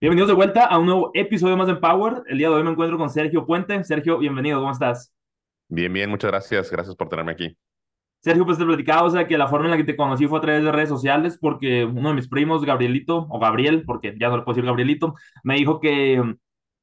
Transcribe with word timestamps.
Bienvenidos 0.00 0.28
de 0.28 0.34
vuelta 0.34 0.64
a 0.64 0.78
un 0.78 0.86
nuevo 0.86 1.10
episodio 1.12 1.56
más 1.56 1.66
de 1.66 1.72
Empower. 1.72 2.22
El 2.28 2.38
día 2.38 2.48
de 2.48 2.54
hoy 2.54 2.62
me 2.62 2.70
encuentro 2.70 2.96
con 2.96 3.10
Sergio 3.10 3.44
Puente. 3.44 3.82
Sergio, 3.82 4.16
bienvenido, 4.16 4.60
¿cómo 4.60 4.70
estás? 4.70 5.12
Bien, 5.66 5.92
bien, 5.92 6.08
muchas 6.08 6.30
gracias. 6.30 6.70
Gracias 6.70 6.94
por 6.94 7.08
tenerme 7.08 7.32
aquí. 7.32 7.58
Sergio, 8.20 8.46
pues 8.46 8.58
te 8.58 8.64
platicaba, 8.64 9.02
o 9.02 9.10
sea, 9.10 9.26
que 9.26 9.36
la 9.36 9.48
forma 9.48 9.64
en 9.64 9.72
la 9.72 9.76
que 9.76 9.82
te 9.82 9.96
conocí 9.96 10.28
fue 10.28 10.38
a 10.38 10.42
través 10.42 10.62
de 10.62 10.70
redes 10.70 10.88
sociales 10.88 11.36
porque 11.40 11.84
uno 11.84 12.10
de 12.10 12.14
mis 12.14 12.28
primos, 12.28 12.64
Gabrielito, 12.64 13.26
o 13.28 13.40
Gabriel, 13.40 13.82
porque 13.84 14.14
ya 14.20 14.28
no 14.28 14.36
le 14.36 14.44
puedo 14.44 14.54
decir 14.54 14.66
Gabrielito, 14.66 15.14
me 15.42 15.56
dijo 15.56 15.80
que 15.80 16.22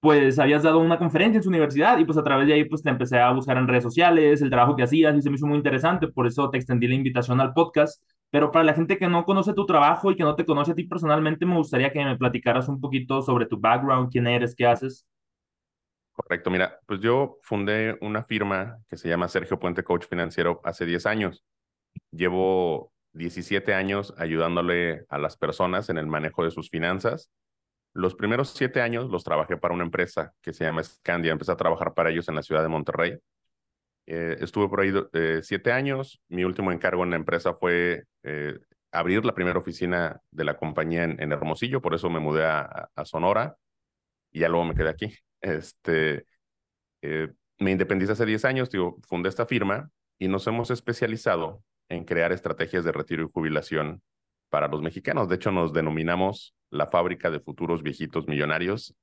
pues 0.06 0.38
habías 0.38 0.62
dado 0.62 0.78
una 0.80 1.00
conferencia 1.00 1.38
en 1.38 1.44
su 1.44 1.50
universidad 1.50 1.98
y 1.98 2.06
pues 2.06 2.18
a 2.18 2.24
través 2.24 2.48
de 2.48 2.54
ahí 2.54 2.66
pues 2.66 2.84
te 2.84 2.90
empecé 2.90 3.20
a 3.20 3.32
buscar 3.32 3.58
en 3.58 3.68
redes 3.68 3.84
sociales, 3.84 4.42
el 4.42 4.52
trabajo 4.52 4.76
que 4.76 4.84
hacías 4.84 5.16
y 5.18 5.22
se 5.24 5.30
me 5.32 5.36
hizo 5.36 5.48
muy 5.48 5.58
interesante, 5.58 6.08
por 6.08 6.28
eso 6.28 6.50
te 6.52 6.58
extendí 6.58 6.88
la 6.88 6.96
invitación 6.96 7.42
al 7.42 7.54
podcast 7.54 8.02
pero 8.36 8.52
para 8.52 8.66
la 8.66 8.74
gente 8.74 8.98
que 8.98 9.08
no 9.08 9.24
conoce 9.24 9.54
tu 9.54 9.66
trabajo 9.66 10.12
y 10.12 10.18
que 10.18 10.24
no 10.24 10.36
te 10.36 10.46
conoce 10.46 10.74
a 10.74 10.76
ti 10.76 10.84
personalmente, 10.84 11.46
me 11.46 11.56
gustaría 11.56 11.94
que 11.94 12.04
me 12.04 12.18
platicaras 12.18 12.68
un 12.68 12.82
poquito 12.82 13.22
sobre 13.22 13.46
tu 13.46 13.58
background, 13.58 14.12
quién 14.12 14.28
eres, 14.28 14.54
qué 14.54 14.66
haces. 14.66 15.08
Correcto, 16.12 16.50
mira, 16.50 16.80
pues 16.86 17.00
yo 17.00 17.40
fundé 17.44 17.98
una 18.02 18.24
firma 18.24 18.78
que 18.90 18.98
se 18.98 19.08
llama 19.08 19.30
Sergio 19.30 19.58
Puente 19.58 19.84
Coach 19.84 20.06
Financiero 20.06 20.60
hace 20.66 20.86
10 20.86 21.06
años. 21.06 21.46
Llevo 22.12 22.92
17 23.14 23.74
años 23.74 24.14
ayudándole 24.18 25.06
a 25.08 25.18
las 25.18 25.38
personas 25.38 25.90
en 25.90 25.98
el 25.98 26.08
manejo 26.08 26.44
de 26.44 26.52
sus 26.52 26.70
finanzas. 26.70 27.32
Los 27.96 28.14
primeros 28.14 28.50
7 28.50 28.82
años 28.82 29.10
los 29.10 29.24
trabajé 29.24 29.56
para 29.56 29.74
una 29.74 29.86
empresa 29.86 30.34
que 30.42 30.52
se 30.52 30.66
llama 30.66 30.84
Scandia. 30.84 31.32
Empecé 31.32 31.54
a 31.54 31.56
trabajar 31.56 31.94
para 31.94 32.10
ellos 32.10 32.28
en 32.28 32.36
la 32.36 32.44
ciudad 32.44 32.62
de 32.62 32.68
Monterrey. 32.68 33.18
Eh, 34.06 34.36
estuve 34.42 34.68
por 34.68 34.82
ahí 34.82 34.92
eh, 35.14 35.40
siete 35.42 35.72
años. 35.72 36.22
Mi 36.28 36.44
último 36.44 36.74
encargo 36.74 37.06
en 37.06 37.12
la 37.12 37.16
empresa 37.16 37.54
fue 37.54 38.04
eh, 38.24 38.60
abrir 38.92 39.24
la 39.24 39.34
primera 39.34 39.60
oficina 39.60 40.22
de 40.30 40.44
la 40.44 40.58
compañía 40.58 41.06
en, 41.06 41.32
Hermosillo, 41.32 41.82
por 41.82 41.96
eso 41.96 42.10
me 42.10 42.20
mudé 42.20 42.46
a, 42.46 42.90
Sonora 43.06 43.56
y 44.30 44.42
ya 44.42 44.50
luego 44.50 44.66
me 44.66 44.76
quedé 44.76 44.90
aquí. 44.90 45.14
Este, 45.42 46.26
me 47.60 47.72
independicé 47.72 48.14
hace 48.14 48.26
10 48.26 48.46
años, 48.46 48.72
digo, 48.72 48.98
fundé 49.08 49.30
esta 49.30 49.46
firma 49.46 49.92
y 50.18 50.28
nos 50.28 50.48
hemos 50.48 50.72
especializado 50.72 51.64
en 51.88 52.04
crear 52.04 52.32
estrategias 52.32 52.84
de 52.84 52.92
retiro 52.92 53.24
y 53.24 53.30
jubilación 53.32 54.02
para 54.50 54.68
los 54.68 54.82
mexicanos. 54.82 55.30
De 55.30 55.36
hecho, 55.36 55.52
nos 55.52 55.72
denominamos 55.72 56.56
la 56.76 56.88
fábrica 56.88 57.32
de 57.32 57.40
futuros 57.40 57.84
viejitos 57.84 58.28
millonarios. 58.28 58.96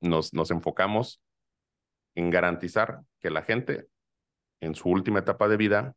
nos, 0.00 0.32
nos 0.32 0.50
enfocamos 0.50 1.20
en 2.14 2.30
garantizar 2.30 3.00
que 3.20 3.30
la 3.30 3.42
gente 3.42 3.86
en 4.60 4.74
su 4.74 4.88
última 4.88 5.20
etapa 5.20 5.48
de 5.48 5.56
vida 5.56 5.94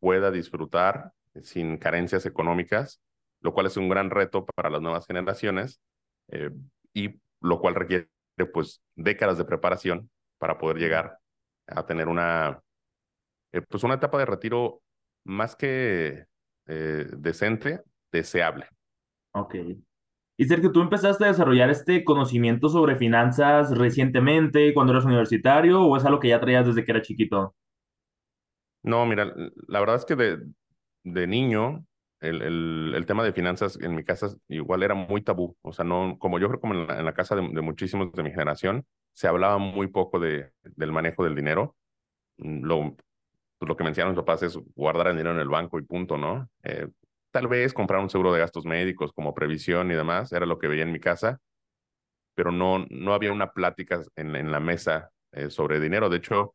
pueda 0.00 0.30
disfrutar 0.30 1.12
sin 1.42 1.76
carencias 1.76 2.26
económicas, 2.26 3.00
lo 3.40 3.52
cual 3.52 3.66
es 3.66 3.76
un 3.76 3.88
gran 3.88 4.10
reto 4.10 4.46
para 4.46 4.70
las 4.70 4.80
nuevas 4.80 5.06
generaciones 5.06 5.80
eh, 6.28 6.50
y 6.94 7.20
lo 7.40 7.60
cual 7.60 7.74
requiere 7.74 8.08
pues 8.52 8.82
décadas 8.94 9.38
de 9.38 9.44
preparación 9.44 10.10
para 10.38 10.58
poder 10.58 10.78
llegar 10.78 11.18
a 11.66 11.84
tener 11.86 12.08
una 12.08 12.62
eh, 13.52 13.62
pues 13.62 13.84
una 13.84 13.94
etapa 13.94 14.18
de 14.18 14.26
retiro 14.26 14.82
más 15.24 15.56
que 15.56 16.26
eh, 16.66 17.06
decente, 17.16 17.82
deseable. 18.12 18.68
Ok. 19.32 19.54
Y 20.38 20.44
Sergio, 20.44 20.70
¿tú 20.70 20.82
empezaste 20.82 21.24
a 21.24 21.28
desarrollar 21.28 21.70
este 21.70 22.04
conocimiento 22.04 22.68
sobre 22.68 22.96
finanzas 22.96 23.76
recientemente, 23.76 24.74
cuando 24.74 24.92
eras 24.92 25.06
universitario, 25.06 25.82
o 25.82 25.96
es 25.96 26.04
algo 26.04 26.20
que 26.20 26.28
ya 26.28 26.40
traías 26.40 26.66
desde 26.66 26.84
que 26.84 26.90
era 26.92 27.02
chiquito? 27.02 27.54
No, 28.82 29.06
mira, 29.06 29.32
la 29.66 29.80
verdad 29.80 29.96
es 29.96 30.04
que 30.04 30.14
de, 30.14 30.38
de 31.04 31.26
niño 31.26 31.86
el, 32.20 32.42
el, 32.42 32.92
el, 32.94 33.06
tema 33.06 33.24
de 33.24 33.32
finanzas 33.32 33.78
en 33.80 33.94
mi 33.94 34.04
casa 34.04 34.34
igual 34.48 34.82
era 34.82 34.94
muy 34.94 35.22
tabú. 35.22 35.56
O 35.62 35.72
sea, 35.72 35.84
no, 35.84 36.18
como 36.18 36.38
yo 36.38 36.48
creo 36.48 36.60
como 36.60 36.74
en 36.74 36.86
la, 36.86 37.14
casa 37.14 37.36
de, 37.36 37.42
muchísimos 37.42 38.12
de 38.12 38.22
mi 38.22 38.30
generación, 38.30 38.86
se 39.12 39.28
hablaba 39.28 39.58
muy 39.58 39.88
poco 39.88 40.18
de, 40.18 40.52
del 40.62 40.92
manejo 40.92 41.24
del 41.24 41.34
dinero. 41.34 41.76
Mm, 42.38 42.64
lo, 42.64 42.96
pues, 43.58 43.68
lo 43.68 43.76
que 43.76 43.84
mencionan 43.84 44.12
mis 44.12 44.20
papás 44.20 44.42
es 44.42 44.58
guardar 44.74 45.08
el 45.08 45.16
dinero 45.16 45.34
en 45.34 45.40
el 45.40 45.48
banco 45.48 45.78
y 45.78 45.82
punto, 45.82 46.16
¿no? 46.16 46.48
Eh, 46.62 46.88
tal 47.36 47.48
vez 47.48 47.74
comprar 47.74 48.00
un 48.00 48.08
seguro 48.08 48.32
de 48.32 48.38
gastos 48.38 48.64
médicos 48.64 49.12
como 49.12 49.34
previsión 49.34 49.90
y 49.90 49.94
demás, 49.94 50.32
era 50.32 50.46
lo 50.46 50.58
que 50.58 50.68
veía 50.68 50.84
en 50.84 50.92
mi 50.92 51.00
casa, 51.00 51.38
pero 52.34 52.50
no, 52.50 52.86
no 52.88 53.12
había 53.12 53.30
una 53.30 53.52
plática 53.52 54.00
en, 54.16 54.34
en 54.36 54.50
la 54.50 54.58
mesa 54.58 55.10
eh, 55.32 55.50
sobre 55.50 55.78
dinero. 55.78 56.08
De 56.08 56.16
hecho, 56.16 56.54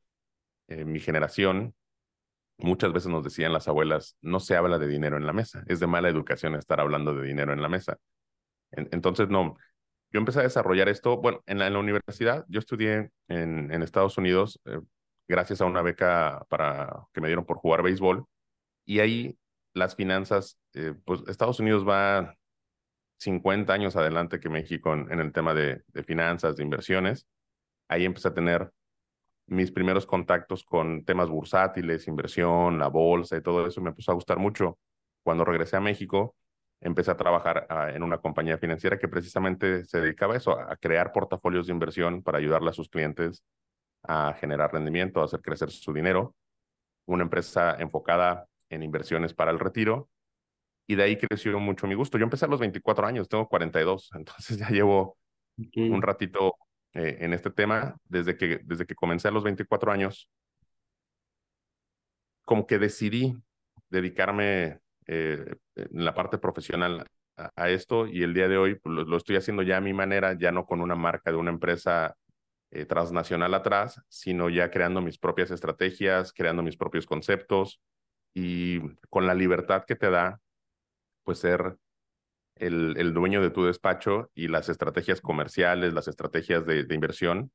eh, 0.68 0.84
mi 0.84 1.00
generación 1.00 1.76
Muchas 2.58 2.94
veces 2.94 3.12
nos 3.12 3.24
decían 3.24 3.54
las 3.54 3.68
abuelas, 3.68 4.18
no 4.22 4.40
se 4.40 4.56
habla 4.56 4.78
de 4.78 4.88
dinero 4.88 5.18
en 5.18 5.26
la 5.26 5.34
mesa, 5.34 5.64
es 5.68 5.80
de 5.80 5.88
mala 5.88 6.10
educación 6.10 6.54
estar 6.56 6.80
hablando 6.80 7.12
de 7.16 7.28
dinero 7.28 7.54
en 7.54 7.62
la 7.62 7.70
mesa. 7.70 7.98
entonces, 8.72 9.30
no, 9.30 9.58
yo 10.12 10.20
empecé 10.20 10.42
a 10.42 10.44
desarrollar 10.44 10.90
esto, 10.90 11.18
bueno, 11.18 11.42
en 11.48 11.58
la, 11.58 11.76
universidad, 11.80 12.46
yo 12.50 12.60
estudié 12.60 13.12
en, 13.30 13.74
en 13.74 13.82
Estados 13.82 14.18
Unidos 14.20 14.60
eh, 14.66 14.80
gracias 15.28 15.62
a 15.62 15.66
una 15.66 15.82
beca 15.82 16.46
para, 16.50 17.08
que 17.14 17.22
me 17.22 17.30
dieron 17.30 17.46
por 17.46 17.58
jugar 17.58 17.82
béisbol, 17.82 18.26
y 18.86 19.00
ahí 19.00 19.38
las 19.74 19.96
finanzas, 19.96 20.60
eh, 20.74 20.94
pues 21.06 21.22
Estados 21.28 21.60
Unidos 21.60 21.88
va 21.88 22.36
50 23.20 23.72
años 23.74 23.96
adelante 23.96 24.40
que 24.40 24.50
México 24.50 24.94
en, 24.94 25.20
el 25.20 25.32
tema 25.32 25.54
de, 25.54 25.84
de 25.88 26.04
finanzas, 26.04 26.56
de 26.56 26.64
inversiones. 26.64 27.28
Ahí 27.88 28.06
empecé 28.06 28.30
a 28.30 28.34
tener 28.34 28.72
mis 29.48 29.72
primeros 29.72 30.06
contactos 30.06 30.64
con 30.64 31.04
temas 31.06 31.30
bursátiles, 31.30 32.08
inversión, 32.08 32.80
la 32.80 32.88
bolsa 32.88 33.38
y 33.38 33.42
todo 33.42 33.68
eso 33.68 33.82
me 33.82 33.90
empezó 33.90 34.12
a 34.12 34.16
gustar 34.16 34.40
mucho. 34.40 34.80
Cuando 35.24 35.46
regresé 35.46 35.78
a 35.78 35.82
México, 35.82 36.36
empecé 36.80 37.12
a 37.12 37.18
trabajar 37.18 37.68
ah, 37.70 37.92
en 37.92 38.04
una 38.04 38.18
compañía 38.20 38.58
financiera 38.58 38.98
que 38.98 39.08
precisamente 39.08 39.86
se 39.86 40.02
dedicaba 40.02 40.34
a 40.34 40.38
eso, 40.38 40.60
a 40.60 40.76
crear 40.78 41.12
portafolios 41.12 41.68
de 41.68 41.74
inversión 41.74 42.24
para 42.24 42.40
ayudarle 42.40 42.72
a 42.72 42.74
sus 42.74 42.90
clientes 42.90 43.44
a 44.04 44.34
generar 44.34 44.74
rendimiento, 44.74 45.22
a 45.22 45.26
hacer 45.26 45.42
crecer 45.42 45.70
su 45.70 45.94
dinero. 45.94 46.36
Una 47.06 47.24
empresa 47.24 47.76
enfocada 47.80 48.48
en 48.72 48.84
inversiones 48.84 49.34
para 49.34 49.52
el 49.52 49.60
retiro. 49.60 50.10
Y 50.88 50.96
de 50.96 51.04
ahí 51.04 51.18
creció 51.18 51.60
mucho 51.60 51.88
mi 51.88 51.96
gusto. 51.96 52.18
Yo 52.18 52.24
empecé 52.24 52.46
a 52.46 52.48
los 52.48 52.60
24 52.60 53.06
años, 53.06 53.30
tengo 53.30 53.48
42, 53.48 54.10
entonces 54.16 54.58
ya 54.58 54.70
llevo 54.70 55.18
un 55.76 56.02
ratito 56.02 56.56
eh, 56.94 57.18
en 57.20 57.34
este 57.34 57.52
tema 57.52 57.96
desde 58.06 58.36
que, 58.38 58.62
desde 58.64 58.86
que 58.86 58.96
comencé 58.96 59.28
a 59.28 59.32
los 59.32 59.44
24 59.44 59.92
años. 59.92 60.30
Como 62.44 62.66
que 62.66 62.80
decidí 62.80 63.36
dedicarme 63.90 64.80
eh, 65.08 65.56
en 65.76 66.06
la 66.06 66.14
parte 66.14 66.38
profesional 66.38 67.06
a, 67.38 67.70
esto 67.70 68.08
y 68.08 68.24
el 68.24 68.34
día 68.34 68.48
de 68.48 68.58
hoy 68.58 68.76
pues, 68.76 69.08
lo, 69.08 69.18
estoy 69.18 69.36
haciendo 69.36 69.64
ya 69.64 69.78
a 69.78 69.82
mi 69.82 69.94
manera, 69.94 70.34
ya 70.34 70.52
no 70.52 70.66
con 70.66 70.82
una 70.82 70.96
marca 70.96 71.32
de 71.32 71.38
una 71.38 71.52
empresa 71.52 72.16
eh, 72.72 72.86
transnacional 72.86 73.54
atrás, 73.54 74.02
sino 74.10 74.50
ya 74.50 74.70
creando 74.72 75.02
mis 75.02 75.18
propias 75.18 75.52
estrategias, 75.52 76.34
creando 76.34 76.64
mis 76.64 76.78
propios 76.78 77.06
conceptos 77.06 77.82
y 78.34 78.80
con 79.10 79.28
la 79.28 79.34
libertad 79.34 79.84
que 79.86 79.96
te 79.96 80.10
da, 80.10 80.40
pues 81.24 81.40
ser 81.40 81.78
el, 82.56 82.96
el, 82.98 83.14
dueño 83.14 83.42
de 83.42 83.50
tu 83.50 83.66
despacho 83.66 84.30
y 84.34 84.48
las 84.48 84.70
estrategias 84.70 85.22
comerciales, 85.22 85.94
las 85.94 86.08
estrategias 86.08 86.66
de, 86.66 86.84
de, 86.84 86.96
inversión, 86.96 87.52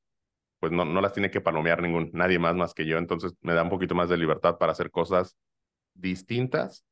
pues 0.60 0.72
no, 0.72 0.84
no 0.84 1.00
las 1.00 1.12
tiene 1.12 1.30
que 1.30 1.40
palomear 1.40 1.82
ningún, 1.82 2.10
nadie 2.12 2.38
más 2.38 2.56
más 2.56 2.74
que 2.74 2.86
yo. 2.86 2.98
Entonces 2.98 3.34
me 3.40 3.54
da 3.54 3.62
un 3.62 3.70
poquito 3.70 3.94
más 3.94 4.08
de 4.08 4.16
libertad 4.16 4.58
para 4.58 4.72
hacer 4.72 4.90
cosas 4.90 5.36
distintas 5.94 6.84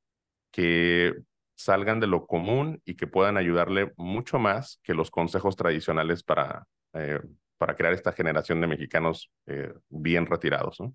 que 0.51 1.15
salgan 1.57 2.01
de 2.01 2.07
lo 2.07 2.27
común 2.27 2.81
y 2.85 2.95
que 2.95 3.07
puedan 3.07 3.37
ayudarle 3.37 3.93
mucho 3.97 4.39
más 4.39 4.81
que 4.83 4.95
los 4.95 5.11
consejos 5.11 5.57
tradicionales 5.57 6.23
para, 6.23 6.67
eh, 6.95 7.21
para 7.59 7.77
crear 7.77 7.93
esta 7.93 8.13
generación 8.13 8.61
de 8.61 8.67
mexicanos 8.67 9.31
eh, 9.47 9.73
bien 9.89 10.27
retirados. 10.27 10.81
¿no? 10.81 10.95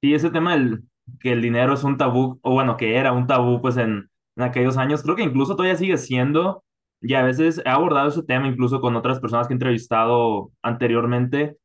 Y 0.00 0.14
ese 0.14 0.30
tema 0.30 0.52
del 0.52 0.82
que 1.20 1.32
el 1.32 1.42
dinero 1.42 1.74
es 1.74 1.84
un 1.84 1.96
tabú, 1.96 2.38
o 2.42 2.52
bueno, 2.52 2.76
que 2.76 2.96
era 2.96 3.12
un 3.12 3.26
tabú 3.26 3.60
pues 3.60 3.76
en, 3.76 4.10
en 4.36 4.42
aquellos 4.42 4.76
años. 4.76 5.02
Creo 5.02 5.16
que 5.16 5.22
incluso 5.22 5.56
todavía 5.56 5.76
sigue 5.76 5.98
siendo, 5.98 6.64
y 7.00 7.14
a 7.14 7.22
veces 7.22 7.62
he 7.64 7.68
abordado 7.68 8.08
ese 8.08 8.22
tema 8.22 8.48
incluso 8.48 8.80
con 8.80 8.96
otras 8.96 9.20
personas 9.20 9.46
que 9.48 9.54
he 9.54 9.56
entrevistado 9.56 10.52
anteriormente, 10.62 11.56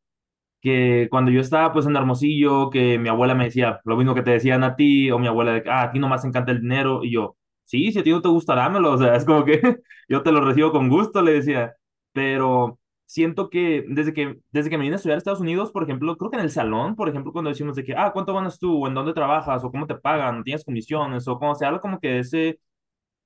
que 0.62 1.08
cuando 1.12 1.32
yo 1.32 1.42
estaba 1.42 1.74
pues 1.74 1.86
en 1.86 1.96
Hermosillo, 1.96 2.70
que 2.70 2.98
mi 3.00 3.10
abuela 3.10 3.36
me 3.36 3.46
decía 3.46 3.82
lo 3.86 3.98
mismo 3.98 4.16
que 4.16 4.24
te 4.24 4.32
decían 4.32 4.64
a 4.64 4.76
ti, 4.76 5.12
o 5.12 5.20
mi 5.20 5.28
abuela 5.28 5.54
de, 5.54 5.64
ah, 5.70 5.84
a 5.84 5.92
ti 5.92 6.00
nomás 6.00 6.22
te 6.22 6.28
encanta 6.30 6.52
el 6.52 6.62
dinero, 6.62 7.04
y 7.04 7.12
yo, 7.14 7.38
sí, 7.66 7.92
si 7.92 8.00
a 8.00 8.04
ti 8.04 8.12
no 8.12 8.22
te 8.22 8.30
gusta, 8.30 8.56
dámelo, 8.56 8.92
o 8.94 8.98
sea, 8.98 9.16
es 9.16 9.26
como 9.26 9.46
que 9.46 9.62
yo 10.10 10.24
te 10.24 10.32
lo 10.32 10.42
recibo 10.42 10.72
con 10.72 10.90
gusto, 10.90 11.22
le 11.22 11.34
decía, 11.34 11.74
pero 12.14 12.80
siento 13.14 13.50
que 13.52 13.86
desde 13.88 14.14
que, 14.14 14.40
desde 14.52 14.70
que 14.72 14.78
me 14.78 14.84
vine 14.84 14.96
a 14.96 14.98
estudiar 14.98 15.18
a 15.18 15.20
Estados 15.20 15.40
Unidos, 15.40 15.72
por 15.72 15.84
ejemplo, 15.84 16.18
creo 16.18 16.32
que 16.32 16.38
en 16.38 16.44
el 16.44 16.50
salón, 16.50 16.96
por 16.96 17.10
ejemplo, 17.10 17.32
cuando 17.32 17.50
decimos 17.52 17.76
de 17.76 17.84
que, 17.84 17.94
ah, 17.96 18.12
¿cuánto 18.12 18.34
ganas 18.34 18.58
tú? 18.60 18.84
¿O 18.84 18.88
en 18.88 18.96
dónde 18.96 19.14
trabajas? 19.14 19.64
¿O 19.64 19.72
cómo 19.72 19.86
te 19.88 19.96
pagan? 19.96 20.44
¿Tienes 20.44 20.66
comisiones? 20.66 21.28
O 21.28 21.38
como 21.38 21.54
se 21.56 21.66
habla 21.66 21.80
como 21.80 22.00
que 22.00 22.20
ese, 22.20 22.60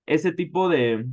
ese 0.05 0.33
tipo 0.33 0.69
de 0.69 1.05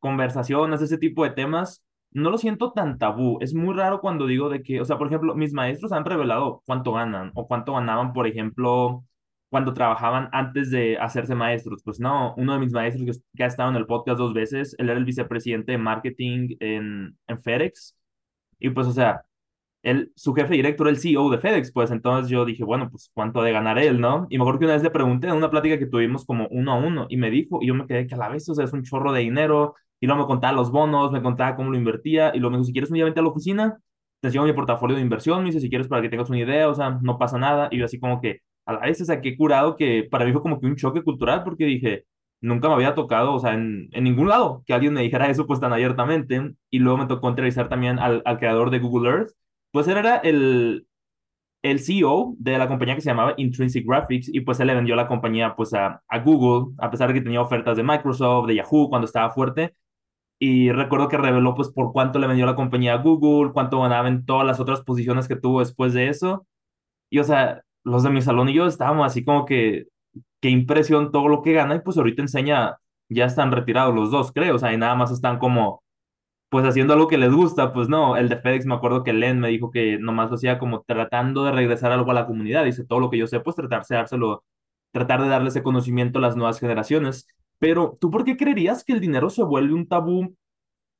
conversaciones, 0.00 0.82
ese 0.82 0.98
tipo 0.98 1.24
de 1.24 1.30
temas, 1.30 1.84
no 2.12 2.30
lo 2.30 2.38
siento 2.38 2.72
tan 2.72 2.98
tabú. 2.98 3.38
Es 3.42 3.54
muy 3.54 3.74
raro 3.74 4.00
cuando 4.00 4.26
digo 4.26 4.48
de 4.48 4.62
que, 4.62 4.80
o 4.80 4.84
sea, 4.84 4.98
por 4.98 5.08
ejemplo, 5.08 5.34
mis 5.34 5.52
maestros 5.52 5.92
han 5.92 6.04
revelado 6.04 6.62
cuánto 6.66 6.92
ganan 6.92 7.32
o 7.34 7.46
cuánto 7.46 7.74
ganaban, 7.74 8.12
por 8.12 8.26
ejemplo, 8.26 9.04
cuando 9.50 9.74
trabajaban 9.74 10.28
antes 10.32 10.70
de 10.70 10.98
hacerse 10.98 11.34
maestros. 11.34 11.82
Pues 11.84 12.00
no, 12.00 12.34
uno 12.36 12.54
de 12.54 12.60
mis 12.60 12.72
maestros 12.72 13.20
que, 13.36 13.44
ha 13.44 13.46
estado 13.46 13.70
en 13.70 13.76
el 13.76 13.86
podcast 13.86 14.18
dos 14.18 14.34
veces, 14.34 14.74
él 14.78 14.88
era 14.90 14.98
el 14.98 15.04
vicepresidente 15.04 15.72
de 15.72 15.78
marketing 15.78 16.56
en, 16.60 17.18
en 17.26 17.40
FedEx. 17.42 17.95
Y 18.58 18.70
pues, 18.70 18.86
o 18.86 18.92
sea, 18.92 19.22
él, 19.82 20.12
su 20.16 20.34
jefe 20.34 20.54
directo 20.54 20.84
era 20.84 20.90
el 20.90 20.98
CEO 20.98 21.30
de 21.30 21.38
FedEx, 21.38 21.72
pues 21.72 21.90
entonces 21.90 22.30
yo 22.30 22.44
dije, 22.44 22.64
bueno, 22.64 22.90
pues 22.90 23.10
cuánto 23.14 23.40
ha 23.40 23.44
de 23.44 23.52
ganar 23.52 23.78
él, 23.78 24.00
¿no? 24.00 24.26
Y 24.30 24.38
mejor 24.38 24.58
que 24.58 24.64
una 24.64 24.74
vez 24.74 24.82
le 24.82 24.90
pregunté 24.90 25.28
en 25.28 25.34
una 25.34 25.50
plática 25.50 25.78
que 25.78 25.86
tuvimos 25.86 26.24
como 26.24 26.48
uno 26.50 26.72
a 26.72 26.76
uno 26.76 27.06
y 27.08 27.16
me 27.16 27.30
dijo, 27.30 27.60
y 27.62 27.68
yo 27.68 27.74
me 27.74 27.86
quedé 27.86 28.06
que 28.06 28.14
a 28.14 28.18
la 28.18 28.28
vez, 28.28 28.48
o 28.48 28.54
sea, 28.54 28.64
es 28.64 28.72
un 28.72 28.82
chorro 28.82 29.12
de 29.12 29.20
dinero, 29.20 29.74
y 30.00 30.06
luego 30.06 30.22
me 30.22 30.26
contaba 30.26 30.52
los 30.52 30.70
bonos, 30.70 31.12
me 31.12 31.22
contaba 31.22 31.56
cómo 31.56 31.70
lo 31.70 31.76
invertía, 31.78 32.32
y 32.34 32.38
luego 32.38 32.52
me 32.52 32.56
dijo, 32.58 32.66
si 32.66 32.72
quieres 32.72 32.90
un 32.90 32.94
día 32.96 33.04
vente 33.04 33.20
a 33.20 33.22
la 33.22 33.28
oficina, 33.30 33.78
te 34.20 34.28
enseño 34.28 34.44
mi 34.44 34.52
portafolio 34.52 34.96
de 34.96 35.02
inversión, 35.02 35.40
me 35.40 35.46
dice, 35.46 35.60
si 35.60 35.68
quieres 35.68 35.88
para 35.88 36.02
que 36.02 36.08
tengas 36.08 36.28
una 36.30 36.38
idea, 36.40 36.68
o 36.68 36.74
sea, 36.74 36.90
no 37.02 37.18
pasa 37.18 37.38
nada, 37.38 37.68
y 37.70 37.78
yo 37.78 37.84
así 37.84 37.98
como 38.00 38.20
que, 38.20 38.40
a 38.66 38.72
la 38.72 38.80
vez, 38.80 39.00
o 39.00 39.04
sea, 39.04 39.20
qué 39.20 39.36
curado 39.36 39.76
que 39.76 40.06
para 40.10 40.24
mí 40.24 40.32
fue 40.32 40.42
como 40.42 40.60
que 40.60 40.66
un 40.66 40.76
choque 40.76 41.02
cultural, 41.02 41.44
porque 41.44 41.64
dije, 41.64 42.04
nunca 42.40 42.68
me 42.68 42.74
había 42.74 42.94
tocado, 42.94 43.34
o 43.34 43.40
sea, 43.40 43.54
en, 43.54 43.88
en 43.92 44.04
ningún 44.04 44.28
lado 44.28 44.62
que 44.66 44.74
alguien 44.74 44.92
me 44.94 45.02
dijera 45.02 45.28
eso 45.30 45.46
pues 45.46 45.60
tan 45.60 45.72
abiertamente, 45.72 46.54
y 46.70 46.78
luego 46.78 46.98
me 46.98 47.06
tocó 47.06 47.28
entrevistar 47.28 47.68
también 47.68 47.98
al, 47.98 48.22
al 48.24 48.38
creador 48.38 48.70
de 48.70 48.78
Google 48.80 49.10
Earth, 49.10 49.30
pues 49.72 49.88
él 49.88 49.98
era 49.98 50.16
el, 50.18 50.86
el 51.62 51.80
CEO 51.80 52.34
de 52.38 52.58
la 52.58 52.68
compañía 52.68 52.94
que 52.94 53.00
se 53.00 53.10
llamaba 53.10 53.34
Intrinsic 53.36 53.86
Graphics 53.86 54.28
y 54.32 54.40
pues 54.40 54.60
él 54.60 54.68
le 54.68 54.74
vendió 54.74 54.96
la 54.96 55.08
compañía 55.08 55.54
pues 55.56 55.74
a, 55.74 56.02
a 56.08 56.18
Google, 56.20 56.74
a 56.78 56.90
pesar 56.90 57.08
de 57.08 57.14
que 57.14 57.20
tenía 57.22 57.40
ofertas 57.40 57.76
de 57.76 57.82
Microsoft, 57.82 58.46
de 58.46 58.56
Yahoo 58.56 58.88
cuando 58.88 59.06
estaba 59.06 59.30
fuerte. 59.30 59.74
Y 60.38 60.70
recuerdo 60.72 61.08
que 61.08 61.16
reveló 61.18 61.54
pues 61.54 61.70
por 61.70 61.92
cuánto 61.92 62.18
le 62.18 62.26
vendió 62.26 62.46
la 62.46 62.56
compañía 62.56 62.94
a 62.94 62.98
Google, 63.02 63.52
cuánto 63.52 63.80
ganaba 63.80 64.08
en 64.08 64.26
todas 64.26 64.46
las 64.46 64.60
otras 64.60 64.82
posiciones 64.82 65.28
que 65.28 65.36
tuvo 65.36 65.60
después 65.60 65.94
de 65.94 66.08
eso. 66.08 66.46
Y 67.10 67.18
o 67.20 67.24
sea, 67.24 67.62
los 67.84 68.02
de 68.02 68.10
mi 68.10 68.22
salón 68.22 68.48
y 68.48 68.54
yo 68.54 68.66
estábamos 68.66 69.06
así 69.06 69.24
como 69.24 69.46
que, 69.46 69.86
qué 70.40 70.50
impresión 70.50 71.12
todo 71.12 71.28
lo 71.28 71.42
que 71.42 71.52
gana 71.52 71.76
y 71.76 71.80
pues 71.80 71.96
ahorita 71.96 72.22
enseña, 72.22 72.76
ya 73.08 73.26
están 73.26 73.52
retirados 73.52 73.94
los 73.94 74.10
dos, 74.10 74.32
creo, 74.32 74.56
o 74.56 74.58
sea, 74.58 74.72
y 74.72 74.78
nada 74.78 74.94
más 74.94 75.10
están 75.10 75.38
como 75.38 75.82
pues 76.48 76.64
haciendo 76.64 76.94
algo 76.94 77.08
que 77.08 77.18
les 77.18 77.32
gusta, 77.32 77.72
pues 77.72 77.88
no, 77.88 78.16
el 78.16 78.28
de 78.28 78.36
FedEx 78.38 78.66
me 78.66 78.74
acuerdo 78.74 79.02
que 79.02 79.12
Len 79.12 79.40
me 79.40 79.48
dijo 79.48 79.70
que 79.70 79.98
nomás 79.98 80.30
lo 80.30 80.36
hacía 80.36 80.58
como 80.58 80.82
tratando 80.82 81.44
de 81.44 81.52
regresar 81.52 81.92
algo 81.92 82.10
a 82.12 82.14
la 82.14 82.26
comunidad, 82.26 82.64
dice 82.64 82.84
todo 82.84 83.00
lo 83.00 83.10
que 83.10 83.18
yo 83.18 83.26
sé, 83.26 83.40
pues 83.40 83.56
tratarse 83.56 83.94
de 83.94 83.98
dárselo, 83.98 84.44
tratar 84.92 85.22
de 85.22 85.28
darle 85.28 85.48
ese 85.48 85.62
conocimiento 85.62 86.18
a 86.18 86.22
las 86.22 86.36
nuevas 86.36 86.60
generaciones. 86.60 87.26
Pero, 87.58 87.98
¿tú 88.00 88.10
por 88.10 88.24
qué 88.24 88.36
creerías 88.36 88.84
que 88.84 88.92
el 88.92 89.00
dinero 89.00 89.30
se 89.30 89.42
vuelve 89.42 89.74
un 89.74 89.88
tabú 89.88 90.36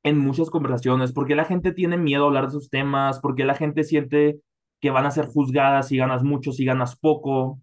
en 0.02 0.18
muchas 0.18 0.50
conversaciones? 0.50 1.12
¿Por 1.12 1.26
qué 1.26 1.34
la 1.36 1.44
gente 1.44 1.72
tiene 1.72 1.96
miedo 1.96 2.24
a 2.24 2.26
hablar 2.28 2.44
de 2.44 2.50
esos 2.50 2.70
temas? 2.70 3.20
¿Por 3.20 3.34
qué 3.36 3.44
la 3.44 3.54
gente 3.54 3.84
siente 3.84 4.40
que 4.80 4.90
van 4.90 5.06
a 5.06 5.10
ser 5.10 5.26
juzgadas 5.26 5.88
si 5.88 5.96
ganas 5.98 6.22
mucho, 6.22 6.52
si 6.52 6.64
ganas 6.64 6.96
poco? 6.96 7.60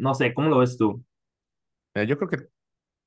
No 0.00 0.14
sé, 0.14 0.34
¿cómo 0.34 0.48
lo 0.48 0.58
ves 0.58 0.76
tú? 0.76 1.04
yo 1.94 2.16
creo 2.16 2.28
que 2.28 2.48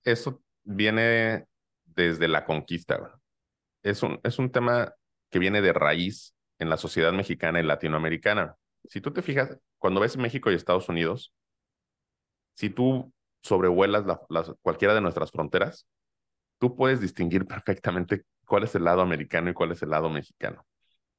eso 0.03 0.41
viene 0.63 1.45
desde 1.85 2.27
la 2.27 2.45
conquista 2.45 3.19
es 3.83 4.01
un, 4.01 4.19
es 4.23 4.39
un 4.39 4.51
tema 4.51 4.95
que 5.29 5.39
viene 5.39 5.61
de 5.61 5.73
raíz 5.73 6.33
en 6.57 6.69
la 6.69 6.77
sociedad 6.77 7.11
mexicana 7.11 7.59
y 7.59 7.63
latinoamericana. 7.63 8.55
Si 8.85 9.01
tú 9.01 9.11
te 9.11 9.21
fijas, 9.21 9.57
cuando 9.77 9.99
ves 9.99 10.17
México 10.17 10.51
y 10.51 10.55
Estados 10.55 10.89
Unidos, 10.89 11.33
si 12.55 12.69
tú 12.69 13.13
sobrevuelas 13.41 14.03
cualquiera 14.61 14.93
de 14.93 15.01
nuestras 15.01 15.31
fronteras, 15.31 15.85
tú 16.59 16.75
puedes 16.75 17.01
distinguir 17.01 17.45
perfectamente 17.47 18.23
cuál 18.45 18.63
es 18.63 18.73
el 18.75 18.85
lado 18.85 19.01
americano 19.01 19.49
y 19.49 19.53
cuál 19.53 19.71
es 19.71 19.81
el 19.81 19.89
lado 19.89 20.09
mexicano. 20.09 20.65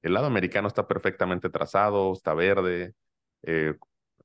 El 0.03 0.15
lado 0.15 0.27
americano 0.27 0.69
está 0.69 0.87
perfectamente 0.87 1.51
trazado, 1.51 2.13
está 2.13 2.35
verde. 2.35 2.95
Eh, 3.43 3.75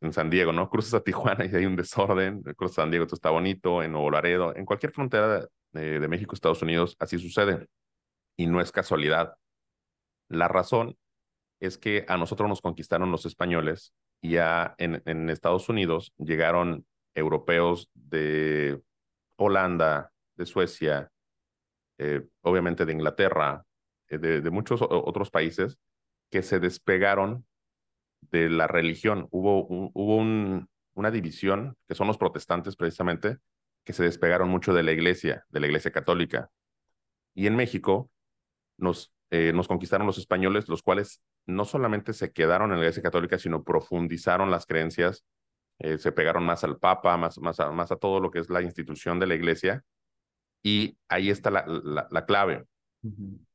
en 0.01 0.13
San 0.13 0.29
Diego, 0.29 0.51
¿no? 0.51 0.69
Cruzas 0.69 0.93
a 0.93 1.03
Tijuana 1.03 1.45
y 1.45 1.55
hay 1.55 1.65
un 1.65 1.75
desorden. 1.75 2.41
Cruzas 2.55 2.79
a 2.79 2.81
San 2.83 2.91
Diego, 2.91 3.05
todo 3.05 3.15
está 3.15 3.29
bonito. 3.29 3.83
En 3.83 3.91
Nuevo 3.91 4.11
Laredo, 4.11 4.55
en 4.55 4.65
cualquier 4.65 4.91
frontera 4.91 5.47
de, 5.71 6.07
México, 6.07 6.35
Estados 6.35 6.61
Unidos, 6.61 6.95
así 6.99 7.19
sucede 7.19 7.67
y 8.37 8.47
no 8.47 8.61
es 8.61 8.71
casualidad. 8.71 9.35
La 10.29 10.47
razón 10.47 10.97
es 11.59 11.77
que 11.77 12.05
a 12.07 12.17
nosotros 12.17 12.47
nos 12.47 12.61
conquistaron 12.61 13.11
los 13.11 13.25
españoles 13.25 13.93
y 14.21 14.31
ya 14.31 14.75
en, 14.77 15.29
Estados 15.29 15.69
Unidos 15.69 16.13
llegaron 16.17 16.85
europeos 17.13 17.89
de 17.93 18.81
Holanda, 19.37 20.11
de 20.35 20.45
Suecia, 20.45 21.11
eh, 21.97 22.25
obviamente 22.41 22.85
de 22.85 22.93
Inglaterra, 22.93 23.65
eh, 24.07 24.17
de, 24.17 24.49
muchos 24.49 24.81
otros 24.81 25.29
países 25.29 25.77
que 26.31 26.41
se 26.43 26.59
despegaron 26.59 27.45
de 28.21 28.49
la 28.49 28.67
religión. 28.67 29.27
Hubo, 29.31 29.65
hubo 29.67 30.17
una 30.17 31.11
división, 31.11 31.75
que 31.87 31.95
son 31.95 32.07
los 32.07 32.17
protestantes 32.17 32.75
precisamente, 32.75 33.37
que 33.83 33.93
se 33.93 34.03
despegaron 34.03 34.49
mucho 34.49 34.73
de 34.73 34.83
la 34.83 34.91
iglesia, 34.91 35.45
de 35.49 35.59
la 35.59 35.67
iglesia 35.67 35.91
católica. 35.91 36.49
Y 37.33 37.47
en 37.47 37.55
México 37.55 38.11
nos, 38.77 39.13
eh, 39.31 39.51
nos 39.53 39.67
conquistaron 39.67 40.07
los 40.07 40.17
españoles, 40.17 40.67
los 40.67 40.81
cuales 40.83 41.21
no 41.45 41.65
solamente 41.65 42.13
se 42.13 42.31
quedaron 42.31 42.71
en 42.71 42.77
la 42.77 42.83
Iglesia 42.83 43.03
Católica, 43.03 43.37
sino 43.37 43.63
profundizaron 43.63 44.51
las 44.51 44.65
creencias, 44.65 45.25
eh, 45.79 45.97
se 45.97 46.11
pegaron 46.11 46.43
más 46.45 46.63
al 46.63 46.77
Papa, 46.77 47.17
más, 47.17 47.39
más, 47.39 47.59
a, 47.59 47.71
más 47.71 47.91
a 47.91 47.95
todo 47.95 48.19
lo 48.19 48.31
que 48.31 48.39
es 48.39 48.49
la 48.49 48.61
institución 48.61 49.19
de 49.19 49.27
la 49.27 49.35
Iglesia. 49.35 49.83
Y 50.61 50.97
ahí 51.07 51.29
está 51.29 51.49
la, 51.51 51.65
la, 51.65 52.25
clave. 52.25 52.65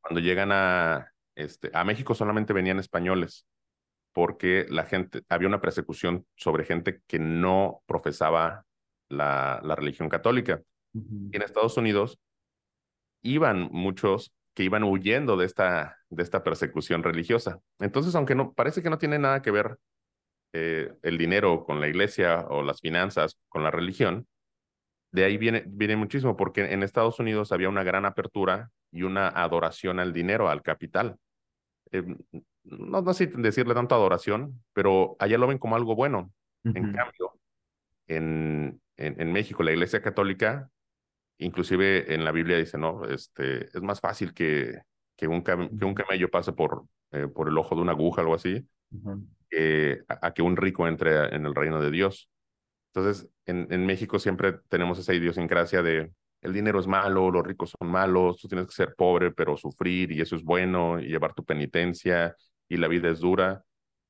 Cuando 0.00 0.20
llegan 0.20 0.50
a, 0.52 1.12
este, 1.34 1.70
a 1.74 1.84
México 1.84 2.14
solamente 2.14 2.54
venían 2.54 2.78
españoles, 2.78 3.46
porque 4.14 4.66
la 4.70 4.84
gente, 4.84 5.22
había 5.28 5.48
una 5.48 5.60
persecución 5.60 6.24
sobre 6.36 6.64
gente 6.64 7.02
que 7.06 7.18
no 7.18 7.82
profesaba 7.86 8.64
la, 9.10 9.60
la 9.62 9.74
religión 9.74 10.08
católica. 10.08 10.62
Y 10.94 11.36
en 11.36 11.42
Estados 11.42 11.76
Unidos 11.76 12.20
iban 13.22 13.68
muchos 13.72 14.32
que 14.54 14.62
iban 14.62 14.84
huyendo 14.84 15.36
de 15.36 15.46
esta, 15.46 15.98
de 16.08 16.22
esta 16.22 16.44
persecución 16.44 17.02
religiosa. 17.02 17.60
Entonces, 17.80 18.14
aunque 18.14 18.36
no 18.36 18.52
parece 18.52 18.82
que 18.82 18.90
no 18.90 18.98
tiene 18.98 19.18
nada 19.18 19.42
que 19.42 19.50
ver 19.50 19.76
eh, 20.52 20.92
el 21.02 21.18
dinero 21.18 21.64
con 21.64 21.80
la 21.80 21.88
iglesia 21.88 22.46
o 22.48 22.62
las 22.62 22.80
finanzas 22.80 23.36
con 23.48 23.64
la 23.64 23.72
religión, 23.72 24.28
de 25.10 25.24
ahí 25.24 25.36
viene, 25.36 25.64
viene 25.66 25.96
muchísimo, 25.96 26.36
porque 26.36 26.72
en 26.72 26.84
Estados 26.84 27.18
Unidos 27.18 27.50
había 27.50 27.68
una 27.68 27.82
gran 27.82 28.04
apertura 28.04 28.70
y 28.92 29.02
una 29.02 29.28
adoración 29.28 29.98
al 29.98 30.12
dinero, 30.12 30.48
al 30.48 30.62
capital. 30.62 31.16
Eh, 31.90 32.04
no, 32.64 33.02
no 33.02 33.14
sé 33.14 33.26
decirle 33.26 33.74
tanto 33.74 33.94
adoración, 33.94 34.62
pero 34.72 35.16
allá 35.18 35.38
lo 35.38 35.46
ven 35.46 35.58
como 35.58 35.76
algo 35.76 35.94
bueno. 35.94 36.32
En 36.64 36.92
cambio, 36.92 37.38
en, 38.06 38.80
en, 38.96 39.20
en 39.20 39.32
México, 39.32 39.62
la 39.62 39.72
Iglesia 39.72 40.00
Católica 40.00 40.70
inclusive 41.38 42.14
en 42.14 42.24
la 42.24 42.32
Biblia 42.32 42.58
dice, 42.58 42.78
no, 42.78 43.04
este, 43.04 43.66
es 43.66 43.82
más 43.82 44.00
fácil 44.00 44.32
que, 44.32 44.80
que, 45.16 45.26
un, 45.26 45.42
que 45.42 45.84
un 45.84 45.94
camello 45.94 46.30
pase 46.30 46.52
por, 46.52 46.84
eh, 47.10 47.28
por 47.28 47.48
el 47.48 47.58
ojo 47.58 47.74
de 47.74 47.82
una 47.82 47.92
aguja, 47.92 48.22
algo 48.22 48.34
así, 48.34 48.66
a, 50.08 50.32
que 50.32 50.42
un 50.42 50.56
rico 50.56 50.86
entre 50.88 51.34
en 51.34 51.46
el 51.46 51.54
reino 51.54 51.80
de 51.80 51.90
Dios. 51.90 52.28
Entonces, 52.92 53.28
en, 53.46 53.66
en 53.70 53.86
México 53.86 54.18
siempre 54.18 54.54
tenemos 54.68 54.98
esa 54.98 55.14
idiosincrasia 55.14 55.82
de 55.82 56.12
el 56.42 56.52
dinero 56.52 56.78
es 56.78 56.86
malo, 56.86 57.30
los 57.30 57.46
ricos 57.46 57.74
son 57.78 57.90
malos, 57.90 58.38
tú 58.38 58.48
tienes 58.48 58.66
que 58.66 58.74
ser 58.74 58.94
pobre, 58.94 59.30
pero 59.30 59.56
sufrir 59.56 60.12
y 60.12 60.20
eso 60.20 60.36
es 60.36 60.42
bueno, 60.42 61.00
y 61.00 61.06
llevar 61.06 61.32
tu 61.32 61.42
penitencia 61.42 62.36
y 62.68 62.76
la 62.76 62.88
vida 62.88 63.10
es 63.10 63.20
dura. 63.20 63.64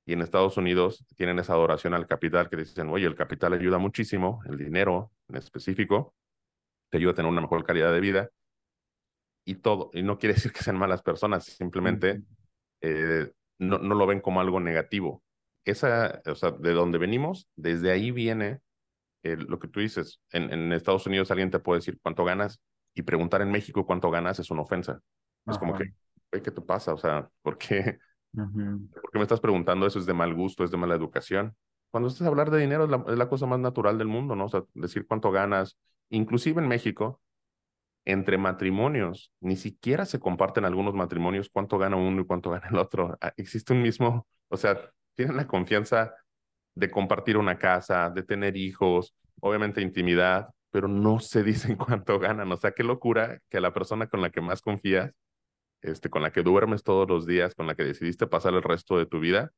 Y 0.06 0.12
en 0.12 0.20
Estados 0.20 0.56
Unidos 0.56 1.04
tienen 1.16 1.38
esa 1.38 1.54
adoración 1.54 1.94
al 1.94 2.06
capital 2.06 2.50
que 2.50 2.56
dicen, 2.56 2.88
oye, 2.90 3.06
el 3.06 3.14
capital 3.14 3.54
ayuda 3.54 3.78
muchísimo, 3.78 4.40
el 4.46 4.58
dinero 4.58 5.12
en 5.28 5.37
específico, 5.37 6.14
te 6.90 6.99
ayuda 6.99 7.12
a 7.12 7.14
tener 7.14 7.30
una 7.30 7.40
mejor 7.40 7.64
calidad 7.64 7.92
de 7.92 8.00
vida. 8.00 8.30
Y 9.46 9.56
todo, 9.56 9.90
y 9.92 10.02
no 10.02 10.18
quiere 10.18 10.34
decir 10.34 10.52
que 10.52 10.62
sean 10.62 10.78
malas 10.78 11.02
personas, 11.02 11.44
simplemente 11.44 12.23
eh, 12.80 13.30
no, 13.58 13.78
no 13.78 13.94
lo 13.94 14.06
ven 14.06 14.20
como 14.20 14.40
algo 14.40 14.61
negativo. 14.61 15.23
Esa, 15.64 16.20
o 16.26 16.34
sea, 16.34 16.50
de 16.50 16.73
donde 16.73 16.99
venimos, 16.99 17.49
desde 17.56 17.90
ahí 17.90 18.11
viene 18.11 18.61
lo 19.25 19.58
que 19.58 19.68
tú 19.68 19.80
dices. 19.80 20.20
En, 20.30 20.52
en, 20.52 20.73
Estados 20.73 21.06
Unidos 21.06 21.30
alguien 21.30 21.50
te 21.50 21.58
puede 21.58 21.78
decir 21.78 21.99
cuánto 22.02 22.25
ganas 22.25 22.61
y 22.94 23.02
preguntar 23.02 23.40
en 23.42 23.50
México 23.50 23.87
cuánto 23.87 24.11
ganas 24.11 24.38
es 24.38 24.50
una 24.50 24.62
ofensa. 24.62 25.00
Es 25.46 25.58
como 25.58 25.76
que, 25.76 25.92
¿qué 26.30 26.50
te 26.50 26.61
pasa? 26.61 26.94
O 26.94 26.99
sea, 26.99 27.28
¿por 27.42 27.58
qué, 27.58 27.99
¿Por 28.34 29.10
qué 29.12 29.18
me 29.18 29.22
estás 29.22 29.40
preguntando 29.40 29.86
eso? 29.86 29.98
¿Es 29.98 30.06
de 30.06 30.14
mal 30.14 30.34
gusto? 30.34 30.64
¿Es 30.64 30.70
de 30.70 30.76
mala 30.76 30.94
educación? 30.94 31.54
Cuando 31.90 32.08
estás 32.08 32.26
a 32.26 32.28
hablar 32.28 32.50
de 32.50 32.58
dinero 32.58 32.84
es 32.84 32.90
la, 32.90 33.04
es 33.08 33.16
la 33.18 33.28
cosa 33.28 33.46
más 33.46 33.60
natural 33.60 33.98
del 33.98 34.08
mundo, 34.08 34.34
¿no? 34.34 34.46
O 34.46 34.48
sea, 34.48 34.64
decir 34.74 35.06
cuánto 35.06 35.30
ganas. 35.30 35.78
Inclusive 36.10 36.60
en 36.60 36.68
México, 36.68 37.20
entre 38.04 38.38
matrimonios, 38.38 39.32
ni 39.40 39.56
siquiera 39.56 40.04
se 40.04 40.20
comparten 40.20 40.64
algunos 40.64 40.94
matrimonios 40.94 41.48
cuánto 41.50 41.78
gana 41.78 41.96
uno 41.96 42.22
y 42.22 42.26
cuánto 42.26 42.50
gana 42.52 42.68
el 42.70 42.78
otro. 42.78 43.16
Ah, 43.20 43.32
existe 43.36 43.72
un 43.72 43.82
mismo, 43.82 44.26
o 44.48 44.56
sea, 44.56 44.78
tienen 45.14 45.36
la 45.36 45.46
confianza 45.46 46.14
de 46.74 46.90
compartir 46.90 47.36
una 47.36 47.58
casa, 47.58 48.10
de 48.10 48.22
tener 48.22 48.56
hijos, 48.56 49.14
obviamente 49.40 49.80
intimidad, 49.80 50.48
pero 50.70 50.88
no 50.88 51.20
se 51.20 51.42
dicen 51.42 51.76
cuánto 51.76 52.18
ganan. 52.18 52.50
O 52.52 52.56
sea, 52.56 52.72
qué 52.72 52.82
locura 52.82 53.38
que 53.48 53.60
la 53.60 53.72
persona 53.72 54.08
con 54.08 54.20
la 54.22 54.30
que 54.30 54.40
más 54.40 54.60
confías, 54.60 55.12
este, 55.84 56.08
con 56.08 56.22
la 56.22 56.32
que 56.32 56.42
duermes 56.42 56.82
todos 56.82 57.08
los 57.08 57.26
días, 57.26 57.54
con 57.54 57.66
la 57.66 57.74
que 57.74 57.84
decidiste 57.84 58.26
pasar 58.26 58.54
el 58.54 58.62
resto 58.62 58.96
de 58.96 59.06
tu 59.06 59.20
vida, 59.20 59.52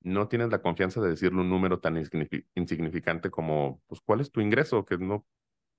no 0.00 0.28
tienes 0.28 0.50
la 0.50 0.62
confianza 0.62 1.00
de 1.00 1.10
decirle 1.10 1.40
un 1.40 1.50
número 1.50 1.80
tan 1.80 1.96
insignificante 2.54 3.30
como, 3.30 3.82
pues, 3.88 4.00
¿cuál 4.00 4.20
es 4.20 4.30
tu 4.30 4.40
ingreso? 4.40 4.84
Que 4.84 4.96
no, 4.96 5.26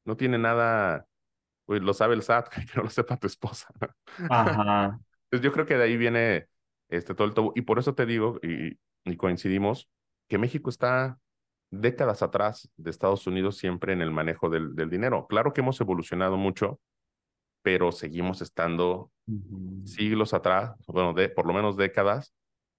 no 0.04 0.18
tiene 0.18 0.38
nada, 0.38 1.08
pues 1.66 1.82
lo 1.82 1.94
sabe 1.94 2.16
el 2.16 2.22
SAT, 2.22 2.50
que 2.50 2.66
no 2.76 2.84
lo 2.84 2.90
sepa 2.90 3.18
tu 3.18 3.28
esposa. 3.28 3.70
Ajá. 4.30 5.00
Entonces 5.24 5.46
yo 5.46 5.54
creo 5.54 5.66
que 5.66 5.78
de 5.78 5.84
ahí 5.84 5.96
viene 5.96 6.48
este, 6.90 7.16
todo 7.16 7.26
el 7.26 7.34
tabú. 7.34 7.54
Y 7.56 7.62
por 7.62 7.80
eso 7.80 7.96
te 7.96 8.06
digo, 8.06 8.40
y, 8.44 8.78
y 9.06 9.16
coincidimos, 9.16 9.90
que 10.28 10.38
México 10.38 10.70
está 10.70 11.18
décadas 11.72 12.22
atrás 12.22 12.70
de 12.76 12.90
Estados 12.90 13.26
Unidos 13.28 13.58
siempre 13.58 13.94
en 13.94 14.02
el 14.02 14.12
manejo 14.12 14.50
del, 14.50 14.76
del 14.76 14.90
dinero. 14.90 15.28
Claro 15.28 15.54
que 15.54 15.62
hemos 15.62 15.80
evolucionado 15.80 16.36
mucho, 16.36 16.82
pero 17.62 17.94
seguimos 17.94 18.42
estando 18.42 19.12
siglos 19.86 20.34
atrás, 20.34 20.76
bueno, 20.88 21.14
de, 21.14 21.30
por 21.30 21.46
lo 21.46 21.54
menos 21.54 21.78
décadas, 21.78 22.34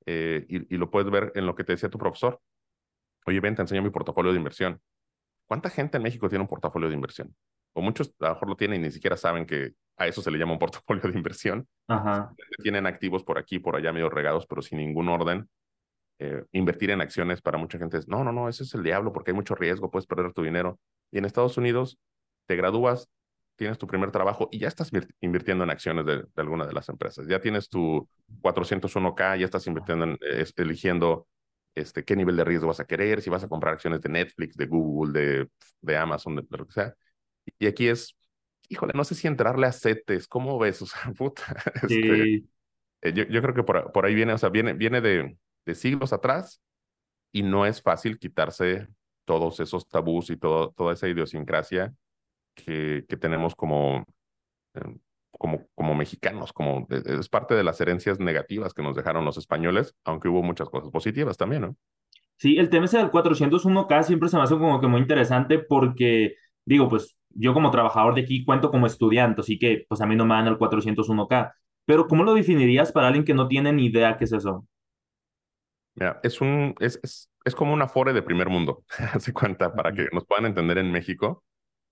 eh, 0.06 0.46
y, 0.48 0.74
y, 0.74 0.78
lo 0.78 0.90
puedes 0.90 1.10
ver 1.10 1.32
en 1.34 1.46
lo 1.46 1.54
que 1.54 1.64
te 1.64 1.72
decía 1.72 1.90
tu 1.90 1.98
profesor. 1.98 2.40
Oye, 3.26 3.40
ven, 3.40 3.54
te 3.54 3.62
enseño 3.62 3.82
mi 3.82 3.90
portafolio 3.90 4.32
de 4.32 4.38
inversión. 4.38 4.80
¿Cuánta 5.46 5.68
gente 5.70 5.98
en 5.98 6.02
México 6.02 6.28
tiene 6.28 6.42
un 6.42 6.48
portafolio 6.48 6.88
de 6.88 6.94
inversión? 6.94 7.34
O 7.74 7.82
muchos 7.82 8.14
a 8.20 8.28
lo 8.28 8.34
mejor 8.34 8.48
lo 8.48 8.56
tienen 8.56 8.80
y 8.80 8.84
ni 8.84 8.90
siquiera 8.90 9.16
saben 9.16 9.46
que 9.46 9.74
a 9.96 10.06
eso 10.06 10.22
se 10.22 10.30
le 10.30 10.38
llama 10.38 10.52
un 10.52 10.58
portafolio 10.58 11.02
de 11.02 11.16
inversión. 11.16 11.66
Ajá. 11.88 12.34
Tienen 12.62 12.86
activos 12.86 13.24
por 13.24 13.38
aquí, 13.38 13.58
por 13.58 13.76
allá, 13.76 13.92
medio 13.92 14.08
regados, 14.08 14.46
pero 14.46 14.62
sin 14.62 14.78
ningún 14.78 15.08
orden. 15.08 15.48
Eh, 16.20 16.44
invertir 16.52 16.90
en 16.90 17.00
acciones 17.00 17.40
para 17.40 17.58
mucha 17.58 17.78
gente 17.78 17.96
es, 17.96 18.08
no, 18.08 18.24
no, 18.24 18.32
no, 18.32 18.48
eso 18.48 18.64
es 18.64 18.74
el 18.74 18.82
diablo 18.82 19.12
porque 19.12 19.30
hay 19.30 19.36
mucho 19.36 19.54
riesgo, 19.54 19.90
puedes 19.90 20.06
perder 20.06 20.32
tu 20.32 20.42
dinero. 20.42 20.80
Y 21.12 21.18
en 21.18 21.24
Estados 21.24 21.56
Unidos 21.56 21.98
te 22.46 22.56
gradúas, 22.56 23.08
tienes 23.58 23.76
tu 23.76 23.88
primer 23.88 24.12
trabajo 24.12 24.48
y 24.52 24.60
ya 24.60 24.68
estás 24.68 24.90
invirtiendo 25.20 25.64
en 25.64 25.70
acciones 25.70 26.06
de, 26.06 26.18
de 26.18 26.26
alguna 26.36 26.64
de 26.64 26.72
las 26.72 26.88
empresas. 26.88 27.26
Ya 27.26 27.40
tienes 27.40 27.68
tu 27.68 28.08
401k, 28.40 29.36
ya 29.36 29.44
estás 29.44 29.66
invirtiendo 29.66 30.04
en, 30.04 30.18
eligiendo 30.56 31.26
este, 31.74 32.04
qué 32.04 32.14
nivel 32.14 32.36
de 32.36 32.44
riesgo 32.44 32.68
vas 32.68 32.78
a 32.78 32.86
querer, 32.86 33.20
si 33.20 33.30
vas 33.30 33.42
a 33.42 33.48
comprar 33.48 33.74
acciones 33.74 34.00
de 34.00 34.10
Netflix, 34.10 34.56
de 34.56 34.66
Google, 34.66 35.12
de, 35.12 35.48
de 35.80 35.96
Amazon, 35.96 36.36
de, 36.36 36.44
lo 36.48 36.66
que 36.66 36.72
sea. 36.72 36.94
Y 37.58 37.66
aquí 37.66 37.88
es, 37.88 38.16
híjole, 38.68 38.92
no 38.94 39.02
sé 39.02 39.16
si 39.16 39.26
entrarle 39.26 39.66
a 39.66 39.72
CETES, 39.72 40.28
¿cómo 40.28 40.56
ves? 40.58 40.80
O 40.82 40.86
sea, 40.86 41.12
puta. 41.12 41.42
Este, 41.82 42.44
eh, 43.02 43.12
yo, 43.12 43.24
yo, 43.24 43.42
creo 43.42 43.54
que 43.54 43.64
por, 43.64 43.90
por 43.92 44.06
ahí 44.06 44.14
viene, 44.14 44.34
o 44.34 44.38
sea, 44.38 44.50
viene, 44.50 44.72
viene 44.72 45.00
de, 45.00 45.36
de 45.66 45.74
siglos 45.74 46.12
atrás 46.12 46.62
y 47.32 47.42
no 47.42 47.66
es 47.66 47.82
fácil 47.82 48.20
quitarse 48.20 48.86
todos 49.24 49.58
esos 49.58 49.88
tabús 49.88 50.30
y 50.30 50.36
todo, 50.36 50.70
toda 50.76 50.94
esa 50.94 51.08
idiosincrasia 51.08 51.92
que, 52.64 53.04
que 53.08 53.16
tenemos 53.16 53.54
como, 53.54 54.04
em, 54.74 54.98
como, 55.30 55.66
como 55.74 55.94
mexicanos, 55.94 56.52
como 56.52 56.86
es 56.90 57.28
parte 57.28 57.54
de 57.54 57.64
las 57.64 57.80
herencias 57.80 58.18
negativas 58.18 58.74
que 58.74 58.82
nos 58.82 58.96
dejaron 58.96 59.24
los 59.24 59.38
españoles, 59.38 59.94
aunque 60.04 60.28
hubo 60.28 60.42
muchas 60.42 60.68
cosas 60.68 60.90
positivas 60.90 61.36
también, 61.36 61.62
¿no? 61.62 61.76
Sí, 62.36 62.56
el 62.56 62.70
tema 62.70 62.84
ese 62.84 62.98
del 62.98 63.10
401k 63.10 64.04
siempre 64.04 64.28
se 64.28 64.36
me 64.36 64.44
hace 64.44 64.56
como 64.56 64.80
que 64.80 64.86
muy 64.86 65.00
interesante 65.00 65.58
porque, 65.58 66.36
digo, 66.64 66.88
pues 66.88 67.16
yo 67.30 67.52
como 67.52 67.70
trabajador 67.70 68.14
de 68.14 68.22
aquí 68.22 68.44
cuento 68.44 68.70
como 68.70 68.86
estudiante, 68.86 69.40
así 69.40 69.58
que 69.58 69.84
pues 69.88 70.00
a 70.00 70.06
mí 70.06 70.14
no 70.14 70.24
me 70.24 70.34
dan 70.34 70.46
el 70.46 70.58
401k, 70.58 71.52
pero 71.84 72.06
¿cómo 72.06 72.22
lo 72.22 72.34
definirías 72.34 72.92
para 72.92 73.08
alguien 73.08 73.24
que 73.24 73.34
no 73.34 73.48
tiene 73.48 73.72
ni 73.72 73.86
idea 73.86 74.16
qué 74.16 74.24
es 74.24 74.32
eso? 74.32 74.66
Mira, 75.96 76.20
es 76.22 76.40
un, 76.40 76.76
es, 76.78 77.00
es, 77.02 77.28
es 77.44 77.54
como 77.56 77.72
una 77.72 77.88
fore 77.88 78.12
de 78.12 78.22
primer 78.22 78.48
mundo, 78.48 78.84
hace 79.14 79.32
cuenta, 79.32 79.74
para 79.74 79.92
que 79.92 80.06
nos 80.12 80.24
puedan 80.24 80.46
entender 80.46 80.78
en 80.78 80.92
México, 80.92 81.42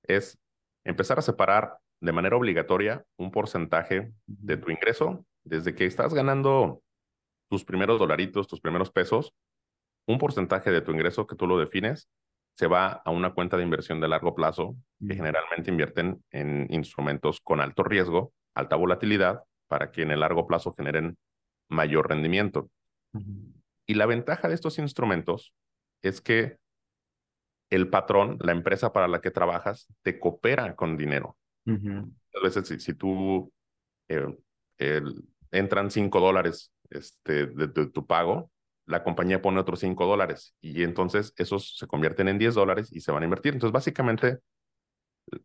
es 0.05 0.39
empezar 0.87 1.19
a 1.19 1.23
separar 1.23 1.79
de 2.01 2.13
manera 2.13 2.37
obligatoria 2.37 3.05
un 3.17 3.31
porcentaje 3.31 4.13
de 4.27 4.57
tu 4.57 4.71
ingreso 4.71 5.27
desde 5.45 5.75
que 5.75 5.85
estás 5.85 6.15
ganando 6.15 6.83
tus 7.51 7.65
primeros 7.65 7.99
dolaritos, 7.99 8.47
tus 8.47 8.61
primeros 8.61 8.91
pesos, 8.91 9.35
un 10.07 10.19
porcentaje 10.19 10.71
de 10.71 10.81
tu 10.81 10.93
ingreso 10.93 11.27
que 11.27 11.37
tú 11.37 11.47
lo 11.47 11.59
defines 11.59 12.09
se 12.55 12.69
va 12.69 13.03
a 13.05 13.11
una 13.11 13.35
cuenta 13.35 13.57
de 13.57 13.65
inversión 13.65 14.01
de 14.01 14.09
largo 14.09 14.35
plazo 14.35 14.77
que 15.07 15.15
generalmente 15.15 15.71
invierten 15.71 16.25
en 16.31 16.67
instrumentos 16.71 17.41
con 17.41 17.61
alto 17.61 17.83
riesgo, 17.83 18.33
alta 18.55 18.77
volatilidad, 18.77 19.43
para 19.69 19.91
que 19.91 20.03
en 20.03 20.11
el 20.11 20.21
largo 20.21 20.47
plazo 20.47 20.73
generen 20.75 21.19
mayor 21.69 22.09
rendimiento. 22.09 22.71
Y 23.87 23.95
la 23.95 24.07
ventaja 24.07 24.49
de 24.49 24.55
estos 24.55 24.79
instrumentos 24.79 25.53
es 26.03 26.23
que 26.23 26.57
el 27.71 27.89
patrón, 27.89 28.39
la 28.41 28.53
empresa 28.53 28.93
para 28.93 29.09
la 29.09 29.21
que 29.21 29.31
trabajas, 29.31 29.89
te 30.03 30.19
coopera 30.19 30.75
con 30.77 30.97
dinero. 30.97 31.37
A 31.67 32.45
veces, 32.45 32.69
si, 32.69 32.79
si 32.79 32.95
tú 32.95 33.53
eh, 34.09 35.03
entran 35.51 35.91
cinco 35.91 36.21
dólares 36.21 36.73
este, 36.91 37.47
de, 37.47 37.69
tu 37.69 38.07
pago, 38.07 38.51
la 38.87 39.03
compañía 39.03 39.43
pone 39.43 39.59
otros 39.59 39.81
cinco 39.81 40.07
dólares 40.07 40.55
y 40.61 40.85
entonces 40.85 41.33
esos 41.37 41.77
se 41.77 41.89
convierten 41.89 42.29
en 42.29 42.39
10 42.39 42.55
dólares 42.55 42.93
y 42.93 43.01
se 43.01 43.11
van 43.11 43.23
a 43.23 43.27
invertir. 43.27 43.55
Entonces, 43.55 43.73
básicamente, 43.73 44.39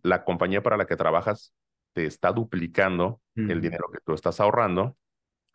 la 0.03 0.23
compañía 0.23 0.61
para 0.61 0.77
la 0.77 0.85
que 0.85 0.95
trabajas 0.95 1.53
te 1.93 2.05
está 2.05 2.31
duplicando 2.31 3.19
el 3.35 3.59
dinero 3.61 3.89
que 3.91 3.99
tú 4.05 4.13
estás 4.13 4.39
ahorrando. 4.39 4.95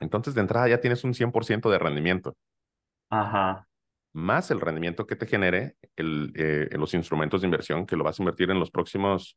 Entonces, 0.00 0.34
de 0.34 0.40
entrada 0.40 0.68
ya 0.68 0.80
tienes 0.80 1.04
un 1.04 1.14
100% 1.14 1.70
de 1.70 1.78
rendimiento. 1.78 2.36
Ajá. 3.08 3.68
Más 4.16 4.50
el 4.50 4.62
rendimiento 4.62 5.06
que 5.06 5.14
te 5.14 5.26
genere 5.26 5.76
eh, 5.98 6.70
los 6.72 6.94
instrumentos 6.94 7.42
de 7.42 7.48
inversión 7.48 7.84
que 7.84 7.96
lo 7.96 8.02
vas 8.02 8.18
a 8.18 8.22
invertir 8.22 8.50
en 8.50 8.58
los 8.58 8.70
próximos 8.70 9.36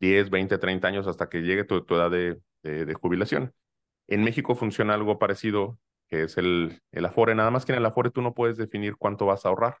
10, 0.00 0.30
20, 0.30 0.58
30 0.58 0.88
años 0.88 1.06
hasta 1.06 1.28
que 1.28 1.42
llegue 1.42 1.62
tu, 1.62 1.76
edad 1.94 2.10
de, 2.10 2.40
de, 2.64 2.94
jubilación. 2.94 3.54
En 4.08 4.24
México 4.24 4.56
funciona 4.56 4.94
algo 4.94 5.20
parecido, 5.20 5.78
que 6.08 6.24
es 6.24 6.38
el, 6.38 6.82
el 6.90 7.04
Afore. 7.04 7.36
Nada 7.36 7.52
más 7.52 7.64
que 7.64 7.70
en 7.70 7.78
el 7.78 7.86
Afore 7.86 8.10
tú 8.10 8.20
no 8.20 8.34
puedes 8.34 8.56
definir 8.56 8.96
cuánto 8.96 9.26
vas 9.26 9.46
a 9.46 9.50
ahorrar. 9.50 9.78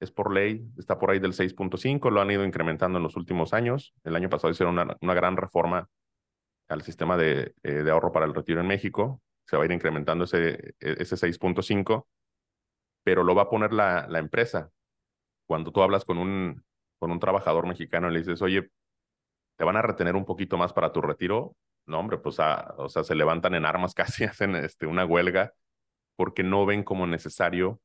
Es 0.00 0.12
por 0.12 0.34
ley, 0.34 0.68
está 0.76 0.98
por 0.98 1.10
ahí 1.10 1.18
del 1.18 1.32
6.5, 1.32 2.10
lo 2.10 2.20
han 2.20 2.30
ido 2.30 2.44
incrementando 2.44 2.98
en 2.98 3.04
los 3.04 3.16
últimos 3.16 3.54
años. 3.54 3.94
El 4.04 4.16
año 4.16 4.28
pasado 4.28 4.50
hicieron 4.50 4.78
una, 4.78 4.98
una 5.00 5.14
gran 5.14 5.38
reforma 5.38 5.88
al 6.68 6.82
sistema 6.82 7.16
de, 7.16 7.54
eh, 7.62 7.72
de 7.72 7.90
ahorro 7.90 8.12
para 8.12 8.26
el 8.26 8.34
retiro 8.34 8.60
en 8.60 8.66
México. 8.66 9.22
Se 9.46 9.56
va 9.56 9.62
a 9.62 9.64
ir 9.64 9.72
incrementando 9.72 10.24
ese, 10.24 10.74
e, 10.78 10.96
ese 10.98 11.16
6.5 11.16 12.06
pero 13.04 13.24
lo 13.24 13.34
va 13.34 13.42
a 13.42 13.50
poner 13.50 13.72
la, 13.72 14.06
la 14.08 14.18
empresa. 14.18 14.70
Cuando 15.46 15.72
tú 15.72 15.82
hablas 15.82 16.04
con 16.04 16.18
un, 16.18 16.64
con 16.98 17.10
un 17.10 17.20
trabajador 17.20 17.66
mexicano 17.66 18.08
y 18.08 18.12
le 18.12 18.18
dices, 18.20 18.42
oye, 18.42 18.70
¿te 19.56 19.64
van 19.64 19.76
a 19.76 19.82
retener 19.82 20.16
un 20.16 20.24
poquito 20.24 20.56
más 20.56 20.72
para 20.72 20.92
tu 20.92 21.00
retiro? 21.00 21.56
No, 21.86 21.98
hombre, 21.98 22.18
pues 22.18 22.38
ah, 22.40 22.74
o 22.78 22.88
sea, 22.88 23.04
se 23.04 23.14
levantan 23.14 23.54
en 23.54 23.66
armas 23.66 23.94
casi, 23.94 24.24
hacen 24.24 24.54
este, 24.56 24.86
una 24.86 25.04
huelga 25.04 25.52
porque 26.16 26.42
no 26.42 26.66
ven 26.66 26.84
como 26.84 27.06
necesario 27.06 27.80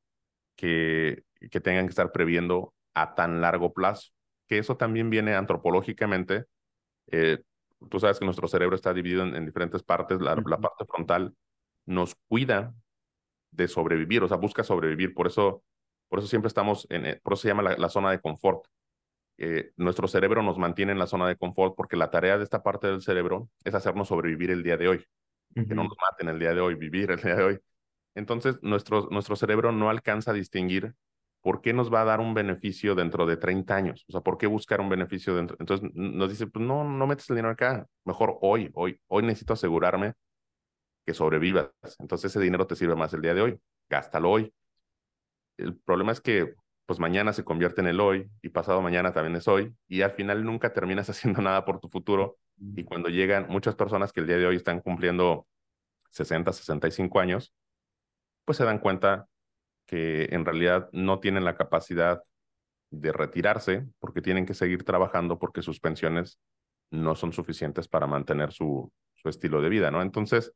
que, 0.56 1.24
que 1.52 1.62
tengan 1.62 1.86
que 1.86 1.92
estar 1.92 2.12
previendo 2.12 2.74
a 2.94 3.16
tan 3.16 3.42
largo 3.42 3.74
plazo. 3.74 4.12
Que 4.48 4.58
eso 4.60 4.78
también 4.78 5.10
viene 5.10 5.36
antropológicamente. 5.36 6.46
Eh, 7.08 7.44
tú 7.90 8.00
sabes 8.00 8.20
que 8.20 8.26
nuestro 8.26 8.48
cerebro 8.48 8.76
está 8.76 8.94
dividido 8.94 9.24
en, 9.24 9.36
en 9.36 9.46
diferentes 9.46 9.84
partes. 9.84 10.22
La, 10.22 10.36
la, 10.36 10.58
parte 10.58 10.86
frontal 10.86 11.36
nos 11.86 12.16
cuida 12.28 12.74
de 13.58 13.68
sobrevivir, 13.68 14.24
o 14.24 14.28
sea, 14.28 14.38
busca 14.38 14.64
sobrevivir. 14.64 15.14
Por 15.14 15.28
eso, 15.28 15.64
por 16.08 16.20
eso 16.20 16.28
siempre 16.28 16.48
estamos 16.48 16.88
en, 16.90 17.06
eh, 17.06 17.20
por 17.24 17.34
eso 17.34 17.42
se 17.42 17.48
llama 17.50 17.64
la, 17.64 17.90
zona 17.90 18.12
de 18.12 18.22
confort. 18.22 18.66
Eh, 19.40 19.72
nuestro 19.76 20.08
cerebro 20.08 20.42
nos 20.44 20.58
mantiene 20.58 20.94
en 20.94 21.00
la 21.00 21.08
zona 21.08 21.28
de 21.28 21.36
confort 21.36 21.76
porque 21.76 21.98
la 21.98 22.10
tarea 22.10 22.38
de 22.38 22.44
esta 22.44 22.64
parte 22.64 22.88
del 22.88 23.02
cerebro 23.02 23.50
es 23.64 23.74
hacernos 23.76 24.08
sobrevivir 24.08 24.52
el 24.52 24.64
día 24.64 24.78
de 24.78 24.88
hoy, 24.88 25.06
que 25.54 25.76
no 25.76 25.84
nos 25.84 25.96
maten 26.00 26.30
el 26.30 26.40
día 26.40 26.54
de 26.54 26.62
hoy, 26.62 26.76
vivir 26.76 27.12
el 27.12 27.20
día 27.20 27.36
de 27.36 27.44
hoy. 27.44 27.60
Entonces, 28.16 28.58
nuestro, 28.62 29.08
nuestro 29.12 29.36
cerebro 29.36 29.72
no 29.72 29.90
alcanza 29.90 30.32
a 30.32 30.34
distinguir 30.34 30.94
por 31.42 31.62
qué 31.62 31.74
nos 31.74 31.94
va 31.94 32.02
a 32.02 32.06
dar 32.06 32.20
un 32.20 32.34
beneficio 32.34 32.96
dentro 32.96 33.26
de 33.26 33.38
30 33.38 33.76
años. 33.76 34.06
O 34.08 34.12
sea, 34.12 34.22
¿por 34.22 34.38
qué 34.38 34.48
buscar 34.48 34.82
un 34.82 34.90
beneficio 34.90 35.36
dentro? 35.36 35.58
Entonces, 35.60 35.90
nos 35.94 36.30
dice, 36.30 36.48
pues 36.48 36.66
no, 36.66 36.84
no 36.84 37.08
metes 37.08 37.30
el 37.30 37.36
dinero 37.38 37.54
acá. 37.54 37.88
Mejor 38.06 38.38
hoy, 38.42 38.70
hoy, 38.74 39.00
hoy 39.08 39.24
necesito 39.24 39.54
asegurarme 39.54 40.14
que 41.08 41.14
sobrevivas. 41.14 41.72
Entonces 42.00 42.32
ese 42.32 42.42
dinero 42.42 42.68
te 42.68 42.76
sirve 42.76 42.96
más 42.96 43.14
el 43.14 43.22
día 43.22 43.34
de 43.34 43.42
hoy, 43.42 43.60
gástalo 43.90 44.30
hoy. 44.30 44.54
El 45.58 45.78
problema 45.78 46.12
es 46.12 46.20
que 46.20 46.54
pues 46.86 47.00
mañana 47.00 47.32
se 47.32 47.46
convierte 47.46 47.80
en 47.80 47.88
el 47.88 48.00
hoy 48.02 48.30
y 48.42 48.50
pasado 48.50 48.82
mañana 48.82 49.14
también 49.14 49.38
es 49.38 49.48
hoy 49.48 49.74
y 49.88 50.02
al 50.02 50.12
final 50.12 50.44
nunca 50.44 50.74
terminas 50.74 51.10
haciendo 51.10 51.42
nada 51.42 51.64
por 51.64 51.80
tu 51.80 51.88
futuro 51.88 52.38
y 52.76 52.84
cuando 52.84 53.08
llegan 53.08 53.48
muchas 53.50 53.76
personas 53.76 54.12
que 54.12 54.20
el 54.20 54.28
día 54.28 54.38
de 54.38 54.48
hoy 54.48 54.58
están 54.58 54.82
cumpliendo 54.82 55.48
60, 56.10 56.52
65 56.52 57.20
años, 57.20 57.54
pues 58.46 58.58
se 58.58 58.66
dan 58.66 58.80
cuenta 58.80 59.28
que 59.86 60.26
en 60.32 60.44
realidad 60.44 60.90
no 60.92 61.20
tienen 61.20 61.46
la 61.46 61.56
capacidad 61.56 62.22
de 62.90 63.14
retirarse 63.14 63.86
porque 64.00 64.22
tienen 64.22 64.46
que 64.46 64.54
seguir 64.54 64.84
trabajando 64.84 65.40
porque 65.40 65.62
sus 65.62 65.80
pensiones 65.80 66.40
no 66.92 67.16
son 67.16 67.32
suficientes 67.32 67.88
para 67.88 68.08
mantener 68.08 68.52
su, 68.52 68.92
su 69.16 69.30
estilo 69.30 69.62
de 69.62 69.70
vida, 69.70 69.92
¿no? 69.92 70.02
Entonces, 70.02 70.54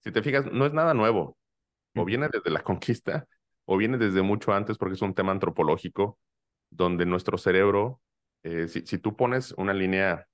si 0.00 0.12
te 0.12 0.22
fijas, 0.22 0.46
no 0.52 0.66
es 0.66 0.72
nada 0.72 0.94
nuevo. 0.94 1.36
O 1.94 2.04
viene 2.04 2.28
desde 2.32 2.50
la 2.50 2.62
conquista 2.62 3.26
o 3.64 3.76
viene 3.76 3.98
desde 3.98 4.22
mucho 4.22 4.52
antes 4.52 4.78
porque 4.78 4.94
es 4.94 5.02
un 5.02 5.14
tema 5.14 5.32
antropológico 5.32 6.18
donde 6.70 7.06
nuestro 7.06 7.38
cerebro, 7.38 8.00
eh, 8.42 8.68
si, 8.68 8.86
si, 8.86 8.98
tú 8.98 9.16
pones 9.16 9.52
una 9.52 9.72
línea 9.74 10.26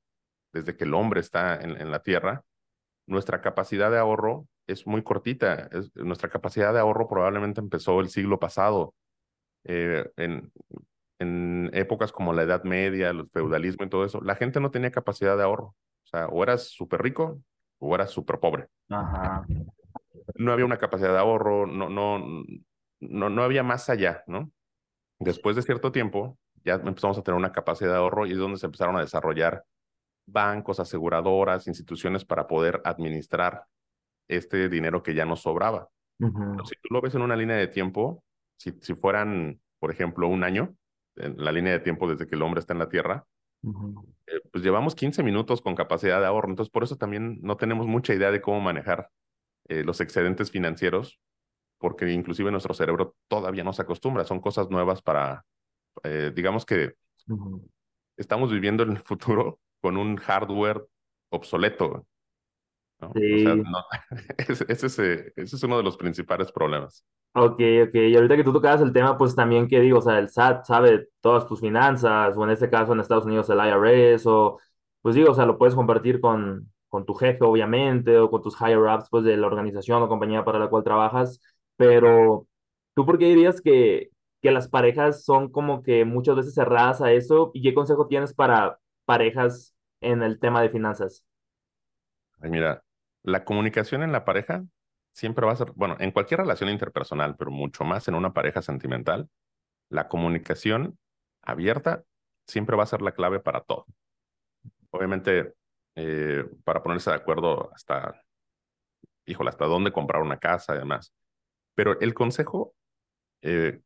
desde 0.52 0.76
que 0.76 0.84
el 0.84 0.94
hombre 0.94 1.20
está 1.20 1.56
en, 1.60 1.80
en 1.80 1.90
la 1.90 2.02
Tierra, 2.02 2.44
nuestra 3.06 3.40
capacidad 3.40 3.90
de 3.90 3.98
ahorro 3.98 4.46
es 4.66 4.86
muy 4.86 5.02
cortita. 5.02 5.68
nuestra 5.94 6.28
capacidad 6.28 6.72
de 6.72 6.80
ahorro 6.80 7.08
probablemente 7.08 7.60
empezó 7.60 8.00
el 8.00 8.08
siglo 8.08 8.38
pasado. 8.38 8.94
Eh, 9.64 10.10
en, 10.16 10.52
en 11.18 11.70
épocas 11.72 12.12
como 12.12 12.32
la 12.32 12.42
Edad 12.42 12.64
Media, 12.64 13.10
el 13.10 13.28
feudalismo 13.30 13.84
y 13.84 13.88
todo 13.88 14.04
eso, 14.04 14.20
la 14.20 14.36
gente 14.36 14.60
no 14.60 14.70
tenía 14.70 14.90
capacidad 14.90 15.36
de 15.36 15.44
ahorro. 15.44 15.74
O 16.04 16.06
sea, 16.06 16.26
o 16.28 16.42
eras 16.42 16.68
súper 16.68 17.02
rico 17.02 17.40
o 17.84 17.94
eras 17.94 18.10
súper 18.10 18.38
pobre. 18.40 18.68
Ajá. 18.88 19.46
No 20.36 20.52
había 20.52 20.64
una 20.64 20.78
capacidad 20.78 21.12
de 21.12 21.18
ahorro, 21.18 21.66
no, 21.66 21.88
no, 21.88 22.44
no, 23.00 23.30
no 23.30 23.42
había 23.42 23.62
más 23.62 23.90
allá, 23.90 24.24
¿no? 24.26 24.50
Después 25.18 25.56
de 25.56 25.62
cierto 25.62 25.92
tiempo, 25.92 26.38
ya 26.64 26.74
empezamos 26.74 27.18
a 27.18 27.22
tener 27.22 27.38
una 27.38 27.52
capacidad 27.52 27.90
de 27.90 27.98
ahorro 27.98 28.26
y 28.26 28.32
es 28.32 28.38
donde 28.38 28.58
se 28.58 28.66
empezaron 28.66 28.96
a 28.96 29.00
desarrollar 29.00 29.64
bancos, 30.26 30.80
aseguradoras, 30.80 31.66
instituciones 31.68 32.24
para 32.24 32.46
poder 32.46 32.80
administrar 32.84 33.64
este 34.28 34.68
dinero 34.68 35.02
que 35.02 35.14
ya 35.14 35.26
nos 35.26 35.42
sobraba. 35.42 35.90
si 36.18 36.74
tú 36.80 36.88
lo 36.90 37.02
ves 37.02 37.14
en 37.14 37.22
una 37.22 37.36
línea 37.36 37.56
de 37.56 37.68
tiempo, 37.68 38.24
si, 38.56 38.72
si 38.80 38.94
fueran, 38.94 39.60
por 39.78 39.90
ejemplo, 39.90 40.26
un 40.28 40.42
año, 40.42 40.74
en 41.16 41.36
la 41.36 41.52
línea 41.52 41.72
de 41.72 41.80
tiempo 41.80 42.08
desde 42.08 42.26
que 42.26 42.34
el 42.34 42.42
hombre 42.42 42.60
está 42.60 42.72
en 42.72 42.78
la 42.78 42.88
Tierra, 42.88 43.26
eh, 44.26 44.40
pues 44.50 44.64
llevamos 44.64 44.94
15 44.94 45.22
minutos 45.22 45.60
con 45.60 45.74
capacidad 45.74 46.20
de 46.20 46.26
ahorro. 46.26 46.48
Entonces, 46.48 46.70
por 46.70 46.84
eso 46.84 46.96
también 46.96 47.38
no 47.42 47.56
tenemos 47.56 47.86
mucha 47.86 48.14
idea 48.14 48.30
de 48.30 48.40
cómo 48.40 48.60
manejar 48.60 49.10
eh, 49.68 49.82
los 49.84 50.00
excedentes 50.00 50.50
financieros, 50.50 51.20
porque 51.78 52.10
inclusive 52.12 52.50
nuestro 52.50 52.74
cerebro 52.74 53.16
todavía 53.28 53.64
no 53.64 53.72
se 53.72 53.82
acostumbra. 53.82 54.24
Son 54.24 54.40
cosas 54.40 54.70
nuevas 54.70 55.02
para, 55.02 55.44
eh, 56.02 56.32
digamos 56.34 56.64
que 56.64 56.94
estamos 58.16 58.52
viviendo 58.52 58.82
en 58.82 58.90
el 58.90 58.98
futuro 58.98 59.60
con 59.80 59.96
un 59.96 60.16
hardware 60.16 60.84
obsoleto. 61.30 62.06
ese, 64.48 64.86
ese, 64.86 65.32
es 65.36 65.62
uno 65.62 65.76
de 65.76 65.82
los 65.82 65.96
principales 65.96 66.50
problemas. 66.52 67.04
Ok, 67.34 67.60
ok. 67.88 67.94
Y 67.94 68.16
ahorita 68.16 68.36
que 68.36 68.44
tú 68.44 68.52
tocabas 68.52 68.80
el 68.80 68.92
tema, 68.92 69.18
pues 69.18 69.34
también 69.34 69.68
que 69.68 69.80
digo, 69.80 69.98
o 69.98 70.02
sea, 70.02 70.18
el 70.18 70.28
SAT 70.28 70.64
sabe 70.64 71.08
todas 71.20 71.46
tus 71.46 71.60
finanzas, 71.60 72.36
o 72.36 72.44
en 72.44 72.50
este 72.50 72.70
caso 72.70 72.92
en 72.92 73.00
Estados 73.00 73.26
Unidos 73.26 73.50
el 73.50 73.58
IRS, 73.58 74.26
o 74.26 74.58
pues 75.02 75.14
digo, 75.16 75.32
o 75.32 75.34
sea, 75.34 75.44
lo 75.44 75.58
puedes 75.58 75.74
compartir 75.74 76.20
con, 76.20 76.72
con 76.88 77.04
tu 77.04 77.14
jefe, 77.14 77.44
obviamente, 77.44 78.18
o 78.18 78.30
con 78.30 78.40
tus 78.42 78.54
higher 78.60 78.78
ups, 78.78 79.08
pues 79.10 79.24
de 79.24 79.36
la 79.36 79.48
organización 79.48 80.02
o 80.02 80.08
compañía 80.08 80.44
para 80.44 80.58
la 80.60 80.68
cual 80.68 80.84
trabajas, 80.84 81.40
pero 81.76 82.46
¿tú 82.94 83.04
por 83.04 83.18
qué 83.18 83.26
dirías 83.26 83.60
que, 83.60 84.10
que 84.40 84.50
las 84.52 84.68
parejas 84.68 85.24
son 85.24 85.50
como 85.50 85.82
que 85.82 86.04
muchas 86.04 86.36
veces 86.36 86.54
cerradas 86.54 87.00
a 87.02 87.12
eso? 87.12 87.50
¿Y 87.52 87.62
qué 87.62 87.74
consejo 87.74 88.06
tienes 88.06 88.32
para 88.32 88.78
parejas 89.04 89.74
en 90.00 90.22
el 90.22 90.38
tema 90.38 90.62
de 90.62 90.70
finanzas? 90.70 91.24
Mira, 92.50 92.82
la 93.22 93.44
comunicación 93.44 94.02
en 94.02 94.12
la 94.12 94.24
pareja 94.24 94.64
siempre 95.12 95.46
va 95.46 95.52
a 95.52 95.56
ser, 95.56 95.72
bueno, 95.72 95.96
en 96.00 96.10
cualquier 96.10 96.40
relación 96.40 96.70
interpersonal, 96.70 97.36
pero 97.36 97.50
mucho 97.50 97.84
más 97.84 98.08
en 98.08 98.14
una 98.14 98.32
pareja 98.32 98.62
sentimental, 98.62 99.28
la 99.90 100.08
comunicación 100.08 100.98
abierta 101.42 102.02
siempre 102.46 102.76
va 102.76 102.82
a 102.82 102.86
ser 102.86 103.02
la 103.02 103.12
clave 103.12 103.40
para 103.40 103.60
todo. 103.60 103.86
Obviamente, 104.90 105.54
eh, 105.96 106.44
para 106.64 106.82
ponerse 106.82 107.10
de 107.10 107.16
acuerdo 107.16 107.72
hasta, 107.72 108.20
híjole, 109.26 109.50
hasta 109.50 109.66
dónde 109.66 109.92
comprar 109.92 110.22
una 110.22 110.38
casa 110.38 110.74
y 110.74 110.78
demás. 110.78 111.14
Pero 111.74 111.98
el 112.00 112.14
consejo 112.14 112.74
eh, 113.42 113.80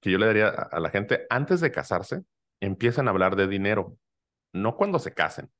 que 0.00 0.10
yo 0.10 0.18
le 0.18 0.26
daría 0.26 0.48
a, 0.48 0.80
la 0.80 0.90
gente, 0.90 1.26
antes 1.28 1.60
de 1.60 1.70
casarse, 1.72 2.24
empiezan 2.60 3.06
a 3.06 3.10
hablar 3.10 3.36
de 3.36 3.46
dinero, 3.46 3.96
no 4.52 4.76
cuando 4.76 4.98
se 4.98 5.12
casen 5.12 5.50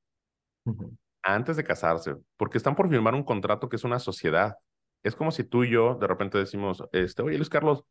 antes 1.22 1.56
de 1.56 1.64
casarse, 1.64 2.16
porque 2.36 2.58
están 2.58 2.76
por 2.76 2.88
firmar 2.88 3.14
un 3.14 3.24
contrato 3.24 3.68
que 3.68 3.76
es 3.76 3.84
una 3.84 3.98
sociedad. 3.98 4.56
Es 5.02 5.14
como 5.16 5.30
si 5.30 5.44
tú 5.44 5.64
y 5.64 5.70
yo 5.70 5.94
de 5.96 6.06
repente 6.06 6.38
decimos, 6.38 6.82
este, 6.92 7.22
oye 7.22 7.36
Luis 7.36 7.48
Carlos, 7.48 7.84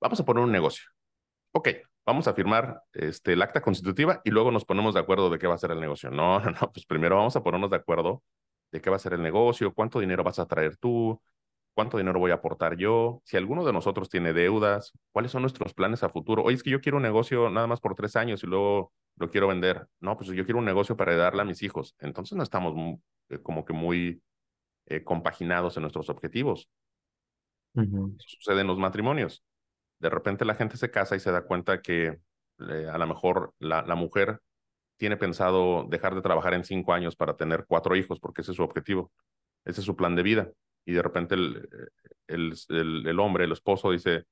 vamos 0.00 0.20
a 0.20 0.24
poner 0.24 0.44
un 0.44 0.52
negocio. 0.52 0.84
Ok, 1.52 1.68
vamos 2.06 2.28
a 2.28 2.34
firmar 2.34 2.82
este, 2.92 3.32
el 3.34 3.42
acta 3.42 3.62
constitutiva 3.62 4.20
y 4.24 4.30
luego 4.30 4.50
nos 4.50 4.64
ponemos 4.64 4.94
de 4.94 5.00
acuerdo 5.00 5.30
de 5.30 5.38
qué 5.38 5.46
va 5.46 5.54
a 5.54 5.58
ser 5.58 5.70
el 5.72 5.80
negocio. 5.80 6.10
No, 6.10 6.40
no, 6.40 6.50
no, 6.50 6.72
pues 6.72 6.86
primero 6.86 7.16
vamos 7.16 7.36
a 7.36 7.42
ponernos 7.42 7.70
de 7.70 7.76
acuerdo 7.76 8.22
de 8.72 8.80
qué 8.80 8.90
va 8.90 8.96
a 8.96 8.98
ser 8.98 9.14
el 9.14 9.22
negocio, 9.22 9.72
cuánto 9.72 10.00
dinero 10.00 10.24
vas 10.24 10.38
a 10.38 10.46
traer 10.46 10.76
tú, 10.76 11.20
cuánto 11.74 11.98
dinero 11.98 12.18
voy 12.18 12.30
a 12.30 12.34
aportar 12.34 12.76
yo, 12.76 13.20
si 13.24 13.36
alguno 13.36 13.64
de 13.64 13.72
nosotros 13.72 14.08
tiene 14.08 14.32
deudas, 14.32 14.92
cuáles 15.12 15.32
son 15.32 15.42
nuestros 15.42 15.74
planes 15.74 16.02
a 16.02 16.08
futuro. 16.08 16.42
Oye, 16.44 16.56
es 16.56 16.62
que 16.62 16.70
yo 16.70 16.80
quiero 16.80 16.96
un 16.96 17.02
negocio 17.02 17.50
nada 17.50 17.66
más 17.66 17.80
por 17.80 17.94
tres 17.94 18.16
años 18.16 18.42
y 18.44 18.46
luego 18.46 18.92
lo 19.16 19.28
quiero 19.28 19.48
vender. 19.48 19.86
No, 20.00 20.16
pues 20.16 20.30
yo 20.30 20.44
quiero 20.44 20.58
un 20.58 20.64
negocio 20.64 20.96
para 20.96 21.14
darle 21.16 21.42
a 21.42 21.44
mis 21.44 21.62
hijos. 21.62 21.94
Entonces 21.98 22.36
no 22.36 22.42
estamos 22.42 22.74
eh, 23.28 23.38
como 23.42 23.64
que 23.64 23.72
muy 23.72 24.22
eh, 24.86 25.02
compaginados 25.02 25.76
en 25.76 25.82
nuestros 25.82 26.08
objetivos. 26.08 26.70
sucede 28.18 28.60
en 28.60 28.68
los 28.68 28.78
matrimonios. 28.78 29.44
De 29.98 30.10
repente 30.10 30.44
la 30.44 30.54
gente 30.54 30.76
se 30.76 30.90
casa 30.90 31.16
y 31.16 31.20
se 31.20 31.32
da 31.32 31.42
cuenta 31.42 31.82
que 31.82 32.18
eh, 32.68 32.88
a 32.90 32.98
lo 32.98 33.06
mejor 33.06 33.52
la, 33.58 33.82
la 33.82 33.96
mujer 33.96 34.40
tiene 34.96 35.16
pensado 35.16 35.86
dejar 35.88 36.14
de 36.14 36.22
trabajar 36.22 36.54
en 36.54 36.62
cinco 36.62 36.92
años 36.92 37.16
para 37.16 37.36
tener 37.36 37.64
cuatro 37.66 37.96
hijos, 37.96 38.20
porque 38.20 38.42
ese 38.42 38.52
es 38.52 38.56
su 38.56 38.62
objetivo, 38.62 39.10
ese 39.64 39.80
es 39.80 39.84
su 39.84 39.96
plan 39.96 40.14
de 40.14 40.22
vida 40.22 40.52
y 40.84 40.92
de 40.92 41.02
repente 41.02 41.34
el, 41.34 41.68
el, 42.26 43.06
el, 43.06 43.20
hombre, 43.20 43.44
el 43.44 43.52
esposo 43.52 43.90
dice, 43.90 44.24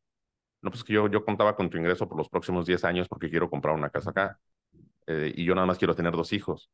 no, 0.61 0.71
pues 0.71 0.85
que 0.85 0.93
yo, 0.93 1.09
yo 1.09 1.25
contaba 1.25 1.57
con 1.57 1.71
tu 1.71 1.79
ingreso 1.79 2.09
por 2.09 2.19
los 2.19 2.29
próximos 2.29 2.67
10 2.67 2.85
años 2.85 3.09
porque 3.09 3.31
quiero 3.31 3.51
comprar 3.51 3.75
una 3.75 3.91
casa 3.91 4.11
acá 4.11 4.39
eh, 5.07 5.33
y 5.35 5.45
yo 5.45 5.55
nada 5.55 5.67
más 5.67 5.79
quiero 5.79 5.95
tener 5.95 6.13
dos 6.13 6.33
hijos. 6.33 6.71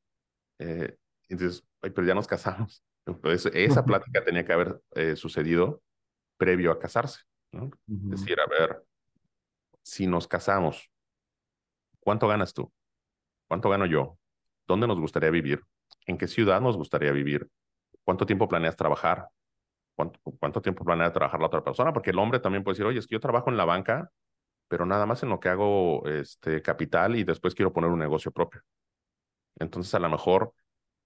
Eh, 0.59 0.97
entonces, 1.29 1.65
ay, 1.83 1.91
pero 1.91 2.07
ya 2.07 2.15
nos 2.15 2.27
casamos. 2.27 2.83
Entonces, 3.07 3.51
esa 3.55 3.87
plática 3.87 4.23
tenía 4.23 4.45
que 4.45 4.53
haber 4.53 4.83
eh, 4.95 5.17
sucedido 5.17 5.81
previo 6.37 6.71
a 6.71 6.79
casarse. 6.79 7.23
¿no? 7.53 7.71
Decir, 7.87 8.39
a 8.39 8.47
ver, 8.47 8.85
si 9.83 10.07
nos 10.07 10.29
casamos, 10.29 10.91
¿cuánto 12.01 12.29
ganas 12.29 12.53
tú? 12.53 12.71
¿Cuánto 13.47 13.71
gano 13.71 13.87
yo? 13.87 14.19
¿Dónde 14.67 14.87
nos 14.87 15.01
gustaría 15.01 15.31
vivir? 15.31 15.63
¿En 16.05 16.19
qué 16.19 16.27
ciudad 16.29 16.61
nos 16.61 16.77
gustaría 16.77 17.11
vivir? 17.13 17.49
¿Cuánto 18.05 18.27
tiempo 18.27 18.47
planeas 18.47 18.77
trabajar? 18.77 19.29
Cuánto, 20.39 20.63
tiempo 20.63 20.85
planea 20.85 21.13
trabajar 21.13 21.41
la 21.41 21.47
otra 21.47 21.65
persona, 21.65 21.93
porque 21.93 22.11
el 22.11 22.19
hombre 22.19 22.41
también 22.41 22.63
puede 22.63 22.75
decir, 22.75 22.87
oye, 22.87 22.99
es 22.99 23.07
que 23.07 23.15
yo 23.15 23.21
trabajo 23.21 23.51
en 23.51 23.57
la 23.57 23.65
banca, 23.65 24.11
pero 24.69 24.87
nada 24.87 25.07
más 25.07 25.23
en 25.23 25.31
lo 25.31 25.41
que 25.41 25.49
hago 25.49 26.07
este, 26.07 26.63
capital 26.63 27.17
y 27.17 27.25
después 27.25 27.55
quiero 27.55 27.73
poner 27.73 27.91
un 27.91 27.99
negocio 27.99 28.31
propio. 28.31 28.63
Entonces, 29.59 29.93
a 29.95 29.99
lo 29.99 30.09
mejor 30.09 30.53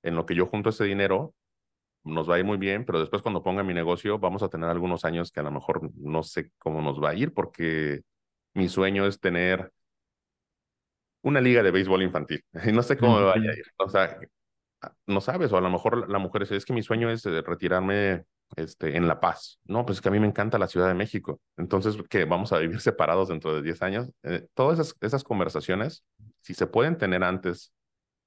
en 0.02 0.16
lo 0.16 0.26
que 0.26 0.34
yo 0.34 0.46
junto 0.46 0.70
ese 0.70 0.84
dinero 0.84 1.34
nos 2.04 2.28
va 2.28 2.34
a 2.34 2.38
ir 2.40 2.44
muy 2.44 2.58
bien, 2.58 2.84
pero 2.84 3.00
después 3.00 3.22
cuando 3.22 3.42
ponga 3.42 3.62
mi 3.62 3.72
negocio 3.72 4.18
vamos 4.18 4.42
a 4.42 4.48
tener 4.48 4.68
algunos 4.68 5.04
años 5.04 5.30
que 5.30 5.40
a 5.40 5.44
lo 5.44 5.52
mejor 5.52 5.90
no 5.96 6.22
sé 6.22 6.50
cómo 6.58 6.82
nos 6.82 7.02
va 7.02 7.10
a 7.10 7.14
ir 7.14 7.32
porque 7.32 8.02
mi 8.54 8.68
sueño 8.68 9.06
es 9.06 9.20
tener 9.20 9.72
una 11.22 11.40
liga 11.40 11.62
de 11.62 11.70
béisbol 11.70 12.02
infantil 12.02 12.44
y 12.66 12.72
no 12.72 12.82
sé 12.82 12.98
cómo 12.98 13.18
me 13.18 13.24
vaya 13.24 13.50
a 13.50 13.54
ir. 13.54 13.64
O 13.76 13.88
sea, 13.88 14.18
no 15.06 15.20
sabes, 15.20 15.52
o 15.52 15.56
a 15.56 15.60
lo 15.60 15.70
mejor 15.70 16.10
la 16.10 16.18
mujer 16.18 16.42
dice, 16.42 16.56
es 16.56 16.64
que 16.64 16.72
mi 16.72 16.82
sueño 16.82 17.08
es 17.10 17.24
eh, 17.26 17.40
retirarme 17.42 18.24
este, 18.56 18.96
en 18.96 19.08
La 19.08 19.20
Paz. 19.20 19.60
No, 19.64 19.84
pues 19.84 19.98
es 19.98 20.02
que 20.02 20.08
a 20.08 20.12
mí 20.12 20.20
me 20.20 20.26
encanta 20.26 20.58
la 20.58 20.68
Ciudad 20.68 20.88
de 20.88 20.94
México. 20.94 21.40
Entonces, 21.56 21.96
¿qué? 22.08 22.24
¿Vamos 22.24 22.52
a 22.52 22.58
vivir 22.58 22.80
separados 22.80 23.28
dentro 23.28 23.54
de 23.54 23.62
10 23.62 23.82
años? 23.82 24.10
Eh, 24.22 24.46
todas 24.54 24.96
esas, 25.00 25.24
conversaciones, 25.24 26.04
si 26.40 26.54
se 26.54 26.66
pueden 26.66 26.98
tener 26.98 27.22
antes 27.24 27.72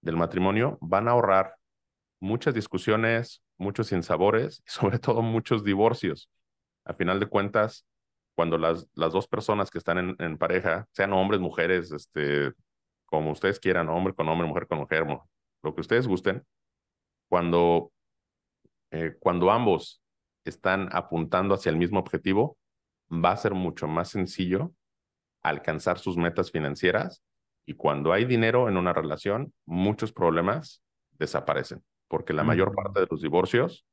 del 0.01 0.17
matrimonio, 0.17 0.77
van 0.81 1.07
a 1.07 1.11
ahorrar 1.11 1.55
muchas 2.19 2.53
discusiones, 2.53 3.43
muchos 3.57 3.87
sinsabores 3.87 4.61
y 4.65 4.69
sobre 4.71 4.99
todo 4.99 5.21
muchos 5.21 5.63
divorcios. 5.63 6.29
A 6.85 6.93
final 6.93 7.19
de 7.19 7.27
cuentas, 7.27 7.85
cuando 8.35 8.57
las, 8.57 8.87
dos 8.93 9.27
personas 9.27 9.71
que 9.71 9.77
están 9.77 9.97
en, 9.97 10.15
en 10.19 10.37
pareja, 10.37 10.87
sean 10.91 11.13
hombres, 11.13 11.39
mujeres, 11.39 11.91
este, 11.91 12.51
como 13.05 13.31
ustedes 13.31 13.59
quieran, 13.59 13.89
hombre 13.89 14.13
con 14.13 14.27
hombre, 14.27 14.47
mujer 14.47 14.67
con 14.67 14.79
mujer, 14.79 15.05
lo 15.63 15.73
que 15.73 15.81
ustedes 15.81 16.07
gusten, 16.07 16.45
cuando, 17.29 17.91
eh, 18.91 19.15
cuando 19.19 19.51
ambos 19.51 20.01
están 20.49 20.89
apuntando 20.91 21.53
hacia 21.55 21.69
el 21.69 21.77
mismo 21.77 21.99
objetivo, 21.99 22.57
va 23.11 23.31
a 23.31 23.37
ser 23.37 23.53
mucho 23.53 23.87
más 23.87 24.09
sencillo 24.09 24.71
alcanzar 25.43 25.99
sus 25.99 26.17
metas 26.17 26.51
financieras 26.51 27.23
y 27.67 27.75
cuando 27.75 28.13
hay 28.13 28.25
dinero 28.25 28.69
en 28.69 28.77
una 28.77 28.93
relación, 28.93 29.53
muchos 29.65 30.11
problemas 30.11 30.83
desaparecen, 31.11 31.83
porque 32.07 32.33
la 32.33 32.43
mayor 32.43 32.73
parte 32.73 32.99
de 33.01 33.07
los 33.09 33.21
divorcios 33.21 33.85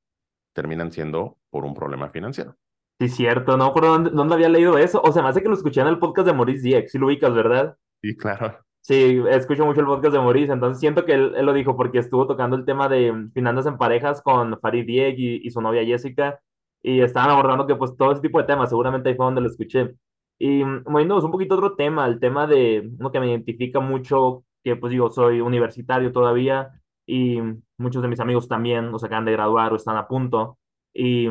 terminan 0.55 0.93
siendo 0.93 1.39
por 1.51 1.65
un 1.65 1.75
problema 1.75 2.11
financiero. 2.11 2.57
Sí, 3.01 3.09
cierto, 3.09 3.57
no 3.57 3.73
por 3.73 3.85
dónde, 3.85 4.11
dónde 4.11 4.35
había 4.35 4.49
leído 4.49 4.79
eso. 4.79 5.01
O 5.03 5.13
sea, 5.13 5.23
me 5.23 5.31
hace 5.31 5.43
que 5.43 5.49
lo 5.49 5.55
escuché 5.55 5.81
en 5.81 5.89
el 5.89 5.99
podcast 5.99 6.27
de 6.27 6.35
Maurice 6.35 6.63
Dieck, 6.63 6.89
si 6.89 6.99
lo 6.99 7.07
ubicas, 7.07 7.35
¿verdad? 7.35 7.77
Sí, 8.03 8.17
claro. 8.17 8.59
Sí, 8.83 9.23
escucho 9.31 9.65
mucho 9.65 9.81
el 9.81 9.87
podcast 9.87 10.13
de 10.13 10.19
Maurice, 10.19 10.53
entonces 10.53 10.81
siento 10.81 11.05
que 11.05 11.15
él, 11.15 11.35
él 11.37 11.47
lo 11.47 11.53
dijo 11.53 11.77
porque 11.77 11.99
estuvo 11.99 12.27
tocando 12.27 12.57
el 12.57 12.65
tema 12.65 12.89
de 12.89 13.29
finanzas 13.33 13.67
en 13.67 13.79
parejas 13.79 14.21
con 14.23 14.59
Farid 14.61 14.85
Dieg 14.87 15.15
y, 15.19 15.47
y 15.47 15.51
su 15.53 15.61
novia 15.61 15.85
Jessica, 15.85 16.41
y 16.83 17.01
estaban 17.01 17.31
abordando 17.31 17.67
que 17.69 17.77
pues 17.77 17.97
todo 17.97 18.11
ese 18.11 18.23
tipo 18.23 18.39
de 18.41 18.45
temas, 18.45 18.71
seguramente 18.71 19.09
ahí 19.09 19.15
fue 19.15 19.25
donde 19.27 19.41
lo 19.41 19.47
escuché. 19.47 19.95
Y 20.37 20.65
moviéndonos 20.65 21.23
un 21.23 21.31
poquito 21.31 21.55
otro 21.55 21.77
tema, 21.77 22.07
el 22.07 22.19
tema 22.19 22.49
de 22.49 22.91
uno 22.99 23.13
que 23.13 23.21
me 23.21 23.29
identifica 23.29 23.79
mucho, 23.79 24.45
que 24.65 24.75
pues 24.75 24.91
digo, 24.91 25.11
soy 25.11 25.41
universitario 25.41 26.11
todavía, 26.11 26.73
y 27.07 27.39
muchos 27.79 28.03
de 28.03 28.09
mis 28.09 28.19
amigos 28.19 28.49
también, 28.49 28.99
se 28.99 29.07
acaban 29.07 29.25
de 29.25 29.33
graduar 29.33 29.73
o 29.73 29.77
están 29.77 29.97
a 29.97 30.09
punto. 30.09 30.59
Y 30.93 31.29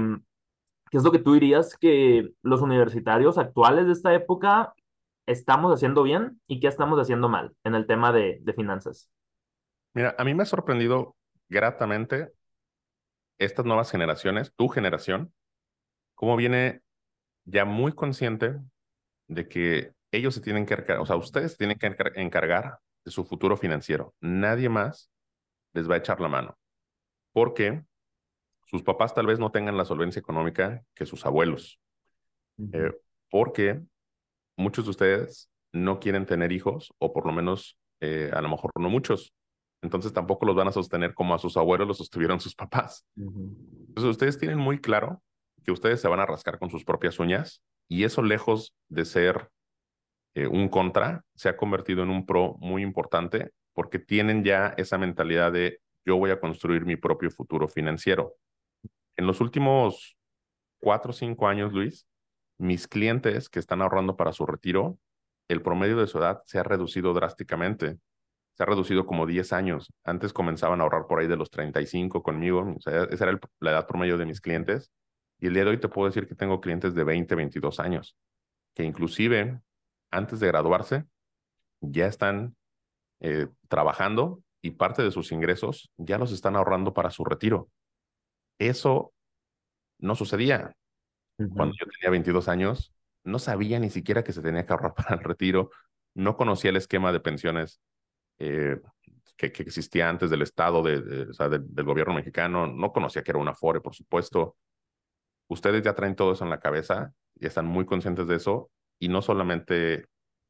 ¿qué 0.90 0.98
es 0.98 1.04
lo 1.04 1.12
que 1.12 1.20
tú 1.20 1.34
dirías 1.34 1.78
que 1.78 2.32
los 2.44 2.62
universitarios 2.62 3.38
actuales 3.38 3.88
de 3.88 3.94
esta 3.94 4.14
época 4.14 4.74
estamos 5.26 5.74
haciendo 5.74 6.04
bien 6.04 6.42
y 6.48 6.60
qué 6.60 6.68
estamos 6.68 7.00
haciendo 7.00 7.30
mal 7.30 7.56
en 7.64 7.76
el 7.76 7.88
tema 7.88 8.12
de, 8.12 8.40
de 8.42 8.54
finanzas? 8.54 9.10
Mira, 9.94 10.16
a 10.18 10.24
mí 10.24 10.34
me 10.34 10.44
ha 10.44 10.46
sorprendido 10.46 11.16
gratamente 11.50 12.32
estas 13.38 13.66
nuevas 13.66 13.92
generaciones, 13.92 14.54
tu 14.56 14.68
generación, 14.68 15.34
cómo 16.16 16.36
viene 16.36 16.82
ya 17.46 17.66
muy 17.66 17.94
consciente 17.94 18.60
de 19.28 19.48
que 19.48 19.94
ellos 20.12 20.36
se 20.36 20.42
tienen 20.42 20.66
que, 20.66 20.76
o 20.94 21.06
sea, 21.06 21.16
ustedes 21.16 21.54
se 21.54 21.58
tienen 21.58 21.78
que 21.78 21.96
encargar 22.16 22.80
de 23.04 23.12
su 23.12 23.24
futuro 23.24 23.58
financiero. 23.58 24.14
Nadie 24.20 24.70
más 24.70 25.10
les 25.74 25.90
va 25.90 25.96
a 25.96 25.98
echar 25.98 26.20
la 26.22 26.28
mano. 26.28 26.58
Porque 27.32 27.84
sus 28.64 28.84
papás 28.84 29.14
tal 29.14 29.26
vez 29.26 29.40
no 29.40 29.52
tengan 29.52 29.78
la 29.78 29.86
solvencia 29.86 30.20
económica 30.20 30.84
que 30.94 31.06
sus 31.06 31.26
abuelos. 31.26 31.80
Eh, 32.74 32.92
porque 33.30 33.82
muchos 34.58 34.86
de 34.86 34.92
ustedes 34.92 35.50
no 35.74 36.00
quieren 36.00 36.26
tener 36.26 36.52
hijos, 36.52 36.94
o 37.00 37.14
por 37.14 37.26
lo 37.26 37.32
menos 37.32 37.78
eh, 38.02 38.32
a 38.34 38.42
lo 38.42 38.50
mejor 38.50 38.72
no 38.80 38.90
muchos. 38.90 39.34
Entonces 39.82 40.14
tampoco 40.14 40.46
los 40.46 40.56
van 40.56 40.68
a 40.68 40.72
sostener 40.72 41.14
como 41.14 41.34
a 41.34 41.40
sus 41.40 41.58
abuelos 41.58 41.88
los 41.88 41.98
sostuvieron 41.98 42.40
sus 42.40 42.56
papás. 42.56 43.06
Entonces 43.16 44.12
ustedes 44.12 44.38
tienen 44.38 44.60
muy 44.60 44.80
claro 44.80 45.22
que 45.64 45.72
ustedes 45.72 46.02
se 46.02 46.08
van 46.08 46.20
a 46.20 46.26
rascar 46.26 46.60
con 46.60 46.70
sus 46.70 46.84
propias 46.84 47.20
uñas 47.20 47.64
y 47.88 48.04
eso 48.04 48.22
lejos 48.22 48.74
de 48.90 49.06
ser 49.06 49.50
eh, 50.36 50.48
un 50.48 50.70
contra, 50.70 51.24
se 51.36 51.50
ha 51.50 51.58
convertido 51.58 52.04
en 52.04 52.10
un 52.10 52.26
pro 52.26 52.56
muy 52.60 52.84
importante 52.84 53.52
porque 53.74 54.00
tienen 54.00 54.44
ya 54.44 54.74
esa 54.78 54.98
mentalidad 54.98 55.52
de 55.52 55.80
yo 56.06 56.18
voy 56.18 56.32
a 56.32 56.40
construir 56.40 56.86
mi 56.86 56.96
propio 56.96 57.30
futuro 57.32 57.68
financiero. 57.68 58.36
En 59.18 59.28
los 59.28 59.42
últimos 59.42 60.18
cuatro 60.80 61.12
o 61.12 61.14
cinco 61.14 61.48
años, 61.48 61.74
Luis, 61.74 62.08
mis 62.62 62.88
clientes 62.88 63.50
que 63.50 63.60
están 63.60 63.82
ahorrando 63.82 64.16
para 64.16 64.34
su 64.34 64.46
retiro, 64.46 64.98
el 65.48 65.62
promedio 65.62 65.98
de 65.98 66.08
su 66.08 66.20
edad 66.20 66.44
se 66.46 66.60
ha 66.60 66.64
reducido 66.64 67.14
drásticamente. 67.14 67.98
Se 68.54 68.64
ha 68.64 68.66
reducido 68.66 69.06
como 69.06 69.26
10 69.26 69.54
años. 69.54 69.92
Antes 70.04 70.32
comenzaban 70.34 70.80
a 70.80 70.84
ahorrar 70.84 71.08
por 71.08 71.20
ahí 71.20 71.28
de 71.28 71.38
los 71.38 71.50
35 71.50 72.22
conmigo. 72.22 72.74
O 72.78 72.82
sea, 72.82 73.04
esa 73.06 73.30
era 73.30 73.40
la 73.60 73.72
edad 73.72 73.88
promedio 73.88 74.18
de 74.18 74.26
mis 74.26 74.42
clientes. 74.42 74.92
Y 75.40 75.48
el 75.48 75.54
día 75.56 75.64
de 75.64 75.72
hoy 75.72 75.80
te 75.80 75.90
puedo 75.90 76.08
decir 76.08 76.28
que 76.28 76.36
tengo 76.36 76.62
clientes 76.62 76.94
de 76.94 77.04
20, 77.04 77.34
22 77.34 77.80
años, 77.80 78.16
que 78.76 78.84
inclusive 78.84 79.60
antes 80.12 80.40
de 80.40 80.48
graduarse 80.48 81.06
ya 81.80 82.06
están 82.06 82.56
eh, 83.22 83.48
trabajando 83.68 84.44
y 84.62 84.72
parte 84.72 85.02
de 85.02 85.12
sus 85.12 85.32
ingresos 85.32 85.92
ya 85.98 86.20
los 86.20 86.32
están 86.32 86.56
ahorrando 86.56 86.94
para 86.94 87.10
su 87.10 87.24
retiro. 87.24 87.70
Eso 88.60 89.14
no 89.98 90.14
sucedía. 90.14 90.76
Cuando 91.50 91.76
yo 91.80 91.86
tenía 91.88 92.12
22 92.12 92.48
años, 92.48 92.94
no 93.24 93.40
sabía 93.40 93.80
ni 93.80 93.90
siquiera 93.90 94.24
que 94.24 94.34
se 94.34 94.42
tenía 94.42 94.66
que 94.66 94.74
ahorrar 94.74 94.94
para 94.96 95.16
el 95.16 95.24
retiro, 95.24 95.72
no 96.14 96.36
conocía 96.36 96.70
el 96.70 96.78
esquema 96.78 97.12
de 97.12 97.20
pensiones 97.20 97.82
eh, 98.40 98.80
que, 99.38 99.48
existía 99.48 100.10
antes 100.10 100.30
del 100.30 100.42
Estado, 100.42 100.84
de, 100.84 101.30
o 101.30 101.34
sea, 101.34 101.50
del 101.50 101.86
gobierno 101.86 102.14
mexicano, 102.14 102.68
no 102.68 102.92
conocía 102.92 103.24
que 103.24 103.32
era 103.32 103.40
una 103.40 103.56
FORE, 103.56 103.82
por 103.82 103.96
supuesto. 103.96 104.56
Ustedes 105.48 105.82
ya 105.84 105.96
traen 105.96 106.16
todo 106.16 106.34
eso 106.34 106.44
en 106.44 106.50
la 106.50 106.60
cabeza 106.60 107.14
y 107.36 107.46
están 107.46 107.66
muy 107.66 107.86
conscientes 107.86 108.28
de 108.28 108.36
eso 108.36 108.70
y 109.00 109.10
no 109.10 109.22
solamente 109.22 110.06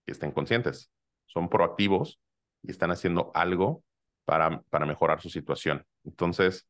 que 0.05 0.11
estén 0.11 0.31
conscientes, 0.31 0.91
son 1.25 1.49
proactivos 1.49 2.19
y 2.63 2.71
están 2.71 2.91
haciendo 2.91 3.31
algo 3.33 3.83
para, 4.25 4.61
para 4.69 4.85
mejorar 4.85 5.21
su 5.21 5.29
situación. 5.29 5.85
Entonces, 6.03 6.67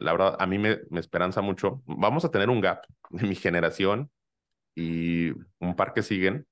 la 0.00 0.12
verdad, 0.12 0.36
a 0.38 0.46
mí 0.46 0.58
me, 0.58 0.80
me 0.90 1.00
esperanza 1.00 1.42
mucho. 1.42 1.82
Vamos 1.86 2.24
a 2.24 2.30
tener 2.30 2.48
un 2.48 2.60
gap 2.60 2.84
de 3.10 3.26
mi 3.26 3.34
generación 3.34 4.10
y 4.74 5.30
un 5.58 5.76
par 5.76 5.92
que 5.92 6.02
siguen. 6.02 6.46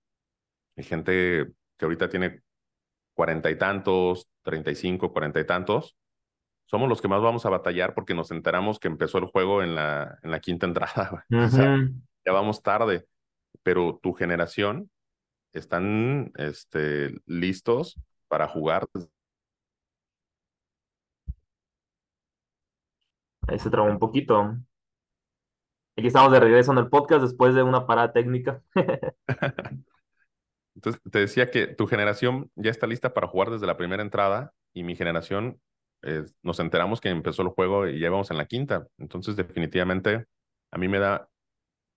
Hay 0.76 0.84
gente 0.84 1.48
que 1.76 1.84
ahorita 1.84 2.08
tiene 2.08 2.42
cuarenta 3.14 3.50
y 3.50 3.56
tantos, 3.56 4.28
treinta 4.42 4.70
y 4.70 4.74
cinco, 4.74 5.12
cuarenta 5.12 5.40
y 5.40 5.46
tantos. 5.46 5.96
Somos 6.66 6.88
los 6.88 7.00
que 7.00 7.08
más 7.08 7.22
vamos 7.22 7.46
a 7.46 7.50
batallar 7.50 7.94
porque 7.94 8.14
nos 8.14 8.30
enteramos 8.30 8.78
que 8.78 8.88
empezó 8.88 9.18
el 9.18 9.24
juego 9.24 9.62
en 9.62 9.74
la, 9.74 10.18
en 10.22 10.30
la 10.30 10.40
quinta 10.40 10.66
entrada. 10.66 11.24
ya 11.30 12.32
vamos 12.32 12.62
tarde, 12.62 13.06
pero 13.62 13.98
tu 14.02 14.12
generación 14.12 14.90
están 15.52 16.30
este, 16.37 17.14
listos 17.24 17.98
para 18.28 18.46
jugar 18.46 18.87
Ahí 23.48 23.58
se 23.58 23.70
trabó 23.70 23.90
un 23.90 23.98
poquito. 23.98 24.56
Aquí 25.96 26.06
estamos 26.06 26.30
de 26.32 26.40
regreso 26.40 26.70
en 26.72 26.78
el 26.78 26.88
podcast 26.88 27.22
después 27.22 27.54
de 27.54 27.62
una 27.62 27.87
parada 27.87 28.12
técnica. 28.12 28.62
Entonces, 30.74 31.02
te 31.11 31.18
decía 31.18 31.50
que 31.50 31.66
tu 31.66 31.87
generación 31.88 32.50
ya 32.54 32.70
está 32.70 32.87
lista 32.87 33.12
para 33.12 33.26
jugar 33.26 33.50
desde 33.50 33.66
la 33.66 33.76
primera 33.76 34.02
entrada 34.02 34.52
y 34.72 34.84
mi 34.84 34.94
generación 34.94 35.61
nos 36.42 36.61
enteramos 36.61 37.00
que 37.00 37.08
empezó 37.08 37.42
el 37.42 37.48
juego 37.48 37.88
y 37.88 37.98
ya 37.98 38.11
vamos 38.11 38.30
en 38.30 38.37
la 38.37 38.46
quinta. 38.46 38.87
Entonces, 38.98 39.34
definitivamente, 39.34 40.26
a 40.70 40.78
mí 40.78 40.88
me 40.88 40.98
da 40.98 41.28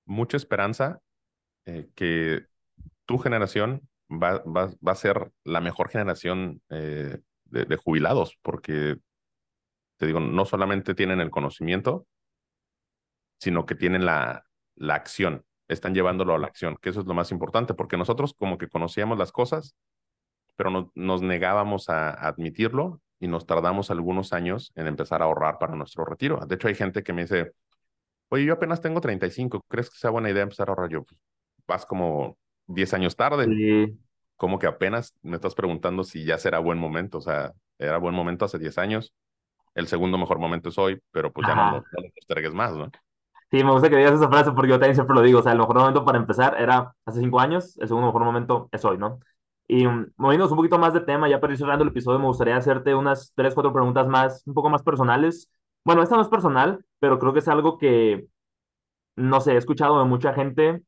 mucha 0.06 0.38
esperanza 0.38 1.00
eh, 1.66 1.90
que 1.96 2.46
tu 3.06 3.18
generación 3.20 3.88
va, 4.10 4.40
va, 4.40 4.74
va, 4.86 4.92
a 4.92 4.96
ser 4.96 5.32
la 5.44 5.62
mejor 5.62 5.90
generación 5.90 6.62
eh, 6.70 7.20
de, 7.46 7.76
jubilados, 7.76 8.38
porque 8.42 8.98
te 10.02 10.08
digo, 10.08 10.20
no 10.20 10.46
solamente 10.46 10.96
tienen 10.96 11.22
el 11.22 11.30
conocimiento, 11.30 12.08
sino 13.38 13.68
que 13.68 13.76
tienen 13.76 14.04
la, 14.04 14.48
la 14.74 14.96
acción, 14.96 15.46
están 15.68 15.94
llevándolo 15.94 16.34
a 16.34 16.40
la 16.40 16.48
acción, 16.48 16.76
que 16.82 16.90
eso 16.90 17.02
es 17.02 17.06
lo 17.06 17.14
más 17.14 17.32
importante, 17.32 17.76
porque 17.76 17.98
nosotros 17.98 18.34
como 18.34 18.58
que 18.58 18.68
conocíamos 18.68 19.20
las 19.20 19.32
cosas, 19.32 19.76
pero 20.56 20.72
no, 20.72 20.92
nos 20.96 21.22
negábamos 21.22 21.88
a, 21.90 22.10
admitirlo 22.14 23.00
y 23.20 23.28
nos 23.28 23.46
tardamos 23.46 23.92
algunos 23.92 24.34
años 24.34 24.72
en 24.74 24.88
empezar 24.88 25.22
a 25.22 25.26
ahorrar 25.26 25.60
para 25.60 25.76
nuestro 25.76 26.04
retiro. 26.04 26.44
De 26.48 26.56
hecho, 26.56 26.68
hay 26.68 26.74
gente 26.74 27.04
que 27.04 27.14
me 27.14 27.22
dice, 27.22 27.52
oye, 28.30 28.46
yo 28.46 28.54
apenas 28.54 28.82
tengo 28.82 29.02
35, 29.02 29.62
¿crees 29.68 29.92
que 29.92 30.00
sea 30.00 30.10
buena 30.10 30.32
idea 30.32 30.42
empezar 30.42 30.68
a 30.68 30.72
ahorrar? 30.72 30.90
Yo, 30.90 31.04
pues, 31.04 31.22
vas 31.68 31.86
como 31.86 32.40
10 32.66 32.96
años 32.96 33.16
tarde. 33.16 33.46
Sí. 33.46 34.00
Como 34.36 34.58
que 34.58 34.66
apenas 34.66 35.14
me 35.22 35.36
estás 35.36 35.54
preguntando 35.54 36.04
si 36.04 36.26
ya 36.26 36.40
será 36.40 36.58
buen 36.58 36.80
momento, 36.80 37.20
o 37.20 37.22
sea, 37.22 37.54
era 37.78 38.00
buen 38.00 38.16
momento 38.16 38.46
hace 38.46 38.58
10 38.58 38.80
años, 38.80 39.14
el 39.76 39.88
segundo 39.88 40.18
mejor 40.18 40.40
momento 40.40 40.70
es 40.70 40.78
hoy, 40.78 41.02
pero 41.12 41.32
pues 41.32 41.48
ya 41.48 41.56
no, 41.56 41.72
no, 41.72 41.78
lo 41.78 42.10
postergues 42.16 42.54
más, 42.54 42.76
¿no? 42.76 42.90
Sí, 43.52 43.64
me 43.64 43.72
gusta 43.72 43.90
que 43.90 43.98
digas 43.98 44.14
esa 44.14 44.30
frase 44.30 44.52
porque 44.52 44.70
yo 44.70 44.76
también 44.80 44.96
siempre 44.96 45.16
lo 45.16 45.22
digo, 45.22 45.40
o 45.40 45.44
sea, 45.44 45.52
el 45.52 45.58
mejor 45.58 45.78
momento 45.78 46.06
para 46.06 46.18
empezar 46.18 46.56
era 46.58 46.96
hace 47.06 47.20
cinco 47.20 47.40
años, 47.40 47.78
el 47.80 47.88
segundo 47.88 48.08
mejor 48.08 48.24
momento 48.24 48.70
es 48.72 48.86
hoy, 48.86 48.98
¿no? 48.98 49.20
Y 49.68 49.86
um, 49.86 50.08
moviéndonos 50.18 50.52
un 50.52 50.58
poquito 50.58 50.78
más 50.78 50.94
de 50.94 51.02
tema, 51.02 51.30
ya 51.30 51.40
para 51.40 51.54
ir 51.54 51.60
cerrando 51.60 51.84
el 51.84 51.90
episodio, 51.90 52.20
me 52.20 52.26
gustaría 52.28 52.56
hacerte 52.56 52.96
unas 52.96 53.34
tres, 53.36 53.54
cuatro 53.54 53.74
preguntas 53.74 54.08
más, 54.08 54.44
un 54.46 54.54
poco 54.54 54.70
más 54.70 54.84
personales. 54.84 55.50
Bueno, 55.84 56.02
esta 56.04 56.16
no 56.16 56.22
es 56.22 56.28
personal, 56.30 56.86
pero 57.00 57.20
creo 57.20 57.34
que 57.34 57.40
es 57.40 57.48
algo 57.48 57.78
que, 57.78 58.28
no 59.16 59.42
sé, 59.42 59.54
he 59.54 59.58
escuchado 59.58 60.00
de 60.00 60.06
mucha 60.06 60.34
gente 60.34 60.84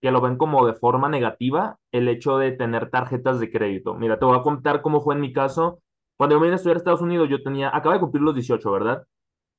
que 0.00 0.10
lo 0.10 0.20
ven 0.20 0.36
como 0.36 0.66
de 0.66 0.74
forma 0.74 1.08
negativa 1.08 1.78
el 1.92 2.08
hecho 2.08 2.38
de 2.38 2.52
tener 2.52 2.90
tarjetas 2.90 3.40
de 3.40 3.50
crédito. 3.50 3.94
Mira, 3.94 4.18
te 4.18 4.24
voy 4.24 4.38
a 4.38 4.42
contar 4.42 4.82
cómo 4.82 5.00
fue 5.02 5.14
en 5.14 5.20
mi 5.20 5.32
caso 5.32 5.82
cuando 6.20 6.36
yo 6.36 6.40
vine 6.40 6.54
a 6.54 6.56
estudiar 6.56 6.76
a 6.76 6.78
Estados 6.78 7.00
Unidos, 7.02 7.28
yo 7.30 7.42
tenía, 7.42 7.74
acaba 7.74 7.94
de 7.94 8.00
cumplir 8.00 8.22
los 8.22 8.34
18, 8.34 8.70
¿verdad? 8.70 9.04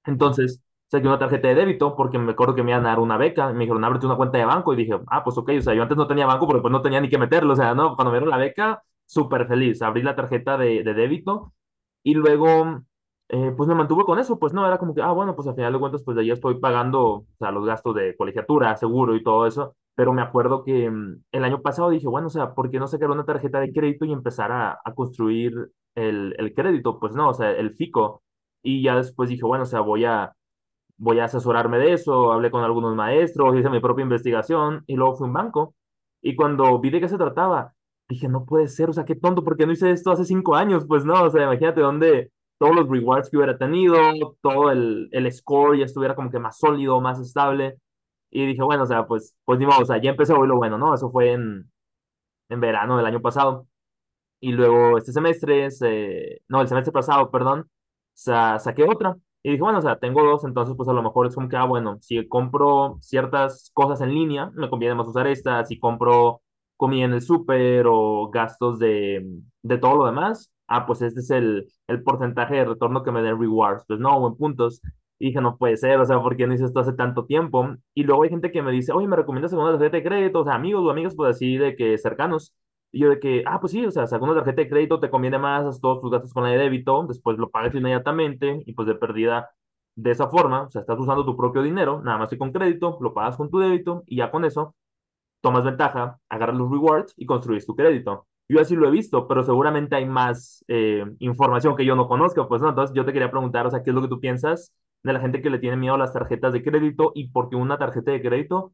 Entonces, 0.06 0.62
saqué 0.88 1.08
una 1.08 1.20
tarjeta 1.20 1.48
de 1.50 1.56
débito 1.56 1.96
porque 1.96 2.18
me 2.20 2.32
acuerdo 2.34 2.56
que 2.56 2.64
me 2.64 2.72
iban 2.72 2.86
a 2.86 2.90
dar 2.90 3.00
una 3.00 3.18
beca. 3.18 3.52
Me 3.54 3.62
dijeron, 3.62 3.84
ábrete 3.84 4.06
una 4.06 4.18
cuenta 4.18 4.38
de 4.38 4.46
banco. 4.46 4.74
Y 4.74 4.78
dije, 4.78 5.00
ah, 5.08 5.24
pues 5.24 5.38
ok, 5.38 5.52
o 5.60 5.62
sea, 5.62 5.74
yo 5.74 5.84
antes 5.84 5.98
no 5.98 6.08
tenía 6.08 6.26
banco 6.26 6.48
porque 6.48 6.62
pues 6.62 6.72
no 6.72 6.82
tenía 6.82 7.02
ni 7.02 7.10
que 7.10 7.18
meterlo. 7.18 7.54
O 7.54 7.56
sea, 7.56 7.74
no, 7.76 7.96
cuando 7.96 8.12
me 8.12 8.18
dieron 8.20 8.30
la 8.30 8.38
beca, 8.38 8.84
súper 9.06 9.48
feliz. 9.48 9.82
Abrí 9.82 10.04
la 10.04 10.16
tarjeta 10.16 10.58
de, 10.58 10.84
de 10.84 10.94
débito 10.94 11.54
y 12.04 12.14
luego, 12.16 12.82
eh, 13.30 13.54
pues 13.56 13.68
me 13.70 13.76
mantuve 13.76 14.04
con 14.06 14.20
eso. 14.20 14.40
Pues 14.40 14.54
no, 14.54 14.66
era 14.68 14.78
como 14.78 14.94
que, 14.96 15.02
ah, 15.02 15.12
bueno, 15.12 15.36
pues 15.36 15.48
al 15.48 15.56
final 15.56 15.74
de 15.74 15.80
cuentas, 15.80 16.04
pues 16.04 16.18
de 16.18 16.30
estoy 16.32 16.60
pagando, 16.60 17.02
o 17.06 17.26
sea, 17.40 17.52
los 17.52 17.66
gastos 17.66 17.96
de 17.96 18.16
colegiatura, 18.18 18.76
seguro 18.78 19.16
y 19.16 19.24
todo 19.24 19.48
eso. 19.48 19.76
Pero 19.96 20.14
me 20.14 20.22
acuerdo 20.22 20.64
que 20.64 20.90
mm, 20.90 21.24
el 21.32 21.44
año 21.44 21.62
pasado 21.62 21.90
dije, 21.90 22.08
bueno, 22.08 22.28
o 22.28 22.30
sea, 22.30 22.54
¿por 22.54 22.70
qué 22.72 22.80
no 22.80 22.88
sacar 22.88 23.10
una 23.12 23.26
tarjeta 23.26 23.60
de 23.60 23.72
crédito 23.74 24.06
y 24.06 24.12
empezar 24.14 24.52
a, 24.52 24.80
a 24.84 24.94
construir 24.94 25.54
el, 25.96 26.36
el 26.38 26.54
crédito, 26.54 27.00
pues 27.00 27.14
no, 27.14 27.30
o 27.30 27.34
sea, 27.34 27.52
el 27.52 27.76
FICO. 27.76 28.24
Y 28.64 28.84
ya 28.84 28.96
después 28.96 29.30
dije, 29.30 29.44
bueno, 29.44 29.64
o 29.64 29.66
sea, 29.68 29.82
voy 29.82 30.06
a, 30.06 30.34
voy 30.98 31.20
a 31.20 31.26
asesorarme 31.26 31.80
de 31.80 31.94
eso, 31.94 32.32
hablé 32.32 32.52
con 32.52 32.64
algunos 32.64 32.96
maestros, 32.96 33.58
hice 33.58 33.70
mi 33.70 33.80
propia 33.80 34.04
investigación 34.04 34.84
y 34.88 34.96
luego 34.96 35.16
fui 35.16 35.26
a 35.26 35.28
un 35.30 35.34
banco. 35.34 35.76
Y 36.22 36.36
cuando 36.36 36.80
vi 36.80 36.92
de 36.92 37.02
qué 37.02 37.10
se 37.10 37.18
trataba, 37.18 37.74
dije, 38.10 38.30
no 38.30 38.46
puede 38.46 38.68
ser, 38.68 38.90
o 38.90 38.94
sea, 38.94 39.06
qué 39.06 39.16
tonto, 39.16 39.44
porque 39.44 39.66
no 39.66 39.72
hice 39.74 39.92
esto 39.92 40.12
hace 40.12 40.26
cinco 40.26 40.56
años? 40.56 40.86
Pues 40.88 41.06
no, 41.06 41.24
o 41.24 41.30
sea, 41.30 41.44
imagínate 41.44 41.82
dónde 41.82 42.32
todos 42.60 42.76
los 42.76 42.90
rewards 42.90 43.30
que 43.30 43.38
hubiera 43.38 43.58
tenido, 43.58 43.98
todo 44.42 44.70
el, 44.72 45.10
el 45.12 45.32
score 45.32 45.80
ya 45.80 45.86
estuviera 45.86 46.16
como 46.16 46.30
que 46.30 46.40
más 46.40 46.60
sólido, 46.60 47.02
más 47.02 47.20
estable. 47.20 47.78
Y 48.30 48.46
dije, 48.46 48.62
bueno, 48.64 48.84
o 48.84 48.86
sea, 48.86 49.08
pues, 49.08 49.36
pues 49.46 49.60
ni 49.60 49.66
modo, 49.66 49.82
o 49.82 49.86
sea, 49.86 50.00
ya 50.02 50.12
empecé 50.12 50.34
hoy 50.34 50.48
lo 50.48 50.58
bueno, 50.58 50.78
¿no? 50.78 50.94
Eso 50.94 51.12
fue 51.12 51.32
en, 51.34 51.72
en 52.50 52.60
verano 52.62 52.98
del 52.98 53.06
año 53.08 53.22
pasado. 53.22 53.68
Y 54.42 54.54
luego 54.54 54.98
este 55.00 55.14
semestre, 55.14 55.70
no, 56.50 56.62
el 56.62 56.68
semestre 56.68 56.92
pasado, 56.92 57.32
perdón, 57.32 57.70
sea, 58.14 58.60
saqué 58.60 58.84
otra. 58.84 59.18
Y 59.44 59.52
dije, 59.52 59.62
bueno, 59.64 59.80
o 59.80 59.82
sea, 59.82 59.98
tengo 59.98 60.24
dos, 60.24 60.44
entonces 60.46 60.76
pues 60.78 60.88
a 60.90 60.94
lo 60.94 61.02
mejor 61.04 61.28
es 61.28 61.36
como 61.36 61.50
que, 61.50 61.56
ah, 61.58 61.66
bueno, 61.66 61.98
si 62.02 62.28
compro 62.28 62.98
ciertas 63.02 63.72
cosas 63.74 64.02
en 64.02 64.14
línea, 64.14 64.52
me 64.56 64.70
conviene 64.70 64.96
más 64.96 65.08
usar 65.08 65.28
esta. 65.28 65.66
Si 65.66 65.80
compro 65.80 66.42
comida 66.78 67.06
en 67.06 67.14
el 67.14 67.22
súper 67.22 67.86
o 67.88 68.30
gastos 68.32 68.80
de, 68.80 69.26
de 69.64 69.78
todo 69.78 69.96
lo 69.98 70.06
demás, 70.06 70.52
ah, 70.68 70.86
pues 70.86 71.02
este 71.02 71.20
es 71.22 71.30
el, 71.32 71.68
el 71.88 72.04
porcentaje 72.04 72.56
de 72.56 72.66
retorno 72.66 73.04
que 73.04 73.12
me 73.12 73.22
den 73.24 73.40
rewards. 73.40 73.84
Pues 73.88 74.00
no, 74.00 74.16
o 74.18 74.28
en 74.28 74.36
puntos. 74.38 74.82
Y 75.20 75.28
dije, 75.28 75.42
no 75.42 75.58
puede 75.58 75.78
ser, 75.78 76.00
o 76.00 76.06
sea, 76.06 76.20
¿por 76.22 76.36
qué 76.36 76.48
no 76.48 76.54
hice 76.56 76.66
esto 76.66 76.80
hace 76.80 76.94
tanto 76.94 77.26
tiempo? 77.26 77.76
Y 77.94 78.04
luego 78.04 78.24
hay 78.24 78.30
gente 78.30 78.52
que 78.52 78.62
me 78.64 78.72
dice, 78.72 78.92
oye, 78.92 79.08
¿me 79.08 79.16
recomiendas 79.16 79.52
segunda 79.52 79.74
tarjeta 79.74 79.98
de 79.98 80.04
crédito? 80.04 80.40
O 80.42 80.44
sea, 80.46 80.56
amigos 80.56 80.84
o 80.84 80.90
amigas, 80.90 81.14
pues 81.16 81.36
así 81.36 81.58
de 81.58 81.76
que 81.76 81.98
cercanos. 82.00 82.54
Y 82.92 83.00
yo 83.02 83.10
de 83.10 83.20
que, 83.20 83.44
ah, 83.48 83.60
pues 83.60 83.72
sí, 83.72 83.86
o 83.86 83.92
sea, 83.92 84.08
segunda 84.08 84.36
tarjeta 84.36 84.62
de 84.64 84.70
crédito 84.70 85.00
te 85.00 85.10
conviene 85.10 85.38
más, 85.40 85.66
haz 85.66 85.80
todos 85.80 86.02
tus 86.02 86.12
gastos 86.12 86.34
con 86.34 86.44
la 86.44 86.50
de 86.50 86.58
débito, 86.58 87.06
después 87.08 87.38
lo 87.38 87.50
pagas 87.50 87.74
inmediatamente 87.76 88.64
y 88.66 88.74
pues 88.74 88.88
de 88.88 88.96
pérdida 88.96 89.52
de 89.96 90.12
esa 90.12 90.28
forma, 90.30 90.64
o 90.64 90.70
sea, 90.72 90.82
estás 90.82 91.00
usando 91.00 91.26
tu 91.26 91.38
propio 91.38 91.62
dinero, 91.64 92.02
nada 92.04 92.18
más 92.18 92.30
que 92.30 92.38
con 92.38 92.52
crédito, 92.52 92.98
lo 93.02 93.14
pagas 93.14 93.38
con 93.38 93.50
tu 93.50 93.60
débito 93.60 94.04
y 94.08 94.18
ya 94.18 94.32
con 94.32 94.46
eso 94.46 94.76
tomas 95.42 95.66
ventaja, 95.66 96.20
agarras 96.30 96.58
los 96.58 96.70
rewards 96.72 97.14
y 97.18 97.26
construyes 97.26 97.66
tu 97.66 97.76
crédito. 97.76 98.28
Yo 98.48 98.60
así 98.60 98.76
lo 98.76 98.88
he 98.88 98.92
visto, 98.92 99.28
pero 99.28 99.44
seguramente 99.44 99.96
hay 99.96 100.06
más 100.06 100.64
eh, 100.68 101.06
información 101.20 101.76
que 101.76 101.86
yo 101.86 101.96
no 101.96 102.08
conozco, 102.08 102.48
pues 102.48 102.62
no, 102.62 102.70
entonces 102.70 102.96
yo 102.96 103.06
te 103.06 103.14
quería 103.14 103.32
preguntar, 103.32 103.66
o 103.68 103.72
sea, 103.72 103.84
¿qué 103.84 103.92
es 103.92 103.96
lo 103.96 104.02
que 104.02 104.08
tú 104.10 104.20
piensas 104.20 104.74
de 105.04 105.14
la 105.14 105.20
gente 105.20 105.42
que 105.42 105.50
le 105.50 105.60
tiene 105.60 105.78
miedo 105.78 105.96
a 105.96 105.98
las 105.98 106.14
tarjetas 106.14 106.54
de 106.54 106.64
crédito 106.64 107.12
y 107.16 107.30
por 107.30 107.50
qué 107.50 107.56
una 107.56 107.78
tarjeta 107.78 108.12
de 108.12 108.22
crédito 108.22 108.74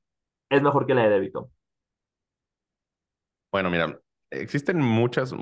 es 0.50 0.62
mejor 0.62 0.86
que 0.86 0.96
la 0.96 1.04
de 1.04 1.10
débito? 1.10 1.52
Bueno, 3.52 3.70
mira, 3.70 4.00
existen 4.32 4.80
muchas, 4.80 5.34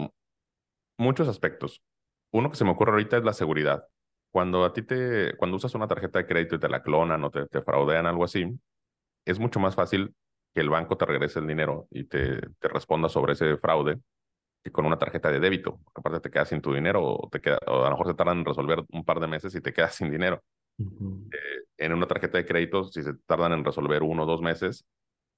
muchos 0.97 1.27
aspectos. 1.27 1.81
Uno 2.31 2.49
que 2.49 2.57
se 2.57 2.65
me 2.65 2.71
ocurre 2.71 2.91
ahorita 2.91 3.17
es 3.17 3.23
la 3.23 3.33
seguridad. 3.33 3.87
Cuando 4.31 4.65
a 4.65 4.73
ti 4.73 4.81
te, 4.81 5.35
cuando 5.37 5.57
usas 5.57 5.75
una 5.75 5.87
tarjeta 5.87 6.19
de 6.19 6.27
crédito 6.27 6.55
y 6.55 6.59
te 6.59 6.69
la 6.69 6.81
clonan 6.81 7.23
o 7.23 7.31
te, 7.31 7.47
te 7.47 7.61
fraudean, 7.61 8.05
algo 8.05 8.25
así, 8.25 8.59
es 9.25 9.39
mucho 9.39 9.59
más 9.59 9.75
fácil 9.75 10.13
que 10.53 10.61
el 10.61 10.69
banco 10.69 10.97
te 10.97 11.05
regrese 11.05 11.39
el 11.39 11.47
dinero 11.47 11.87
y 11.89 12.05
te, 12.05 12.41
te 12.59 12.67
responda 12.67 13.09
sobre 13.09 13.33
ese 13.33 13.57
fraude 13.57 13.99
que 14.63 14.71
con 14.71 14.85
una 14.85 14.97
tarjeta 14.97 15.31
de 15.31 15.39
débito. 15.39 15.79
Aparte 15.93 16.19
te 16.21 16.31
quedas 16.31 16.49
sin 16.49 16.61
tu 16.61 16.73
dinero 16.73 17.03
o, 17.03 17.29
te 17.29 17.39
queda, 17.39 17.59
o 17.67 17.85
a 17.85 17.89
lo 17.89 17.91
mejor 17.91 18.07
te 18.07 18.13
tardan 18.15 18.39
en 18.39 18.45
resolver 18.45 18.83
un 18.91 19.05
par 19.05 19.19
de 19.19 19.27
meses 19.27 19.55
y 19.55 19.61
te 19.61 19.73
quedas 19.73 19.95
sin 19.95 20.11
dinero. 20.11 20.43
Eh, 20.77 21.63
en 21.77 21.93
una 21.93 22.07
tarjeta 22.07 22.37
de 22.37 22.45
crédito, 22.45 22.83
si 22.85 23.03
se 23.03 23.13
tardan 23.25 23.53
en 23.53 23.63
resolver 23.63 24.03
uno 24.03 24.23
o 24.23 24.25
dos 24.25 24.41
meses, 24.41 24.85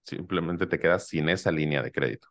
simplemente 0.03 0.65
te 0.65 0.79
quedas 0.79 1.07
sin 1.07 1.29
esa 1.29 1.51
línea 1.51 1.83
de 1.83 1.91
crédito 1.91 2.29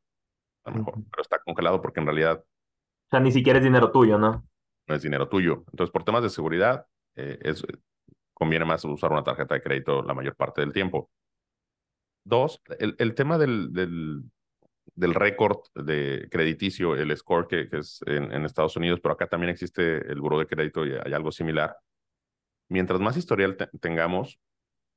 a 0.66 0.70
lo 0.70 0.79
mejor, 0.79 0.94
pero 1.11 1.22
está 1.22 1.38
congelado 1.38 1.81
porque 1.81 2.00
en 2.00 2.07
realidad... 2.07 2.38
O 2.38 3.09
sea, 3.09 3.20
ni 3.20 3.33
siquiera 3.33 3.59
es 3.59 3.64
dinero 3.64 3.92
tuyo, 3.92 4.18
¿no? 4.18 4.46
No 4.88 4.94
es 4.94 5.02
dinero 5.02 5.29
tuyo. 5.29 5.64
Entonces, 5.72 5.92
por 5.92 6.05
temas 6.05 6.22
de 6.22 6.31
seguridad, 6.31 6.87
eh, 7.14 7.38
es, 7.40 7.64
conviene 8.35 8.64
más 8.64 8.85
usar 8.85 9.12
una 9.12 9.24
tarjeta 9.24 9.55
de 9.55 9.62
crédito 9.62 10.02
la 10.02 10.14
mayor 10.14 10.35
parte 10.35 10.61
del 10.61 10.72
tiempo. 10.72 11.11
Dos, 12.24 12.61
el, 12.81 12.96
el 12.98 13.14
tema 13.14 13.38
del, 13.38 13.72
del, 13.72 14.24
del 14.94 15.14
récord 15.14 15.59
de 15.74 16.29
crediticio, 16.31 16.96
el 16.96 17.16
score 17.16 17.46
que, 17.46 17.68
que 17.68 17.79
es 17.79 18.00
en, 18.07 18.33
en, 18.33 18.44
Estados 18.44 18.76
Unidos, 18.76 19.00
pero 19.00 19.14
acá 19.14 19.29
también 19.29 19.50
existe 19.50 20.11
el 20.11 20.20
buro 20.20 20.38
de 20.38 20.46
crédito 20.46 20.85
y 20.85 20.92
hay 20.92 21.12
algo 21.12 21.31
similar. 21.31 21.76
Mientras 22.68 23.00
más 23.00 23.16
historial 23.16 23.57
tengamos, 23.81 24.40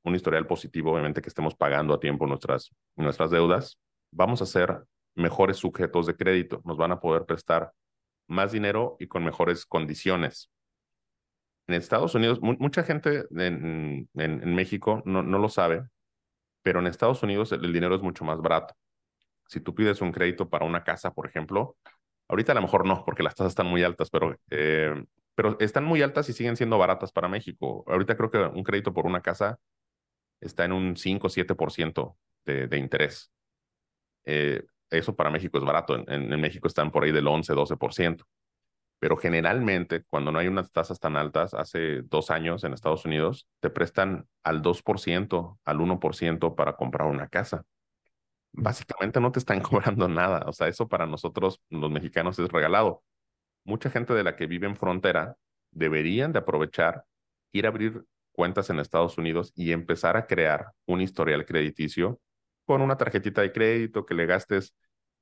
un 0.03 0.15
historial 0.15 0.47
positivo, 0.47 0.91
obviamente 0.91 1.21
que 1.21 1.29
estemos 1.29 1.55
pagando 1.55 1.93
a 1.93 1.99
tiempo 1.99 2.25
nuestras, 2.25 2.71
nuestras 2.95 3.29
deudas, 3.29 3.79
vamos 4.12 4.41
a 4.41 4.45
ser 4.45 4.84
mejores 5.19 5.58
sujetos 5.58 6.08
de 6.08 6.15
crédito, 6.15 6.62
nos 6.65 6.77
van 6.77 6.91
a 6.91 6.99
poder 6.99 7.25
prestar 7.25 7.73
más 8.27 8.51
dinero 8.51 8.95
y 8.99 9.08
con 9.08 9.23
mejores 9.23 9.65
condiciones. 9.65 10.51
En 11.67 11.75
Estados 11.75 12.15
Unidos, 12.15 12.39
mucha 12.41 12.84
gente 12.84 13.25
en, 13.32 14.10
en, 14.15 14.55
México 14.55 15.03
no, 15.05 15.21
no, 15.21 15.38
lo 15.38 15.49
sabe, 15.49 15.84
pero 16.63 16.79
en 16.79 16.88
Estados 16.88 17.21
Unidos 17.21 17.51
el, 17.51 17.71
dinero 17.73 17.95
es 17.95 18.01
mucho 18.01 18.25
más 18.25 18.41
barato. 18.41 18.75
Si 19.47 19.60
tú 19.60 19.75
pides 19.75 20.01
un 20.01 20.12
crédito 20.12 20.49
para 20.49 20.65
una 20.65 20.84
casa, 20.84 21.13
por 21.13 21.27
ejemplo, 21.27 21.77
ahorita 22.27 22.53
a 22.53 22.55
lo 22.55 22.62
mejor 22.62 22.86
no, 22.86 23.03
porque 23.05 23.23
las 23.23 23.36
tasas 23.36 23.51
están 23.51 23.67
muy 23.67 23.84
altas, 23.84 24.10
pero, 24.10 24.36
eh, 24.49 25.03
pero 25.36 25.58
están 25.60 25.86
muy 25.86 26.01
altas 26.01 26.29
y 26.29 26.34
siguen 26.34 26.55
siendo 26.55 26.77
baratas 26.77 27.12
para 27.12 27.27
México. 27.27 27.84
Ahorita 27.88 28.17
creo 28.17 28.32
que 28.32 28.39
un 28.39 28.63
crédito 28.63 28.93
por 28.93 29.05
una 29.05 29.21
casa 29.21 29.60
está 30.41 30.65
en 30.65 30.71
un 30.71 30.97
5 30.97 31.27
o 31.27 31.29
7% 31.29 32.15
de, 32.45 32.67
de 32.67 32.77
interés. 32.77 33.32
Eh, 34.25 34.63
eso 34.89 35.15
para 35.15 35.30
México 35.30 35.58
es 35.58 35.63
barato. 35.63 35.95
En, 35.95 36.34
en, 36.34 36.41
México 36.41 36.67
están 36.67 36.91
por 36.91 37.04
ahí 37.04 37.12
del 37.12 37.28
11, 37.28 37.54
12%. 37.54 38.25
Pero 38.99 39.15
generalmente, 39.15 40.04
cuando 40.10 40.32
no 40.32 40.39
hay 40.39 40.47
unas 40.47 40.71
tasas 40.71 40.99
tan 40.99 41.15
altas, 41.15 41.54
hace 41.54 42.02
dos 42.04 42.32
años 42.32 42.63
en 42.63 42.73
Estados 42.73 43.06
Unidos, 43.06 43.47
te 43.62 43.69
prestan 43.69 44.28
al 44.43 44.62
2%, 44.62 45.58
al 45.63 45.78
1% 45.78 46.56
para 46.56 46.75
comprar 46.75 47.08
una 47.08 47.30
casa. 47.30 47.63
Básicamente 48.52 49.21
no 49.21 49.32
te 49.32 49.39
están 49.39 49.62
cobrando 49.62 50.08
nada. 50.10 50.43
O 50.47 50.54
sea, 50.54 50.67
eso 50.67 50.88
para 50.89 51.06
nosotros, 51.06 51.62
los 51.69 51.91
mexicanos, 51.91 52.38
es 52.39 52.49
regalado. 52.49 53.04
Mucha 53.63 53.89
gente 53.89 54.13
de 54.13 54.23
la 54.23 54.36
que 54.36 54.47
vive 54.47 54.67
en 54.67 54.75
frontera 54.75 55.38
deberían 55.71 56.34
de 56.34 56.39
aprovechar, 56.39 57.06
ir 57.54 57.65
a 57.65 57.69
abrir 57.69 58.04
cuentas 58.34 58.69
en 58.69 58.80
Estados 58.80 59.17
Unidos 59.17 59.54
y 59.56 59.71
empezar 59.71 60.17
a 60.17 60.25
crear 60.25 60.71
un 60.86 61.02
historial 61.02 61.45
crediticio 61.45 62.19
con 62.69 62.84
una 62.84 62.97
tarjetita 62.97 63.41
de 63.41 63.51
crédito 63.51 64.05
que 64.05 64.13
le 64.13 64.27
gastes 64.27 64.75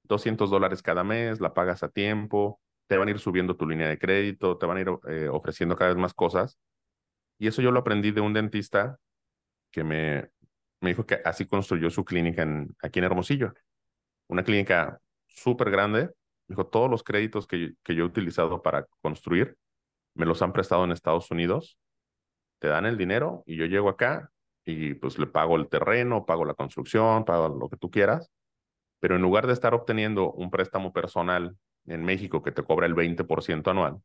200 0.03 0.49
dólares 0.49 0.81
cada 0.81 1.05
mes, 1.05 1.39
la 1.39 1.53
pagas 1.53 1.81
a 1.81 1.87
tiempo, 1.87 2.59
te 2.87 2.97
van 2.97 3.07
a 3.07 3.11
ir 3.11 3.19
subiendo 3.19 3.55
tu 3.55 3.65
línea 3.65 3.87
de 3.87 3.97
crédito, 3.97 4.57
te 4.57 4.65
van 4.65 4.75
a 4.75 4.81
ir 4.81 4.89
eh, 5.07 5.29
ofreciendo 5.29 5.77
cada 5.77 5.91
vez 5.91 5.97
más 5.97 6.13
cosas. 6.13 6.59
Y 7.39 7.47
eso 7.47 7.61
yo 7.61 7.71
lo 7.71 7.79
aprendí 7.79 8.11
de 8.11 8.19
un 8.19 8.33
dentista 8.33 8.99
que 9.71 9.85
me, 9.85 10.29
me 10.81 10.89
dijo 10.89 11.05
que 11.05 11.21
así 11.23 11.45
construyó 11.45 11.89
su 11.89 12.03
clínica 12.03 12.41
en, 12.41 12.75
aquí 12.81 12.99
en 12.99 13.05
Hermosillo. 13.05 13.53
Una 14.27 14.43
clínica 14.43 14.99
súper 15.27 15.71
grande. 15.71 16.11
Dijo, 16.49 16.67
todos 16.67 16.91
los 16.91 17.01
créditos 17.01 17.47
que, 17.47 17.75
que 17.81 17.95
yo 17.95 18.03
he 18.03 18.07
utilizado 18.07 18.61
para 18.61 18.85
construir 18.99 19.55
me 20.15 20.25
los 20.25 20.41
han 20.41 20.51
prestado 20.51 20.83
en 20.83 20.91
Estados 20.91 21.31
Unidos. 21.31 21.77
Te 22.59 22.67
dan 22.67 22.85
el 22.85 22.97
dinero 22.97 23.43
y 23.45 23.55
yo 23.55 23.67
llego 23.67 23.87
acá, 23.87 24.33
y 24.67 24.95
pues 24.95 25.17
le 25.17 25.27
pago 25.27 25.55
el 25.55 25.69
terreno, 25.69 26.25
pago 26.25 26.43
la 26.43 26.53
construcción, 26.53 27.23
pago 27.23 27.47
lo 27.47 27.69
que 27.69 27.77
tú 27.77 27.89
quieras, 27.89 28.29
pero 28.99 29.15
en 29.15 29.21
lugar 29.21 29.47
de 29.47 29.53
estar 29.53 29.73
obteniendo 29.73 30.33
un 30.33 30.51
préstamo 30.51 30.91
personal 30.91 31.55
en 31.85 32.03
México 32.03 32.43
que 32.43 32.51
te 32.51 32.63
cobra 32.63 32.85
el 32.85 32.93
20% 32.93 33.71
anual, 33.71 34.01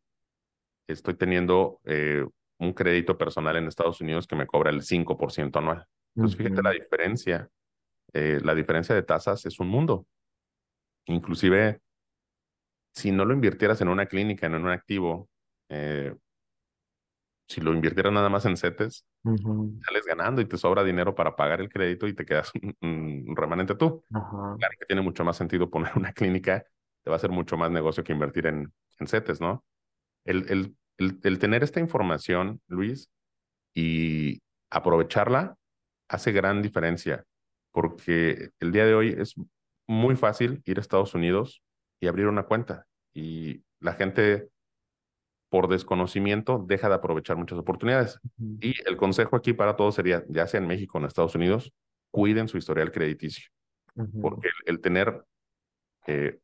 estoy 0.87 1.15
teniendo 1.15 1.81
eh, 1.85 2.25
un 2.59 2.73
crédito 2.75 3.19
personal 3.19 3.57
en 3.57 3.67
Estados 3.67 4.01
Unidos 4.01 4.29
que 4.29 4.37
me 4.37 4.47
cobra 4.47 4.71
el 4.71 4.83
5% 4.83 5.59
anual. 5.59 5.85
Entonces, 6.15 6.39
fíjate 6.39 6.63
la 6.63 6.71
diferencia. 6.71 7.49
Eh, 8.13 8.39
la 8.45 8.55
diferencia 8.55 8.95
de 8.95 9.03
tasas 9.03 9.45
es 9.47 9.59
un 9.59 9.67
mundo. 9.67 10.07
Inclusive, 11.07 11.81
si 12.95 13.11
no 13.11 13.25
lo 13.25 13.35
invirtieras 13.35 13.81
en 13.81 13.89
una 13.89 14.07
clínica, 14.07 14.47
en 14.47 14.55
un 14.55 14.69
activo, 14.69 15.29
eh, 15.71 16.15
si 17.53 17.61
lo 17.61 17.73
invirtieras 17.73 18.13
nada 18.13 18.29
más 18.29 18.45
en 18.47 18.57
CETES, 18.57 19.05
sales 19.25 20.05
ganando 20.07 20.41
y 20.41 20.47
te 20.47 20.57
sobra 20.57 20.83
dinero 20.83 21.15
para 21.15 21.37
pagar 21.37 21.61
el 21.61 21.69
crédito 21.69 22.07
y 22.07 22.15
te 22.15 22.25
quedas 22.25 22.51
un, 22.81 23.35
remanente 23.37 23.75
tú. 23.75 24.05
Claro 24.11 24.75
que 24.79 24.87
tiene 24.87 25.03
mucho 25.03 25.25
más 25.25 25.37
sentido 25.37 25.71
poner 25.71 25.93
una 25.97 26.13
clínica, 26.13 26.65
te 27.03 27.11
va 27.11 27.17
a 27.17 27.19
hacer 27.19 27.31
mucho 27.31 27.57
más 27.57 27.71
negocio 27.71 28.03
que 28.03 28.13
invertir 28.13 28.47
en, 28.47 28.73
en 28.99 29.07
CETES, 29.07 29.41
¿no? 29.41 29.65
El, 30.25 30.51
el, 30.51 30.77
el, 30.99 31.21
el 31.23 31.39
tener 31.39 31.63
esta 31.63 31.81
información, 31.81 32.61
Luis, 32.69 33.11
y 33.75 34.41
aprovecharla 34.71 35.57
hace 36.09 36.33
gran 36.33 36.63
diferencia, 36.63 37.25
porque 37.73 38.51
el 38.61 38.73
día 38.73 38.87
de 38.87 38.95
hoy 38.95 39.15
es 39.19 39.35
muy 39.87 40.17
fácil 40.17 40.63
ir 40.65 40.79
a 40.79 40.81
Estados 40.81 41.15
Unidos 41.15 41.63
y 42.01 42.07
abrir 42.07 42.27
una 42.27 42.45
cuenta. 42.45 42.87
Y 43.15 43.63
la 43.81 43.95
gente 43.95 44.49
por 45.53 45.69
desconocimiento 45.69 46.65
deja 46.67 46.89
de 46.89 46.95
aprovechar 46.95 47.37
muchas 47.37 47.59
oportunidades. 47.59 48.19
Y 48.39 48.73
el 48.89 48.97
consejo 48.97 49.37
aquí 49.37 49.53
para 49.53 49.77
todos 49.77 49.95
sería, 49.95 50.25
ya 50.31 50.47
sea 50.47 50.59
en 50.59 50.67
México 50.67 50.97
o 50.97 51.01
en 51.03 51.07
Estados 51.07 51.35
Unidos, 51.35 51.75
cuiden 52.11 52.49
su 52.49 52.57
historial 52.57 52.91
crediticio. 52.91 53.51
Porque 54.23 54.49
el, 54.65 54.81
tener 54.81 55.23
eh, 56.07 56.39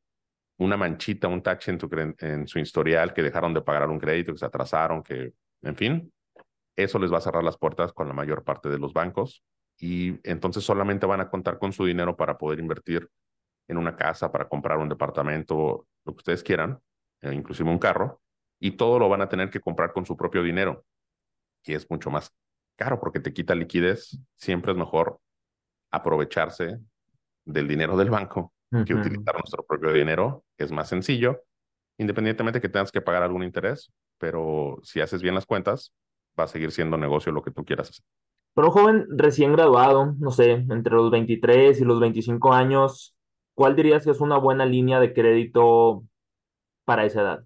una 0.59 0.77
manchita, 0.77 1.27
un 1.27 1.43
en, 1.43 1.79
tu, 1.79 1.89
en 2.19 2.47
su 2.47 2.59
historial, 2.59 3.15
que 3.15 3.23
dejaron 3.23 3.55
de 3.55 3.63
pagar 3.63 3.89
un 3.89 3.99
crédito, 3.99 4.33
que 4.33 4.41
se 4.41 4.45
atrasaron, 4.45 5.03
que, 5.03 5.33
en 5.63 5.75
fin, 5.75 6.13
eso 6.77 6.99
les 6.99 7.11
va 7.11 7.17
a 7.17 7.23
cerrar 7.23 7.43
las 7.43 7.57
puertas 7.57 7.95
con 7.95 8.09
la 8.09 8.15
mayor 8.15 8.45
parte 8.45 8.69
de 8.69 8.79
los 8.79 8.93
bancos 8.93 9.43
y 9.79 10.21
entonces 10.23 10.63
solamente 10.65 11.07
van 11.07 11.23
a 11.23 11.31
contar 11.31 11.59
con 11.59 11.73
su 11.73 11.87
dinero 11.87 12.15
para 12.15 12.37
poder 12.37 12.59
invertir 12.59 13.09
en 13.69 13.79
una 13.79 13.97
casa, 13.97 14.31
para 14.31 14.51
comprar 14.51 14.77
un 14.77 14.91
departamento, 14.91 15.87
lo 16.05 16.13
que 16.13 16.19
ustedes 16.19 16.43
quieran, 16.43 16.79
eh, 17.23 17.33
inclusive 17.33 17.71
un 17.71 17.79
carro, 17.79 18.21
y 18.61 18.73
todo 18.73 18.99
lo 18.99 19.09
van 19.09 19.23
a 19.23 19.29
tener 19.29 19.51
que 19.51 19.61
comprar 19.61 19.93
con 19.93 20.05
su 20.07 20.17
propio 20.17 20.43
dinero, 20.43 20.85
y 21.65 21.75
es 21.75 21.89
mucho 21.91 22.11
más 22.11 22.35
caro 22.77 23.01
porque 23.01 23.21
te 23.21 23.33
quita 23.33 23.55
liquidez. 23.55 24.19
Siempre 24.37 24.73
es 24.73 24.79
mejor 24.79 25.19
aprovecharse 25.91 26.79
del 27.45 27.69
dinero 27.69 27.97
del 27.97 28.11
banco 28.11 28.53
que 28.71 28.95
utilizar 28.95 29.35
nuestro 29.35 29.65
propio 29.65 29.93
dinero. 29.93 30.45
Es 30.57 30.71
más 30.71 30.89
sencillo, 30.89 31.43
independientemente 31.99 32.61
que 32.61 32.69
tengas 32.69 32.93
que 32.93 33.01
pagar 33.01 33.23
algún 33.23 33.43
interés, 33.43 33.93
pero 34.19 34.79
si 34.83 35.01
haces 35.01 35.23
bien 35.23 35.35
las 35.35 35.47
cuentas, 35.47 35.95
va 36.39 36.45
a 36.45 36.49
seguir 36.49 36.71
siendo 36.71 36.97
negocio 36.97 37.33
lo 37.33 37.43
que 37.43 37.51
tú 37.51 37.65
quieras 37.65 37.91
hacer. 37.91 38.05
Pero 38.55 38.69
un 38.69 38.73
joven 38.73 39.07
recién 39.11 39.53
graduado, 39.53 40.15
no 40.19 40.31
sé, 40.31 40.51
entre 40.51 40.95
los 40.95 41.11
23 41.11 41.81
y 41.81 41.85
los 41.85 42.01
25 42.01 42.53
años, 42.53 43.17
¿cuál 43.55 43.77
dirías 43.77 44.05
que 44.05 44.11
es 44.11 44.21
una 44.21 44.39
buena 44.39 44.67
línea 44.67 45.01
de 45.01 45.13
crédito 45.13 46.05
para 46.85 47.05
esa 47.05 47.23
edad? 47.23 47.45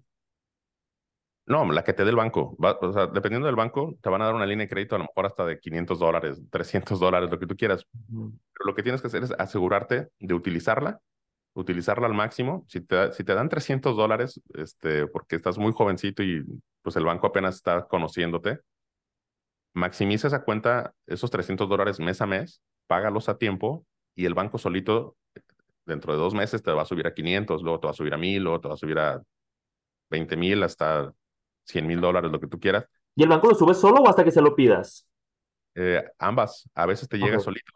No, 1.45 1.69
la 1.71 1.83
que 1.83 1.91
te 1.91 2.03
dé 2.03 2.09
el 2.09 2.15
banco. 2.15 2.55
o 2.57 2.93
sea, 2.93 3.07
dependiendo 3.07 3.47
del 3.47 3.55
banco, 3.55 3.97
te 4.01 4.09
van 4.09 4.21
a 4.21 4.25
dar 4.25 4.35
una 4.35 4.45
línea 4.45 4.65
de 4.65 4.69
crédito 4.69 4.95
a 4.95 4.99
lo 4.99 5.05
mejor 5.05 5.25
hasta 5.25 5.45
de 5.45 5.59
500 5.59 5.99
dólares, 5.99 6.41
300 6.49 6.99
dólares, 6.99 7.29
lo 7.29 7.37
que 7.37 7.47
tú 7.47 7.55
quieras. 7.57 7.85
Pero 8.09 8.65
lo 8.65 8.73
que 8.73 8.83
tienes 8.83 9.01
que 9.01 9.07
hacer 9.07 9.23
es 9.23 9.31
asegurarte 9.31 10.07
de 10.19 10.33
utilizarla, 10.33 11.01
utilizarla 11.53 12.07
al 12.07 12.13
máximo. 12.13 12.65
Si 12.69 12.79
te, 12.79 13.11
si 13.11 13.25
te 13.25 13.33
dan 13.33 13.49
300 13.49 13.97
dólares, 13.97 14.41
este, 14.53 15.07
porque 15.07 15.35
estás 15.35 15.57
muy 15.57 15.73
jovencito 15.73 16.23
y 16.23 16.45
pues 16.81 16.95
el 16.95 17.03
banco 17.03 17.27
apenas 17.27 17.55
está 17.55 17.87
conociéndote, 17.87 18.59
maximiza 19.73 20.27
esa 20.27 20.43
cuenta, 20.43 20.93
esos 21.07 21.29
300 21.29 21.67
dólares 21.67 21.99
mes 21.99 22.21
a 22.21 22.25
mes, 22.25 22.61
págalos 22.87 23.27
a 23.27 23.37
tiempo 23.37 23.85
y 24.15 24.25
el 24.25 24.33
banco 24.33 24.57
solito 24.57 25.17
dentro 25.85 26.13
de 26.13 26.19
dos 26.19 26.33
meses 26.33 26.63
te 26.63 26.71
va 26.71 26.83
a 26.83 26.85
subir 26.85 27.07
a 27.07 27.13
500, 27.13 27.63
luego 27.63 27.79
te 27.81 27.87
va 27.87 27.91
a 27.91 27.95
subir 27.95 28.13
a 28.13 28.17
1000, 28.17 28.43
luego 28.43 28.61
te 28.61 28.67
va 28.69 28.73
a 28.75 28.77
subir 28.77 28.99
a 28.99 29.21
20 30.09 30.37
mil 30.37 30.63
hasta 30.63 31.11
100 31.65 31.87
mil 31.87 32.01
dólares, 32.01 32.31
lo 32.31 32.39
que 32.39 32.47
tú 32.47 32.59
quieras. 32.59 32.85
¿Y 33.15 33.23
el 33.23 33.29
banco 33.29 33.47
lo 33.47 33.55
sube 33.55 33.73
solo 33.73 34.01
o 34.01 34.09
hasta 34.09 34.23
que 34.23 34.31
se 34.31 34.41
lo 34.41 34.55
pidas? 34.55 35.07
Eh, 35.75 36.03
ambas. 36.19 36.69
A 36.73 36.85
veces 36.85 37.07
te 37.07 37.17
llega 37.17 37.39
solito. 37.39 37.71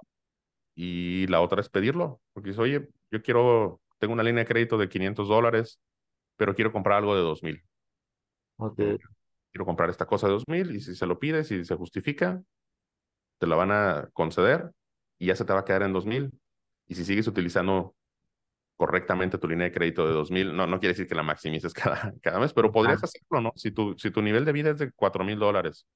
Y 0.75 1.27
la 1.27 1.41
otra 1.41 1.61
es 1.61 1.69
pedirlo. 1.69 2.21
Porque 2.33 2.49
dices, 2.49 2.59
oye, 2.59 2.87
yo 3.11 3.21
quiero, 3.21 3.81
tengo 3.99 4.13
una 4.13 4.23
línea 4.23 4.43
de 4.43 4.47
crédito 4.47 4.77
de 4.77 4.89
500 4.89 5.27
dólares, 5.27 5.79
pero 6.35 6.55
quiero 6.55 6.71
comprar 6.71 6.99
algo 6.99 7.15
de 7.15 7.21
2000. 7.21 7.63
Ok. 8.57 8.77
Quiero 8.77 9.65
comprar 9.65 9.89
esta 9.89 10.05
cosa 10.05 10.27
de 10.27 10.33
2000 10.33 10.75
y 10.75 10.81
si 10.81 10.95
se 10.95 11.05
lo 11.05 11.19
pides 11.19 11.51
y 11.51 11.65
se 11.65 11.75
justifica, 11.75 12.41
te 13.39 13.47
la 13.47 13.55
van 13.55 13.71
a 13.71 14.09
conceder 14.13 14.71
y 15.17 15.27
ya 15.27 15.35
se 15.35 15.45
te 15.45 15.53
va 15.53 15.59
a 15.59 15.65
quedar 15.65 15.83
en 15.83 15.93
2000. 15.93 16.31
Y 16.87 16.95
si 16.95 17.05
sigues 17.05 17.27
utilizando 17.27 17.95
correctamente 18.77 19.39
tu 19.39 19.47
línea 19.47 19.65
de 19.65 19.73
crédito 19.73 20.07
de 20.07 20.13
2000, 20.13 20.55
no, 20.55 20.67
no 20.67 20.79
quiere 20.79 20.93
decir 20.93 21.07
que 21.07 21.15
la 21.15 21.23
maximices 21.23 21.73
cada, 21.73 22.13
cada 22.21 22.39
mes, 22.39 22.53
pero 22.53 22.71
podrías 22.71 23.03
hacerlo, 23.03 23.41
¿no? 23.41 23.51
Si 23.55 23.71
tu, 23.71 23.97
si 23.97 24.11
tu 24.11 24.21
nivel 24.21 24.45
de 24.45 24.53
vida 24.53 24.69
es 24.69 24.77
de 24.77 24.91
4000 24.91 25.39
dólares 25.39 25.87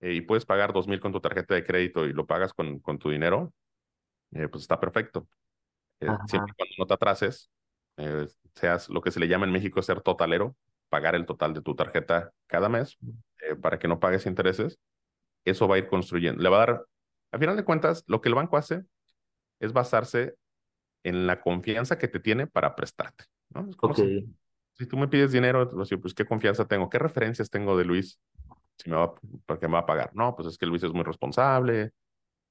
eh, 0.00 0.12
y 0.12 0.20
puedes 0.20 0.44
pagar 0.44 0.72
2000 0.72 1.00
con 1.00 1.12
tu 1.12 1.20
tarjeta 1.20 1.54
de 1.54 1.64
crédito 1.64 2.04
y 2.04 2.12
lo 2.12 2.26
pagas 2.26 2.52
con, 2.52 2.80
con 2.80 2.98
tu 2.98 3.10
dinero, 3.10 3.54
eh, 4.32 4.48
pues 4.48 4.62
está 4.62 4.78
perfecto. 4.78 5.28
Eh, 6.00 6.08
siempre 6.26 6.52
y 6.52 6.56
cuando 6.56 6.74
no 6.78 6.86
te 6.86 6.94
atrases, 6.94 7.48
seas 8.54 8.88
lo 8.88 9.00
que 9.00 9.12
se 9.12 9.20
le 9.20 9.28
llama 9.28 9.46
en 9.46 9.52
México 9.52 9.80
ser 9.80 10.00
totalero, 10.00 10.56
pagar 10.88 11.14
el 11.14 11.26
total 11.26 11.54
de 11.54 11.62
tu 11.62 11.76
tarjeta 11.76 12.32
cada 12.48 12.68
mes 12.68 12.98
para 13.62 13.78
que 13.78 13.86
no 13.86 14.00
pagues 14.00 14.26
intereses, 14.26 14.80
eso 15.44 15.68
va 15.68 15.76
a 15.76 15.78
ir 15.78 15.86
construyendo. 15.86 16.42
Le 16.42 16.48
va 16.48 16.56
a 16.56 16.66
dar, 16.66 16.84
al 17.30 17.38
final 17.38 17.56
de 17.56 17.64
cuentas, 17.64 18.02
lo 18.08 18.20
que 18.20 18.28
el 18.28 18.34
banco 18.34 18.56
hace 18.56 18.82
es 19.60 19.72
basarse 19.72 20.34
en 21.04 21.26
la 21.26 21.40
confianza 21.40 21.98
que 21.98 22.08
te 22.08 22.18
tiene 22.18 22.46
para 22.46 22.74
prestarte. 22.74 23.24
¿no? 23.50 23.70
si, 23.94 24.86
tú 24.86 24.96
me 24.96 25.06
pides 25.06 25.30
dinero, 25.30 25.70
pues 25.70 26.14
qué 26.14 26.24
confianza 26.24 26.66
tengo, 26.66 26.90
qué 26.90 26.98
referencias 26.98 27.48
tengo 27.48 27.76
de 27.76 27.84
Luis, 27.84 28.18
si 28.78 28.90
me 28.90 28.96
va, 28.96 29.14
porque 29.46 29.68
me 29.68 29.74
va 29.74 29.80
a 29.80 29.86
pagar. 29.86 30.10
No, 30.14 30.34
pues 30.34 30.48
es 30.48 30.58
que 30.58 30.66
Luis 30.66 30.82
es 30.82 30.92
muy 30.92 31.04
responsable, 31.04 31.92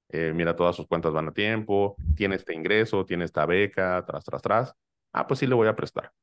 eh, 0.09 0.31
mira, 0.33 0.55
todas 0.55 0.75
sus 0.75 0.87
cuentas 0.87 1.11
van 1.11 1.27
a 1.27 1.33
tiempo, 1.33 1.95
tiene 2.15 2.35
este 2.35 2.53
ingreso, 2.53 3.05
tiene 3.05 3.25
esta 3.25 3.45
beca, 3.45 4.03
tras, 4.05 4.23
tras, 4.23 4.41
tras. 4.41 4.75
Ah, 5.11 5.27
pues 5.27 5.39
sí 5.39 5.47
le 5.47 5.55
voy 5.55 5.67
a 5.67 5.75
prestar. 5.75 6.13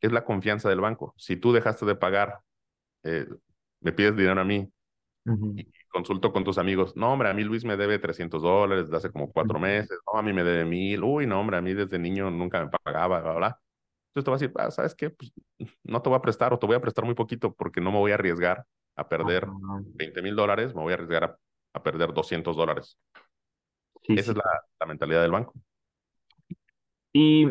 Es 0.00 0.12
la 0.12 0.24
confianza 0.24 0.68
del 0.68 0.80
banco. 0.80 1.14
Si 1.16 1.36
tú 1.36 1.52
dejaste 1.52 1.86
de 1.86 1.96
pagar, 1.96 2.40
eh, 3.04 3.26
me 3.80 3.92
pides 3.92 4.16
dinero 4.16 4.40
a 4.40 4.44
mí 4.44 4.70
y 5.56 5.72
consulto 5.92 6.32
con 6.32 6.42
tus 6.42 6.58
amigos, 6.58 6.96
no, 6.96 7.12
hombre, 7.12 7.28
a 7.28 7.34
mí 7.34 7.44
Luis 7.44 7.64
me 7.64 7.76
debe 7.76 7.98
300 7.98 8.42
dólares 8.42 8.86
desde 8.86 8.96
hace 8.96 9.12
como 9.12 9.30
cuatro 9.30 9.60
meses, 9.60 9.98
no, 10.12 10.18
a 10.18 10.22
mí 10.22 10.32
me 10.32 10.42
debe 10.42 10.64
mil, 10.64 11.04
uy, 11.04 11.26
no, 11.26 11.38
hombre, 11.38 11.58
a 11.58 11.60
mí 11.60 11.74
desde 11.74 11.98
niño 11.98 12.30
nunca 12.30 12.64
me 12.64 12.70
pagaba, 12.70 13.20
bla, 13.20 13.32
bla. 13.34 13.60
Entonces 14.14 14.24
te 14.24 14.30
vas 14.30 14.42
a 14.42 14.44
decir, 14.44 14.56
ah, 14.58 14.70
¿sabes 14.70 14.94
qué? 14.94 15.10
Pues 15.10 15.32
no 15.84 16.02
te 16.02 16.08
voy 16.08 16.18
a 16.18 16.22
prestar 16.22 16.52
o 16.52 16.58
te 16.58 16.66
voy 16.66 16.76
a 16.76 16.80
prestar 16.80 17.04
muy 17.04 17.14
poquito 17.14 17.54
porque 17.54 17.80
no 17.80 17.92
me 17.92 17.98
voy 17.98 18.10
a 18.10 18.14
arriesgar 18.14 18.64
a 18.96 19.08
perder 19.08 19.46
20 19.94 20.22
mil 20.22 20.36
dólares, 20.36 20.74
me 20.74 20.82
voy 20.82 20.92
a 20.92 20.94
arriesgar 20.94 21.38
a, 21.72 21.82
perder 21.82 22.12
200 22.12 22.56
dólares. 22.56 22.98
Esa 24.02 24.32
es 24.32 24.36
la, 24.36 24.44
la 24.80 24.86
mentalidad 24.86 25.22
del 25.22 25.30
banco. 25.30 25.54
Y 27.12 27.46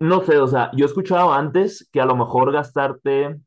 no 0.00 0.24
sé, 0.24 0.38
o 0.38 0.48
sea, 0.48 0.70
yo 0.74 0.84
he 0.84 0.88
escuchado 0.88 1.32
antes 1.32 1.88
que 1.92 2.00
a 2.00 2.06
lo 2.06 2.16
mejor 2.16 2.52
gastarte 2.52 3.38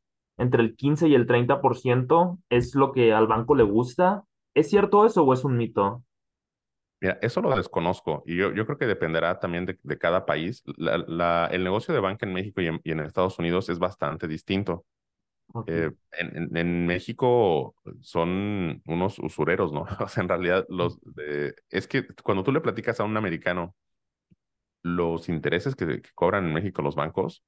entre 0.41 0.63
el 0.63 0.75
15 0.75 1.07
y 1.07 1.15
el 1.15 1.27
30% 1.27 2.39
es 2.49 2.75
lo 2.75 2.91
que 2.91 3.13
al 3.13 3.27
banco 3.27 3.55
le 3.55 3.63
gusta. 3.63 4.23
¿Es 4.53 4.69
cierto 4.69 5.05
eso 5.05 5.23
o 5.23 5.33
es 5.33 5.43
un 5.43 5.55
mito? 5.55 6.03
Mira, 6.99 7.17
eso 7.21 7.41
lo 7.41 7.55
desconozco 7.55 8.23
y 8.27 8.35
yo, 8.35 8.53
yo 8.53 8.65
creo 8.65 8.77
que 8.77 8.85
dependerá 8.85 9.39
también 9.39 9.65
de, 9.65 9.79
de 9.81 9.97
cada 9.97 10.25
país. 10.25 10.63
La, 10.77 11.47
el 11.47 11.63
negocio 11.63 11.93
de 11.93 11.99
banca 11.99 12.25
en 12.25 12.33
México 12.33 12.61
y 12.61 12.67
en, 12.67 12.99
Estados 12.99 13.39
Unidos 13.39 13.69
es 13.69 13.79
bastante 13.79 14.27
distinto. 14.27 14.85
Eh, 15.67 15.91
en, 16.11 16.55
en, 16.55 16.85
México 16.85 17.75
son 17.99 18.81
unos 18.85 19.19
usureros, 19.19 19.73
¿no? 19.73 19.85
O 19.99 20.07
sea, 20.07 20.23
en 20.23 20.29
realidad, 20.29 20.65
los 20.69 20.99
es 21.69 21.87
que 21.87 22.07
cuando 22.23 22.43
tú 22.43 22.51
le 22.51 22.61
platicas 22.61 22.99
a 22.99 23.03
un 23.03 23.17
americano 23.17 23.75
los 24.83 25.29
intereses 25.29 25.75
que, 25.75 26.01
que 26.01 26.09
cobran 26.15 26.45
en 26.45 26.53
México 26.53 26.81
los 26.81 26.95
bancos, 26.95 27.43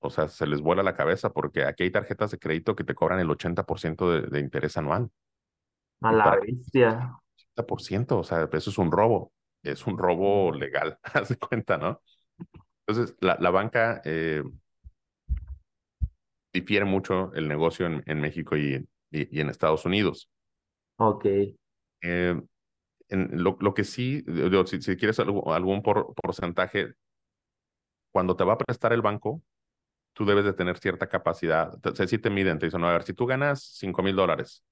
o 0.00 0.10
sea, 0.10 0.28
se 0.28 0.46
les 0.46 0.60
vuela 0.60 0.82
la 0.82 0.94
cabeza 0.94 1.32
porque 1.32 1.64
aquí 1.64 1.84
hay 1.84 1.90
tarjetas 1.90 2.30
de 2.30 2.38
crédito 2.38 2.76
que 2.76 2.84
te 2.84 2.94
cobran 2.94 3.20
el 3.20 3.28
80% 3.28 4.10
de, 4.10 4.28
de 4.28 4.40
interés 4.40 4.76
anual. 4.76 5.10
A 6.00 6.12
la 6.12 6.38
bestia. 6.40 7.18
80%, 7.56 8.18
o 8.18 8.22
sea, 8.22 8.48
eso 8.52 8.70
es 8.70 8.78
un 8.78 8.92
robo. 8.92 9.32
Es 9.62 9.86
un 9.86 9.98
robo 9.98 10.52
legal, 10.52 10.98
haz 11.02 11.28
de 11.30 11.36
cuenta, 11.36 11.78
¿no? 11.78 12.00
Entonces, 12.86 13.16
la, 13.20 13.36
la 13.40 13.50
banca 13.50 14.00
eh, 14.04 14.42
difiere 16.52 16.84
mucho 16.84 17.32
el 17.34 17.48
negocio 17.48 17.86
en, 17.86 18.02
en 18.06 18.20
México 18.20 18.56
y, 18.56 18.86
y, 19.10 19.40
en 19.40 19.50
Estados 19.50 19.84
Unidos. 19.84 20.30
Ok. 20.96 21.26
Eh, 22.02 22.40
en 23.10 23.42
lo, 23.42 23.56
lo, 23.60 23.74
que 23.74 23.84
sí, 23.84 24.24
si, 24.66 24.82
si 24.82 24.96
quieres 24.96 25.18
algún, 25.18 25.52
algún 25.52 25.82
por, 25.82 26.14
porcentaje, 26.14 26.94
cuando 28.12 28.36
te 28.36 28.44
va 28.44 28.54
a 28.54 28.58
prestar 28.58 28.92
el 28.92 29.02
banco, 29.02 29.42
tú 30.18 30.26
debes 30.26 30.44
de 30.44 30.52
tener 30.52 30.76
cierta 30.78 31.08
capacidad. 31.08 31.78
O 31.86 31.94
si 31.94 32.18
te 32.18 32.28
miden, 32.28 32.58
te 32.58 32.66
dicen, 32.66 32.82
a 32.82 32.90
ver, 32.90 33.04
si 33.04 33.12
tú 33.14 33.24
ganas 33.24 33.62
5 33.78 34.02
mil 34.02 34.16
dólares, 34.16 34.64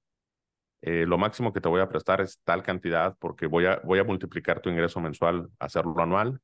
eh, 0.81 1.05
lo 1.07 1.17
máximo 1.17 1.53
que 1.53 1.61
te 1.61 1.69
voy 1.69 1.79
a 1.79 1.87
prestar 1.87 2.19
es 2.19 2.41
tal 2.43 2.63
cantidad 2.63 3.15
porque 3.17 3.47
voy 3.47 3.65
a, 3.65 3.79
voy 3.85 3.99
a 3.99 4.03
multiplicar 4.03 4.59
tu 4.59 4.69
ingreso 4.69 4.99
mensual, 4.99 5.49
hacerlo 5.57 5.97
anual 6.01 6.41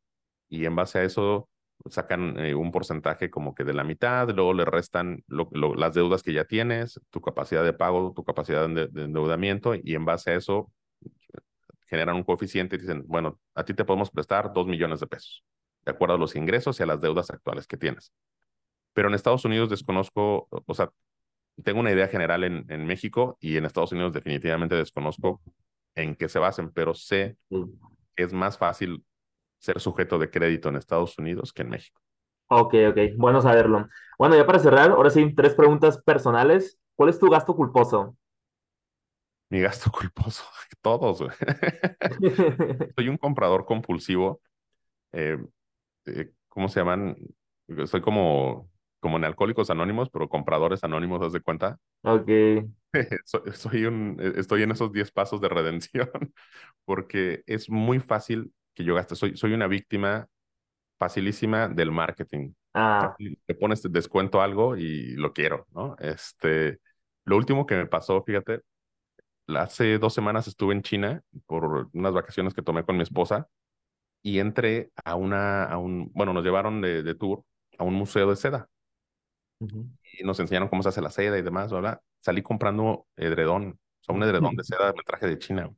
y 0.47 0.65
en 0.65 0.73
base 0.73 0.99
a 0.99 1.03
eso 1.03 1.49
sacan 1.89 2.39
eh, 2.39 2.55
un 2.55 2.71
porcentaje 2.71 3.29
como 3.29 3.53
que 3.53 3.65
de 3.65 3.73
la 3.73 3.83
mitad, 3.83 4.29
luego 4.29 4.53
le 4.53 4.63
restan 4.63 5.21
las 5.27 5.93
deudas 5.93 6.23
que 6.23 6.31
ya 6.31 6.45
tienes, 6.45 6.97
tu 7.09 7.19
capacidad 7.19 7.63
de 7.65 7.73
pago, 7.73 8.13
tu 8.15 8.23
capacidad 8.23 8.69
de, 8.69 8.87
de, 8.87 9.03
endeudamiento 9.03 9.75
y 9.75 9.95
en 9.95 10.05
base 10.05 10.31
a 10.31 10.35
eso 10.35 10.71
generan 11.87 12.15
un 12.15 12.23
coeficiente 12.23 12.77
y 12.77 12.79
dicen, 12.79 13.03
bueno, 13.05 13.37
a 13.53 13.65
ti 13.65 13.73
te 13.73 13.83
podemos 13.83 14.11
prestar 14.11 14.53
2 14.53 14.65
millones 14.65 15.01
de 15.01 15.07
pesos, 15.07 15.43
de 15.83 15.91
acuerdo 15.91 16.15
a 16.15 16.17
los 16.17 16.37
ingresos 16.37 16.79
y 16.79 16.83
a 16.83 16.85
las 16.85 17.01
deudas 17.01 17.29
actuales 17.31 17.67
que 17.67 17.75
tienes. 17.75 18.13
Pero 18.93 19.07
en 19.07 19.15
Estados 19.15 19.45
Unidos 19.45 19.69
desconozco, 19.69 20.47
o 20.49 20.73
sea, 20.73 20.91
tengo 21.63 21.79
una 21.79 21.91
idea 21.91 22.07
general 22.07 22.43
en, 22.43 22.65
en 22.69 22.85
México 22.85 23.37
y 23.39 23.57
en 23.57 23.65
Estados 23.65 23.91
Unidos 23.91 24.13
definitivamente 24.13 24.75
desconozco 24.75 25.41
en 25.95 26.15
qué 26.15 26.29
se 26.29 26.39
basen, 26.39 26.71
pero 26.71 26.93
sé 26.93 27.37
que 28.15 28.23
es 28.23 28.33
más 28.33 28.57
fácil 28.57 29.03
ser 29.59 29.79
sujeto 29.79 30.19
de 30.19 30.29
crédito 30.29 30.69
en 30.69 30.75
Estados 30.75 31.17
Unidos 31.17 31.53
que 31.53 31.61
en 31.61 31.69
México. 31.69 32.01
Ok, 32.47 32.75
ok, 32.89 32.97
bueno 33.17 33.41
saberlo. 33.41 33.87
Bueno, 34.19 34.35
ya 34.35 34.45
para 34.45 34.59
cerrar, 34.59 34.91
ahora 34.91 35.09
sí, 35.09 35.33
tres 35.33 35.55
preguntas 35.55 36.01
personales. 36.01 36.79
¿Cuál 36.95 37.09
es 37.09 37.19
tu 37.19 37.29
gasto 37.29 37.55
culposo? 37.55 38.15
Mi 39.49 39.61
gasto 39.61 39.91
culposo, 39.91 40.43
todos. 40.81 41.19
Soy 42.95 43.09
un 43.09 43.17
comprador 43.17 43.65
compulsivo. 43.65 44.41
Eh, 45.13 45.37
eh, 46.05 46.31
¿Cómo 46.49 46.67
se 46.67 46.79
llaman? 46.79 47.15
Soy 47.85 48.01
como 48.01 48.69
como 49.03 49.17
en 49.17 49.25
Alcohólicos 49.25 49.69
Anónimos, 49.69 50.09
pero 50.09 50.29
compradores 50.29 50.81
anónimos, 50.85 51.19
¿das 51.19 51.33
de 51.33 51.41
cuenta? 51.41 51.77
Ok. 52.03 52.29
soy, 53.25 53.83
un, 53.83 54.15
e, 54.17 54.39
estoy 54.39 54.63
en 54.63 54.71
esos 54.71 54.93
10 54.93 55.11
pasos 55.11 55.41
de 55.41 55.49
redención 55.49 56.09
porque 56.85 57.43
es 57.45 57.69
muy 57.69 57.99
fácil 57.99 58.53
que 58.73 58.85
yo 58.85 58.95
gaste. 58.95 59.15
Soy, 59.15 59.35
soy 59.35 59.51
una 59.51 59.67
víctima 59.67 60.25
facilísima 60.97 61.67
del 61.67 61.91
marketing. 61.91 62.53
Ah. 62.73 63.13
te 63.45 63.55
pones 63.55 63.83
descuento 63.91 64.41
algo 64.41 64.77
y 64.77 65.15
lo 65.15 65.33
quiero, 65.33 65.67
¿no? 65.73 65.97
Este, 65.99 66.79
lo 67.25 67.35
último 67.35 67.65
que 67.65 67.75
me 67.75 67.85
pasó, 67.87 68.23
fíjate, 68.23 68.61
hace 69.47 69.97
dos 69.97 70.13
semanas 70.13 70.47
estuve 70.47 70.75
en 70.75 70.81
China 70.81 71.21
por 71.45 71.89
unas 71.91 72.13
vacaciones 72.13 72.53
que 72.53 72.61
tomé 72.61 72.85
con 72.85 72.95
mi 72.95 73.03
esposa 73.03 73.49
y 74.21 74.39
entré 74.39 74.91
a 75.03 75.15
una, 75.15 75.65
a 75.65 75.77
un, 75.77 76.09
bueno, 76.13 76.31
nos 76.31 76.45
llevaron 76.45 76.79
de, 76.79 77.03
de 77.03 77.15
tour 77.15 77.43
a 77.77 77.83
un 77.83 77.95
museo 77.95 78.29
de 78.29 78.37
seda. 78.37 78.69
Y 80.19 80.23
nos 80.23 80.39
enseñaron 80.39 80.69
cómo 80.69 80.83
se 80.83 80.89
hace 80.89 81.01
la 81.01 81.09
seda 81.09 81.37
y 81.37 81.41
demás, 81.41 81.71
¿verdad? 81.71 82.01
Salí 82.19 82.41
comprando 82.41 83.07
edredón, 83.15 83.79
o 84.01 84.03
sea, 84.03 84.15
un 84.15 84.23
edredón 84.23 84.55
de 84.55 84.63
seda, 84.63 84.93
me 84.93 85.03
traje 85.03 85.27
de 85.27 85.37
China. 85.37 85.69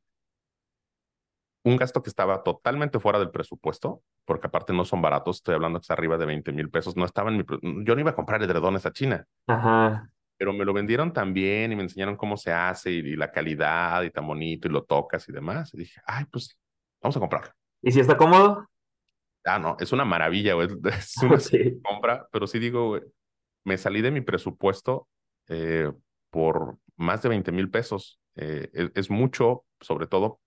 Un 1.63 1.77
gasto 1.77 2.03
que 2.03 2.09
estaba 2.09 2.43
totalmente 2.43 2.99
fuera 2.99 3.17
del 3.17 3.31
presupuesto, 3.31 4.03
porque 4.25 4.47
aparte 4.47 4.71
no 4.71 4.85
son 4.85 5.01
baratos, 5.01 5.37
estoy 5.37 5.55
hablando 5.55 5.79
que 5.79 5.83
está 5.83 5.93
arriba 5.93 6.17
de 6.17 6.25
20 6.25 6.51
mil 6.51 6.69
pesos, 6.69 6.95
no 6.95 7.05
estaba 7.05 7.31
en 7.31 7.37
mi... 7.37 7.43
Yo 7.83 7.95
no 7.95 8.01
iba 8.01 8.11
a 8.11 8.15
comprar 8.15 8.41
edredones 8.43 8.85
a 8.85 8.91
China. 8.91 9.25
Ajá 9.47 10.09
pero 10.37 10.53
me 10.53 10.65
lo 10.65 10.73
vendieron 10.73 11.13
también 11.13 11.71
y 11.71 11.75
me 11.75 11.83
enseñaron 11.83 12.17
cómo 12.17 12.37
se 12.37 12.51
hace 12.51 12.91
y, 12.91 13.15
la 13.15 13.31
calidad 13.31 14.03
y 14.03 14.11
tan 14.11 14.27
bonito 14.27 14.67
y 14.67 14.71
lo 14.71 14.83
tocas 14.83 15.27
y 15.29 15.31
demás. 15.31 15.73
Y 15.73 15.77
dije, 15.77 16.01
ay, 16.05 16.25
pues 16.25 16.57
vamos 17.01 17.15
a 17.17 17.19
comprarlo. 17.19 17.51
¿Y 17.81 17.91
si 17.91 17.99
está 17.99 18.17
cómodo? 18.17 18.67
Ah, 19.45 19.59
no, 19.59 19.77
es 19.79 19.91
una 19.91 20.05
maravilla, 20.05 20.55
güey. 20.55 20.67
Es 20.85 21.15
una 21.23 21.37
compra, 21.83 22.27
pero 22.31 22.47
sí 22.47 22.59
digo, 22.59 22.99
me 23.65 23.77
salí 23.77 24.01
de 24.01 24.11
mi 24.11 24.21
presupuesto 24.21 25.09
eh, 25.49 25.91
por 26.29 26.77
más 26.95 27.21
de 27.21 27.29
20 27.29 27.51
mil 27.51 27.69
pesos. 27.69 28.19
Eh, 28.35 28.91
es, 28.95 29.09
mucho, 29.09 29.65
sobre 29.81 30.07
todo 30.07 30.39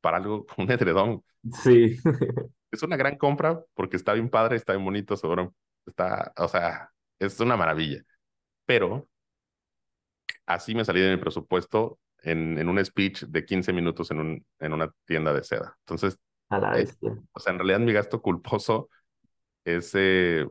para 0.00 0.16
algo, 0.16 0.46
un 0.56 0.70
edredón. 0.70 1.22
Sí. 1.62 1.98
es 2.70 2.82
una 2.82 2.96
gran 2.96 3.18
compra 3.18 3.62
porque 3.74 3.96
está 3.96 4.14
bien 4.14 4.30
padre, 4.30 4.56
está 4.56 4.72
bien 4.72 4.84
bonito, 4.84 5.16
seguro. 5.16 5.54
Está, 5.84 6.32
o 6.36 6.48
sea, 6.48 6.90
es 7.18 7.38
una 7.40 7.56
maravilla 7.56 8.02
pero 8.68 9.08
así 10.44 10.74
me 10.74 10.84
salí 10.84 11.00
de 11.00 11.16
mi 11.16 11.16
presupuesto 11.16 11.98
en, 12.18 12.58
en 12.58 12.68
un 12.68 12.84
speech 12.84 13.22
de 13.22 13.46
15 13.46 13.72
minutos 13.72 14.10
en, 14.10 14.20
un, 14.20 14.46
en 14.58 14.74
una 14.74 14.92
tienda 15.06 15.32
de 15.32 15.42
seda. 15.42 15.74
Entonces, 15.80 16.18
eh, 16.50 16.86
o 17.32 17.40
sea, 17.40 17.54
en 17.54 17.60
realidad 17.60 17.80
mi 17.80 17.94
gasto 17.94 18.20
culposo 18.20 18.90
es, 19.64 19.92
eh, 19.94 20.46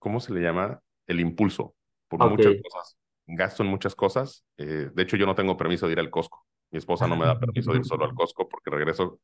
¿cómo 0.00 0.18
se 0.18 0.34
le 0.34 0.40
llama? 0.40 0.80
El 1.10 1.18
impulso, 1.18 1.74
por 2.06 2.30
muchas 2.30 2.54
cosas. 2.62 2.96
Gasto 3.26 3.64
en 3.64 3.68
muchas 3.68 3.96
cosas. 3.96 4.44
Eh, 4.56 4.90
de 4.94 5.02
hecho, 5.02 5.16
yo 5.16 5.26
no 5.26 5.34
tengo 5.34 5.56
permiso 5.56 5.86
de 5.86 5.92
ir 5.92 5.98
al 5.98 6.08
Costco. 6.08 6.46
Mi 6.70 6.78
esposa 6.78 7.08
no 7.08 7.16
me 7.16 7.26
da 7.26 7.36
permiso 7.36 7.72
de 7.72 7.78
ir 7.78 7.84
solo 7.84 8.04
al 8.04 8.14
Costco 8.14 8.48
porque 8.48 8.70
regreso 8.70 9.18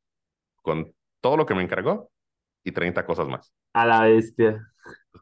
con 0.62 0.92
todo 1.20 1.36
lo 1.36 1.46
que 1.46 1.54
me 1.54 1.62
encargó 1.62 2.10
y 2.64 2.72
30 2.72 3.06
cosas 3.06 3.28
más. 3.28 3.52
A 3.72 3.86
la 3.86 4.02
bestia. 4.02 4.66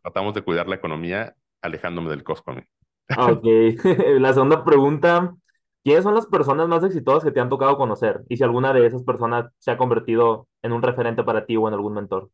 tratamos 0.03 0.33
de 0.33 0.41
cuidar 0.41 0.67
la 0.67 0.77
economía 0.77 1.35
alejándome 1.61 2.09
del 2.09 2.25
Costco 2.25 2.53
a 2.53 2.55
mí. 2.55 2.63
Ah, 3.11 3.31
ok, 3.31 3.45
la 4.21 4.33
segunda 4.33 4.65
pregunta, 4.65 5.35
¿quiénes 5.83 6.03
son 6.03 6.15
las 6.15 6.25
personas 6.25 6.67
más 6.67 6.83
exitosas 6.83 7.25
que 7.25 7.31
te 7.31 7.41
han 7.41 7.51
tocado 7.51 7.77
conocer? 7.77 8.23
Y 8.31 8.39
si 8.39 8.43
alguna 8.43 8.73
de 8.73 8.87
esas 8.87 9.05
personas 9.05 9.53
se 9.59 9.71
ha 9.71 9.77
convertido 9.77 10.49
en 10.63 10.73
un 10.73 10.81
referente 10.81 11.25
para 11.25 11.45
ti 11.45 11.59
o 11.59 11.69
en 11.69 11.75
algún 11.75 11.93
mentor. 11.93 12.31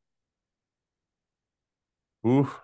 Uf, 2.22 2.60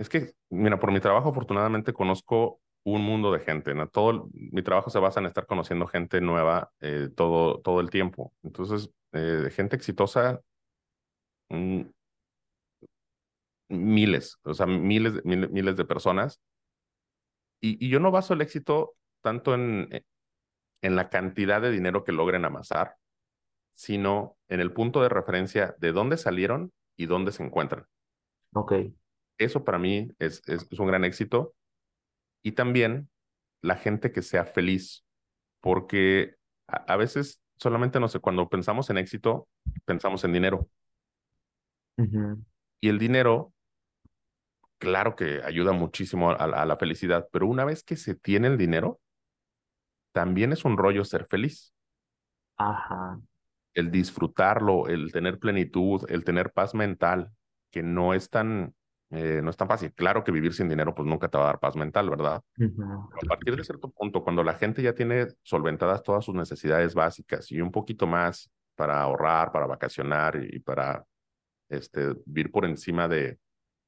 es 0.00 0.08
que, 0.08 0.32
mira, 0.48 0.80
por 0.80 0.92
mi 0.92 1.00
trabajo 1.00 1.28
afortunadamente 1.28 1.92
conozco 1.92 2.58
un 2.84 3.02
mundo 3.02 3.30
de 3.32 3.40
gente, 3.40 3.74
¿no? 3.74 3.86
Todo 3.86 4.30
mi 4.32 4.62
trabajo 4.62 4.88
se 4.88 4.98
basa 4.98 5.20
en 5.20 5.26
estar 5.26 5.46
conociendo 5.46 5.86
gente 5.86 6.22
nueva 6.22 6.70
eh, 6.80 7.10
todo, 7.14 7.60
todo 7.60 7.80
el 7.80 7.90
tiempo. 7.90 8.32
Entonces, 8.42 8.90
eh, 9.12 9.50
gente 9.52 9.76
exitosa, 9.76 10.40
mm, 11.50 11.82
miles, 13.68 14.38
o 14.42 14.54
sea, 14.54 14.64
miles, 14.64 15.22
miles, 15.24 15.76
de 15.76 15.84
personas 15.84 16.40
y, 17.60 17.88
yo 17.90 18.00
no 18.00 18.10
baso 18.10 18.32
el 18.32 18.40
éxito 18.40 18.94
tanto 19.20 19.52
en, 19.54 19.86
eh, 19.92 20.02
en 20.80 20.96
la 20.96 21.10
cantidad 21.10 21.60
de 21.60 21.70
dinero 21.70 22.04
que 22.04 22.12
logren 22.12 22.46
amasar, 22.46 22.96
sino 23.72 24.38
en 24.48 24.60
el 24.60 24.72
punto 24.72 25.02
de 25.02 25.10
referencia 25.10 25.76
de 25.78 25.92
dónde 25.92 26.16
salieron 26.16 26.72
y 26.96 27.04
dónde 27.04 27.32
se 27.32 27.44
encuentran. 27.44 27.84
Ok. 28.54 28.72
Eso 29.40 29.64
para 29.64 29.78
mí 29.78 30.12
es, 30.18 30.42
es, 30.46 30.68
un 30.78 30.86
gran 30.86 31.02
éxito. 31.02 31.54
Y 32.42 32.52
también 32.52 33.08
la 33.62 33.76
gente 33.76 34.12
que 34.12 34.20
sea 34.20 34.44
feliz, 34.44 35.04
porque 35.60 36.36
a, 36.66 36.96
veces 36.96 37.42
solamente, 37.56 37.98
no 38.00 38.08
sé, 38.08 38.20
cuando 38.20 38.50
pensamos 38.50 38.90
en 38.90 38.98
éxito, 38.98 39.48
pensamos 39.86 40.24
en 40.24 40.34
dinero. 40.34 40.68
Y 42.80 42.88
el 42.88 42.98
dinero 42.98 43.52
claro 44.78 45.16
que 45.16 45.42
ayuda 45.42 45.72
muchísimo 45.72 46.30
a, 46.30 46.66
la 46.66 46.76
felicidad, 46.76 47.26
pero 47.32 47.46
una 47.46 47.64
vez 47.64 47.82
que 47.82 47.96
se 47.96 48.14
tiene 48.14 48.48
el 48.48 48.58
dinero, 48.58 49.00
también 50.12 50.52
es 50.52 50.66
un 50.66 50.76
rollo 50.76 51.04
ser 51.04 51.26
feliz. 51.26 51.72
Ajá. 52.58 53.18
El 53.72 53.90
disfrutarlo, 53.90 54.86
el 54.88 55.12
tener 55.12 55.38
plenitud, 55.38 56.04
el 56.10 56.24
tener 56.24 56.52
paz 56.52 56.74
mental, 56.74 57.30
que 57.70 57.82
no 57.82 58.12
es 58.12 58.28
tan, 58.28 58.74
eh, 59.10 59.40
no 59.42 59.50
es 59.50 59.56
tan 59.56 59.66
fácil. 59.66 59.92
Claro 59.92 60.22
que 60.22 60.30
vivir 60.30 60.54
sin 60.54 60.68
dinero, 60.68 60.94
pues 60.94 61.06
nunca 61.06 61.28
te 61.28 61.36
va 61.36 61.44
a 61.44 61.46
dar 61.48 61.58
paz 61.58 61.74
mental, 61.74 62.08
¿verdad? 62.08 62.42
a 62.58 63.28
partir 63.28 63.56
de 63.56 63.64
cierto 63.64 63.90
punto, 63.90 64.22
cuando 64.22 64.44
la 64.44 64.54
gente 64.54 64.82
ya 64.82 64.94
tiene 64.94 65.26
solventadas 65.42 66.02
todas 66.02 66.24
sus 66.24 66.34
necesidades 66.34 66.94
básicas 66.94 67.50
y 67.50 67.60
un 67.60 67.72
poquito 67.72 68.06
más 68.06 68.50
para 68.76 69.02
ahorrar, 69.02 69.50
para 69.50 69.66
vacacionar 69.66 70.40
y, 70.42 70.60
para 70.60 71.04
este, 71.68 72.14
vivir 72.24 72.52
por 72.52 72.64
encima 72.64 73.08
de, 73.08 73.38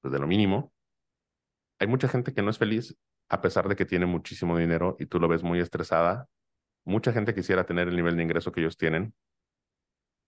pues, 0.01 0.13
de 0.13 0.19
lo 0.19 0.27
mínimo, 0.27 0.73
hay 1.79 1.87
mucha 1.87 2.09
gente 2.09 2.35
que 2.35 2.43
no 2.43 2.51
es 2.51 2.59
feliz 2.59 2.97
a 3.29 3.41
pesar 3.41 3.69
de 3.69 3.77
que 3.77 3.87
tiene 3.87 4.07
muchísimo 4.07 4.59
dinero 4.59 4.97
y 4.99 5.07
tú 5.07 5.19
lo 5.19 5.29
ves 5.29 5.43
muy 5.43 5.61
estresada. 5.61 6.29
Mucha 6.85 7.13
gente 7.13 7.35
quisiera 7.35 7.65
tener 7.65 7.89
el 7.89 7.97
nivel 7.97 8.17
de 8.17 8.25
ingreso 8.25 8.53
que 8.53 8.61
ellos 8.61 8.77
tienen, 8.77 9.15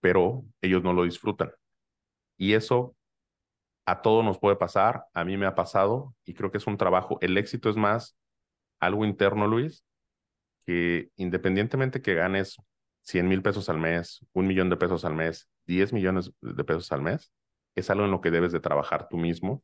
pero 0.00 0.44
ellos 0.62 0.82
no 0.82 0.92
lo 0.92 1.02
disfrutan. 1.02 1.52
Y 2.38 2.54
eso 2.54 2.96
a 3.86 4.02
todos 4.02 4.24
nos 4.24 4.38
puede 4.38 4.56
pasar, 4.56 5.06
a 5.12 5.24
mí 5.24 5.36
me 5.36 5.46
ha 5.46 5.54
pasado 5.54 6.14
y 6.24 6.34
creo 6.34 6.50
que 6.50 6.58
es 6.58 6.66
un 6.66 6.76
trabajo. 6.76 7.18
El 7.20 7.36
éxito 7.36 7.68
es 7.68 7.76
más 7.76 8.16
algo 8.80 9.04
interno, 9.04 9.46
Luis, 9.46 9.84
que 10.66 11.10
independientemente 11.16 12.00
que 12.02 12.14
ganes 12.14 12.56
100 13.02 13.28
mil 13.28 13.42
pesos 13.42 13.68
al 13.68 13.78
mes, 13.78 14.24
un 14.32 14.46
millón 14.46 14.70
de 14.70 14.76
pesos 14.76 15.04
al 15.04 15.14
mes, 15.14 15.48
10 15.66 15.92
millones 15.92 16.32
de 16.40 16.64
pesos 16.64 16.90
al 16.92 17.02
mes, 17.02 17.32
es 17.74 17.90
algo 17.90 18.04
en 18.04 18.10
lo 18.10 18.20
que 18.20 18.30
debes 18.30 18.52
de 18.52 18.60
trabajar 18.60 19.08
tú 19.08 19.18
mismo. 19.18 19.62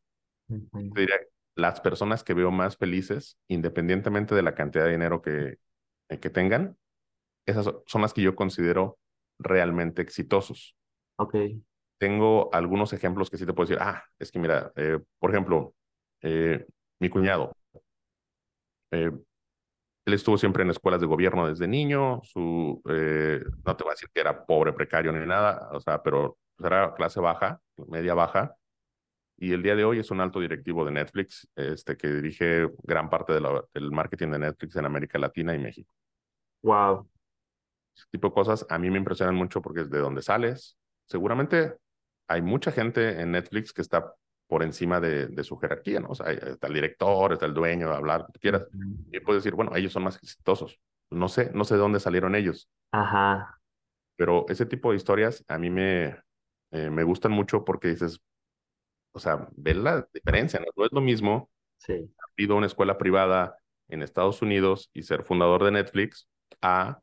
Te 0.48 1.00
diría, 1.00 1.16
las 1.54 1.80
personas 1.80 2.24
que 2.24 2.34
veo 2.34 2.50
más 2.50 2.76
felices, 2.76 3.38
independientemente 3.48 4.34
de 4.34 4.42
la 4.42 4.54
cantidad 4.54 4.84
de 4.84 4.92
dinero 4.92 5.22
que, 5.22 5.58
eh, 6.08 6.18
que 6.18 6.30
tengan, 6.30 6.76
esas 7.46 7.70
son 7.86 8.02
las 8.02 8.12
que 8.12 8.22
yo 8.22 8.34
considero 8.34 8.98
realmente 9.38 10.02
exitosos. 10.02 10.76
Ok. 11.16 11.34
Tengo 12.00 12.48
algunos 12.54 12.94
ejemplos 12.94 13.28
que 13.28 13.36
sí 13.36 13.44
te 13.44 13.52
puedo 13.52 13.68
decir, 13.68 13.82
ah, 13.82 14.02
es 14.18 14.32
que 14.32 14.38
mira, 14.38 14.72
eh, 14.74 14.98
por 15.18 15.30
ejemplo, 15.30 15.74
eh, 16.22 16.66
mi 16.98 17.10
cuñado, 17.10 17.52
él 18.90 19.22
estuvo 20.06 20.38
siempre 20.38 20.62
en 20.62 20.70
escuelas 20.70 21.02
de 21.02 21.06
gobierno 21.06 21.46
desde 21.46 21.68
niño, 21.68 22.22
su, 22.24 22.80
no 22.84 23.76
te 23.76 23.84
voy 23.84 23.90
a 23.90 23.94
decir 23.94 24.08
que 24.14 24.20
era 24.20 24.46
pobre, 24.46 24.72
precario 24.72 25.12
ni 25.12 25.26
nada, 25.26 25.68
o 25.72 25.80
sea, 25.80 26.02
pero 26.02 26.38
pues, 26.56 26.66
era 26.66 26.94
clase 26.94 27.20
baja, 27.20 27.60
media 27.86 28.14
baja, 28.14 28.56
y 29.36 29.52
el 29.52 29.62
día 29.62 29.74
de 29.74 29.84
hoy 29.84 29.98
es 29.98 30.10
un 30.10 30.20
alto 30.20 30.40
directivo 30.40 30.84
de 30.84 30.92
Netflix, 30.92 31.48
este, 31.54 31.96
que 31.96 32.08
dirige 32.08 32.70
gran 32.82 33.08
parte 33.08 33.32
de 33.32 33.62
del 33.72 33.90
marketing 33.90 34.28
de 34.32 34.38
Netflix 34.38 34.76
en 34.76 34.84
América 34.84 35.18
Latina 35.18 35.54
y 35.54 35.58
México. 35.58 35.92
Wow. 36.62 37.08
Ese 37.96 38.06
tipo 38.10 38.28
de 38.28 38.34
cosas 38.34 38.66
a 38.68 38.78
mí 38.78 38.90
me 38.90 38.98
impresionan 38.98 39.34
mucho 39.34 39.62
porque 39.62 39.80
es 39.80 39.90
de 39.90 39.98
donde 39.98 40.22
sales. 40.22 40.76
Seguramente 41.06 41.76
hay 42.30 42.42
mucha 42.42 42.70
gente 42.70 43.20
en 43.20 43.32
Netflix 43.32 43.72
que 43.72 43.82
está 43.82 44.14
por 44.46 44.62
encima 44.62 45.00
de, 45.00 45.26
de 45.26 45.44
su 45.44 45.58
jerarquía, 45.58 45.98
¿no? 45.98 46.10
O 46.10 46.14
sea, 46.14 46.30
está 46.30 46.68
el 46.68 46.74
director, 46.74 47.32
está 47.32 47.46
el 47.46 47.54
dueño, 47.54 47.90
hablar, 47.90 48.20
lo 48.20 48.26
que 48.28 48.38
quieras. 48.38 48.68
Y 49.12 49.18
puedes 49.18 49.42
decir, 49.42 49.56
bueno, 49.56 49.74
ellos 49.74 49.92
son 49.92 50.04
más 50.04 50.16
exitosos. 50.16 50.78
No 51.10 51.28
sé, 51.28 51.50
no 51.52 51.64
sé 51.64 51.74
de 51.74 51.80
dónde 51.80 51.98
salieron 51.98 52.36
ellos. 52.36 52.70
Ajá. 52.92 53.60
Pero 54.16 54.46
ese 54.48 54.64
tipo 54.64 54.90
de 54.90 54.96
historias 54.96 55.44
a 55.48 55.58
mí 55.58 55.70
me, 55.70 56.20
eh, 56.70 56.88
me 56.88 57.02
gustan 57.02 57.32
mucho 57.32 57.64
porque 57.64 57.88
dices, 57.88 58.20
o 59.12 59.18
sea, 59.18 59.48
ver 59.56 59.76
la 59.76 60.06
diferencia, 60.12 60.60
¿no? 60.60 60.84
es 60.84 60.92
lo 60.92 61.00
mismo 61.00 61.50
sí. 61.78 62.12
ido 62.36 62.54
a 62.54 62.58
una 62.58 62.68
escuela 62.68 62.96
privada 62.96 63.56
en 63.88 64.02
Estados 64.02 64.40
Unidos 64.40 64.88
y 64.92 65.02
ser 65.02 65.24
fundador 65.24 65.64
de 65.64 65.72
Netflix 65.72 66.28
a 66.62 67.00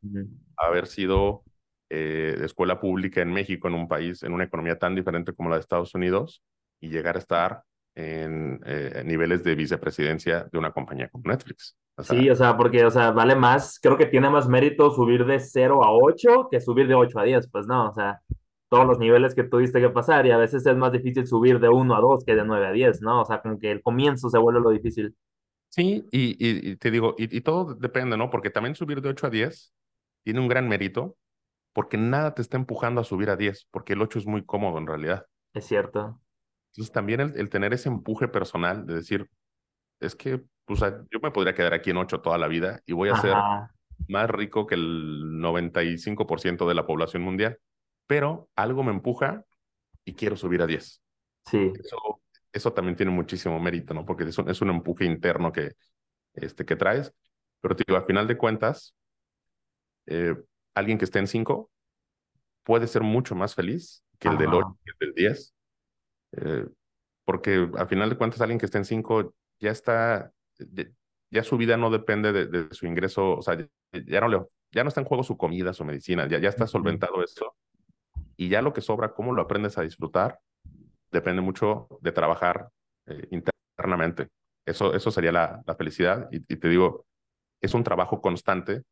haber 0.56 0.86
sido 0.86 1.44
eh, 1.90 2.36
de 2.38 2.46
escuela 2.46 2.80
pública 2.80 3.22
en 3.22 3.32
México, 3.32 3.68
en 3.68 3.74
un 3.74 3.88
país, 3.88 4.22
en 4.22 4.32
una 4.32 4.44
economía 4.44 4.78
tan 4.78 4.94
diferente 4.94 5.32
como 5.32 5.48
la 5.48 5.56
de 5.56 5.60
Estados 5.60 5.94
Unidos, 5.94 6.42
y 6.80 6.88
llegar 6.88 7.16
a 7.16 7.18
estar 7.18 7.62
en 7.94 8.60
eh, 8.64 9.02
niveles 9.04 9.42
de 9.42 9.54
vicepresidencia 9.54 10.48
de 10.52 10.58
una 10.58 10.70
compañía 10.70 11.08
como 11.08 11.24
Netflix. 11.30 11.76
sí, 11.98 12.30
o 12.30 12.36
sea, 12.36 12.56
porque, 12.56 12.84
o 12.84 12.90
sea, 12.90 13.10
vale 13.10 13.34
más, 13.34 13.80
creo 13.80 13.96
que 13.96 14.06
tiene 14.06 14.30
más 14.30 14.48
mérito 14.48 14.90
subir 14.90 15.24
de 15.24 15.40
0 15.40 15.82
a 15.82 15.92
8 15.92 16.48
que 16.50 16.60
subir 16.60 16.86
de 16.86 16.94
8 16.94 17.18
a 17.18 17.24
10, 17.24 17.48
pues 17.50 17.66
no, 17.66 17.88
o 17.88 17.94
sea, 17.94 18.20
todos 18.68 18.86
los 18.86 18.98
niveles 18.98 19.34
que 19.34 19.44
tuviste 19.44 19.80
que 19.80 19.88
pasar 19.88 20.26
y 20.26 20.30
a 20.30 20.36
veces 20.36 20.64
es 20.64 20.76
más 20.76 20.92
difícil 20.92 21.26
subir 21.26 21.58
de 21.58 21.68
1 21.68 21.96
a 21.96 22.00
2 22.00 22.24
que 22.24 22.36
de 22.36 22.44
9 22.44 22.66
a 22.66 22.72
10, 22.72 23.02
¿no? 23.02 23.22
O 23.22 23.24
sea, 23.24 23.40
como 23.40 23.58
que 23.58 23.70
el 23.70 23.82
comienzo 23.82 24.28
se 24.30 24.38
vuelve 24.38 24.60
lo 24.60 24.70
difícil. 24.70 25.14
Sí, 25.70 26.06
y, 26.10 26.36
y, 26.38 26.76
te 26.76 26.90
digo, 26.90 27.14
y, 27.18 27.36
y, 27.36 27.40
todo 27.40 27.74
depende, 27.74 28.16
¿no? 28.16 28.30
Porque 28.30 28.50
también 28.50 28.74
subir 28.74 29.00
de 29.02 29.10
8 29.10 29.26
a 29.26 29.30
10 29.30 29.72
tiene 30.22 30.40
un 30.40 30.48
gran 30.48 30.68
mérito, 30.68 31.16
porque 31.78 31.96
nada 31.96 32.34
te 32.34 32.42
está 32.42 32.56
empujando 32.56 33.00
a 33.00 33.04
subir 33.04 33.30
a 33.30 33.36
10, 33.36 33.68
porque 33.70 33.92
el 33.92 34.02
8 34.02 34.18
es 34.18 34.26
muy 34.26 34.44
cómodo 34.44 34.78
en 34.78 34.88
realidad. 34.88 35.26
Es 35.54 35.64
cierto. 35.64 36.20
Entonces 36.72 36.92
también 36.92 37.20
el, 37.20 37.50
tener 37.50 37.72
ese 37.72 37.88
empuje 37.88 38.26
personal 38.26 38.84
de 38.84 38.94
decir, 38.94 39.30
es 40.00 40.16
que 40.16 40.42
pues, 40.64 40.80
yo 40.80 41.20
me 41.22 41.30
podría 41.30 41.54
quedar 41.54 41.74
aquí 41.74 41.90
en 41.90 41.98
8 41.98 42.20
toda 42.20 42.36
la 42.36 42.48
vida 42.48 42.80
y 42.84 42.94
voy 42.94 43.10
a 43.10 43.16
ser 43.18 43.32
más 44.08 44.28
rico 44.28 44.66
que 44.66 44.74
el 44.74 45.40
95% 45.40 46.66
de 46.66 46.74
la 46.74 46.84
población 46.84 47.22
mundial, 47.22 47.60
pero 48.08 48.48
algo 48.56 48.82
me 48.82 48.90
empuja 48.90 49.44
y 50.04 50.14
quiero 50.14 50.36
subir 50.36 50.62
a 50.62 50.66
10. 50.66 51.00
Sí. 51.44 51.72
Eso, 51.78 52.20
eso 52.52 52.72
también 52.72 52.96
tiene 52.96 53.12
muchísimo 53.12 53.60
mérito, 53.60 53.94
¿no? 53.94 54.04
Porque 54.04 54.24
es 54.24 54.36
un, 54.36 54.50
es 54.50 54.60
un 54.60 54.70
empuje 54.70 55.04
interno 55.04 55.52
que, 55.52 55.74
este, 56.34 56.64
que 56.64 56.74
traes. 56.74 57.14
Pero 57.60 57.76
digo, 57.76 57.96
a 57.96 58.04
final 58.04 58.26
de 58.26 58.36
cuentas, 58.36 58.96
eh, 60.06 60.34
alguien 60.78 60.98
que 60.98 61.04
esté 61.04 61.18
en 61.18 61.26
5 61.26 61.70
puede 62.62 62.86
ser 62.86 63.02
mucho 63.02 63.34
más 63.34 63.54
feliz 63.54 64.04
que 64.18 64.28
el 64.28 64.38
del 64.38 64.54
8 64.54 64.78
que 64.84 64.90
el 64.90 64.98
del 64.98 65.14
10. 65.14 65.54
Eh, 66.32 66.66
porque 67.24 67.70
a 67.76 67.86
final 67.86 68.10
de 68.10 68.16
cuentas 68.16 68.40
alguien 68.40 68.58
que 68.58 68.66
esté 68.66 68.78
en 68.78 68.84
5 68.84 69.34
ya 69.60 69.70
está, 69.70 70.32
ya, 71.30 71.44
su 71.44 71.56
vida 71.56 71.76
no 71.76 71.90
depende 71.90 72.32
de, 72.32 72.68
su 72.74 72.86
ingreso, 72.86 73.36
o 73.36 73.42
sea, 73.42 73.56
ya 73.92 74.20
no, 74.20 74.28
le, 74.28 74.40
ya 74.70 74.82
no 74.84 74.88
está 74.88 75.00
en 75.00 75.06
juego 75.06 75.24
su 75.24 75.36
comida, 75.36 75.72
su 75.72 75.84
medicina, 75.84 76.26
ya, 76.28 76.38
ya 76.38 76.48
está 76.48 76.66
solventado 76.66 77.22
eso. 77.22 77.54
Y 78.36 78.48
ya 78.48 78.62
lo 78.62 78.72
que 78.72 78.80
sobra, 78.80 79.12
cómo 79.12 79.32
lo 79.32 79.42
aprendes 79.42 79.76
a 79.78 79.82
disfrutar, 79.82 80.38
depende 81.10 81.42
mucho 81.42 81.88
de 82.00 82.12
trabajar 82.12 82.70
eh, 83.06 83.28
internamente. 83.30 84.28
Eso, 84.64 84.94
eso 84.94 85.10
sería 85.10 85.32
la, 85.32 85.62
la 85.66 85.74
felicidad. 85.74 86.28
Y, 86.30 86.40
te 86.40 86.68
digo, 86.68 87.06
es 87.60 87.74
un 87.74 87.82
trabajo 87.82 88.20
constante 88.20 88.82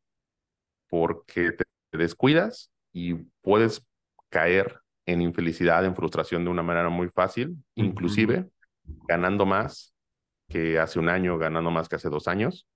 porque 0.89 1.51
te, 1.51 1.63
descuidas 1.91 2.71
y 2.93 3.15
puedes 3.41 3.85
caer 4.29 4.79
en 5.05 5.21
infelicidad, 5.21 5.85
en 5.85 5.95
frustración 5.95 6.43
de 6.43 6.49
una 6.49 6.63
manera 6.63 6.89
muy 6.89 7.09
fácil, 7.09 7.55
inclusive 7.75 8.49
ganando 9.07 9.45
más 9.45 9.93
que 10.49 10.79
hace 10.79 10.99
un 10.99 11.09
año, 11.09 11.37
ganando 11.37 11.71
más 11.71 11.87
que 11.87 11.95
hace 11.95 12.09
dos 12.09 12.27
años. 12.27 12.67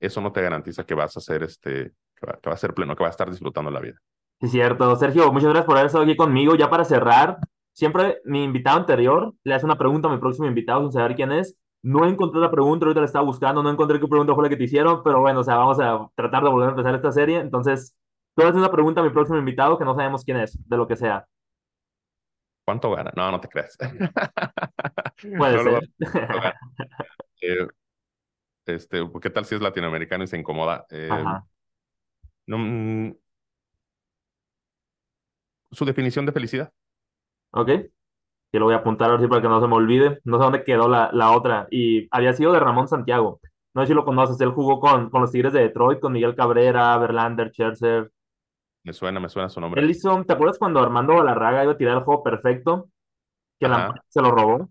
Eso 0.00 0.20
no 0.20 0.32
te 0.32 0.42
garantiza 0.42 0.84
que 0.84 0.94
vas 0.94 1.16
a 1.16 1.20
ser 1.20 1.42
este, 1.42 1.92
que 2.14 2.26
va, 2.26 2.54
a 2.54 2.56
ser 2.56 2.74
pleno, 2.74 2.96
que 2.96 3.02
vas 3.02 3.10
a 3.10 3.16
estar 3.16 3.30
disfrutando 3.30 3.70
la 3.70 3.80
vida. 3.80 3.98
Cierto. 4.42 4.94
Sergio, 4.96 5.32
muchas 5.32 5.48
gracias 5.48 5.66
por 5.66 5.76
haber 5.76 5.86
estado 5.86 6.04
aquí 6.04 6.16
conmigo. 6.16 6.54
Ya 6.56 6.68
para 6.68 6.84
cerrar, 6.84 7.38
siempre 7.72 8.18
mi 8.24 8.44
invitado 8.44 8.78
anterior 8.78 9.34
le 9.44 9.54
hace 9.54 9.64
una 9.64 9.78
pregunta 9.78 10.08
a 10.08 10.12
mi 10.12 10.18
próximo 10.18 10.46
invitado 10.46 10.82
sin 10.82 10.92
saber 10.92 11.14
quién 11.14 11.32
es. 11.32 11.56
No 11.82 12.06
encontré 12.06 12.40
la 12.40 12.50
pregunta, 12.50 12.84
ahorita 12.84 13.00
la 13.00 13.06
estaba 13.06 13.24
buscando, 13.24 13.62
no 13.62 13.70
encontré 13.70 14.00
qué 14.00 14.08
pregunta 14.08 14.34
fue 14.34 14.42
la 14.42 14.48
que 14.48 14.56
te 14.56 14.64
hicieron, 14.64 15.02
pero 15.04 15.20
bueno, 15.20 15.40
o 15.40 15.44
sea, 15.44 15.56
vamos 15.56 15.78
a 15.78 16.08
tratar 16.16 16.42
de 16.42 16.50
volver 16.50 16.68
a 16.68 16.70
empezar 16.72 16.94
esta 16.94 17.12
serie. 17.12 17.38
Entonces, 17.38 17.94
tú 18.36 18.42
haces 18.42 18.56
una 18.56 18.70
pregunta 18.70 19.00
a 19.00 19.04
mi 19.04 19.10
próximo 19.10 19.38
invitado 19.38 19.78
que 19.78 19.84
no 19.84 19.94
sabemos 19.94 20.24
quién 20.24 20.36
es, 20.38 20.58
de 20.68 20.76
lo 20.76 20.86
que 20.86 20.96
sea. 20.96 21.26
¿Cuánto 22.64 22.90
gana? 22.90 23.12
No, 23.16 23.30
no 23.30 23.40
te 23.40 23.48
creas. 23.48 23.76
Puede 25.38 25.62
ser. 25.62 25.88
Eh, 27.40 27.68
este, 28.66 29.08
¿Qué 29.22 29.30
tal 29.30 29.44
si 29.44 29.54
es 29.54 29.60
latinoamericano 29.60 30.24
y 30.24 30.26
se 30.26 30.38
incomoda? 30.38 30.84
Eh, 30.90 31.08
no, 32.46 32.58
mm, 32.58 33.14
su 35.70 35.84
definición 35.84 36.26
de 36.26 36.32
felicidad. 36.32 36.72
Ok. 37.52 37.68
Yo 38.52 38.60
lo 38.60 38.66
voy 38.66 38.74
a 38.74 38.78
apuntar 38.78 39.10
ahora 39.10 39.22
sí 39.22 39.28
para 39.28 39.42
que 39.42 39.48
no 39.48 39.60
se 39.60 39.68
me 39.68 39.74
olvide. 39.74 40.20
No 40.24 40.38
sé 40.38 40.44
dónde 40.44 40.64
quedó 40.64 40.88
la, 40.88 41.10
la 41.12 41.32
otra. 41.32 41.68
Y 41.70 42.08
había 42.10 42.32
sido 42.32 42.52
de 42.52 42.60
Ramón 42.60 42.88
Santiago. 42.88 43.40
No 43.74 43.82
sé 43.82 43.88
si 43.88 43.94
lo 43.94 44.04
conoces. 44.04 44.40
Él 44.40 44.50
jugó 44.50 44.80
con, 44.80 45.10
con 45.10 45.20
los 45.20 45.32
Tigres 45.32 45.52
de 45.52 45.60
Detroit, 45.60 46.00
con 46.00 46.12
Miguel 46.12 46.34
Cabrera, 46.34 46.96
Verlander, 46.98 47.50
Scherzer. 47.50 48.10
Me 48.86 48.92
suena, 48.92 49.18
me 49.18 49.28
suena 49.28 49.48
su 49.48 49.60
nombre. 49.60 49.82
Él 49.82 49.90
hizo, 49.90 50.24
¿te 50.24 50.32
acuerdas 50.32 50.60
cuando 50.60 50.78
Armando 50.78 51.16
Galarraga 51.16 51.64
iba 51.64 51.72
a 51.72 51.76
tirar 51.76 51.98
el 51.98 52.04
juego 52.04 52.22
perfecto? 52.22 52.88
Que 53.58 53.66
la, 53.66 54.00
se 54.06 54.22
lo 54.22 54.30
robó. 54.30 54.70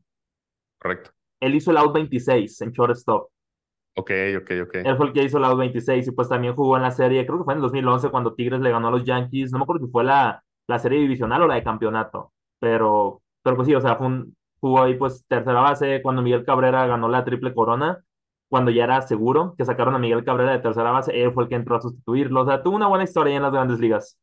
Correcto. 0.80 1.11
Él 1.41 1.53
hizo 1.53 1.72
el 1.72 1.78
out 1.78 1.93
26 1.93 2.61
en 2.61 2.72
shortstop. 2.72 3.30
Ok, 3.97 4.11
ok, 4.38 4.51
ok. 4.63 4.76
Él 4.76 4.95
fue 4.95 5.07
el 5.07 5.11
que 5.11 5.24
hizo 5.24 5.38
el 5.38 5.43
out 5.43 5.57
26 5.57 6.07
y 6.07 6.11
pues 6.11 6.30
también 6.30 6.55
jugó 6.55 6.78
en 6.78 6.84
la 6.84 6.91
serie, 6.91 7.26
creo 7.26 7.39
que 7.39 7.43
fue 7.43 7.55
en 7.55 7.57
el 7.57 7.63
2011 7.63 8.09
cuando 8.09 8.34
Tigres 8.34 8.61
le 8.61 8.72
ganó 8.72 8.88
a 8.88 8.91
los 8.91 9.03
Yankees. 9.03 9.51
No 9.51 9.57
me 9.57 9.63
acuerdo 9.63 9.86
si 9.86 9.91
fue 9.91 10.05
la, 10.05 10.41
la 10.68 10.80
serie 10.80 11.01
divisional 11.01 11.41
o 11.41 11.47
la 11.47 11.55
de 11.55 11.63
campeonato. 11.63 12.32
Pero, 12.59 13.22
pero 13.43 13.57
pues 13.57 13.68
sí, 13.68 13.76
o 13.76 13.82
sea, 13.82 13.97
fue 13.97 14.07
un, 14.07 14.34
jugó 14.61 14.84
ahí 14.84 14.95
pues 14.95 15.26
tercera 15.28 15.59
base 15.59 16.01
cuando 16.01 16.22
Miguel 16.22 16.45
Cabrera 16.45 16.88
ganó 16.88 17.09
la 17.09 17.26
triple 17.26 17.53
corona, 17.53 18.01
cuando 18.56 18.72
ya 18.72 18.86
era 18.86 19.01
seguro 19.01 19.53
que 19.58 19.66
sacaron 19.66 19.95
a 19.95 19.99
Miguel 19.99 20.24
Cabrera 20.24 20.53
de 20.53 20.60
tercera 20.60 20.89
base, 20.89 21.12
él 21.22 21.34
fue 21.34 21.43
el 21.43 21.49
que 21.49 21.56
entró 21.56 21.76
a 21.76 21.82
sustituirlo. 21.82 22.43
O 22.43 22.45
sea, 22.45 22.64
tuvo 22.64 22.78
una 22.78 22.88
buena 22.88 23.03
historia 23.03 23.36
en 23.36 23.41
las 23.41 23.51
grandes 23.51 23.82
ligas. 23.82 24.18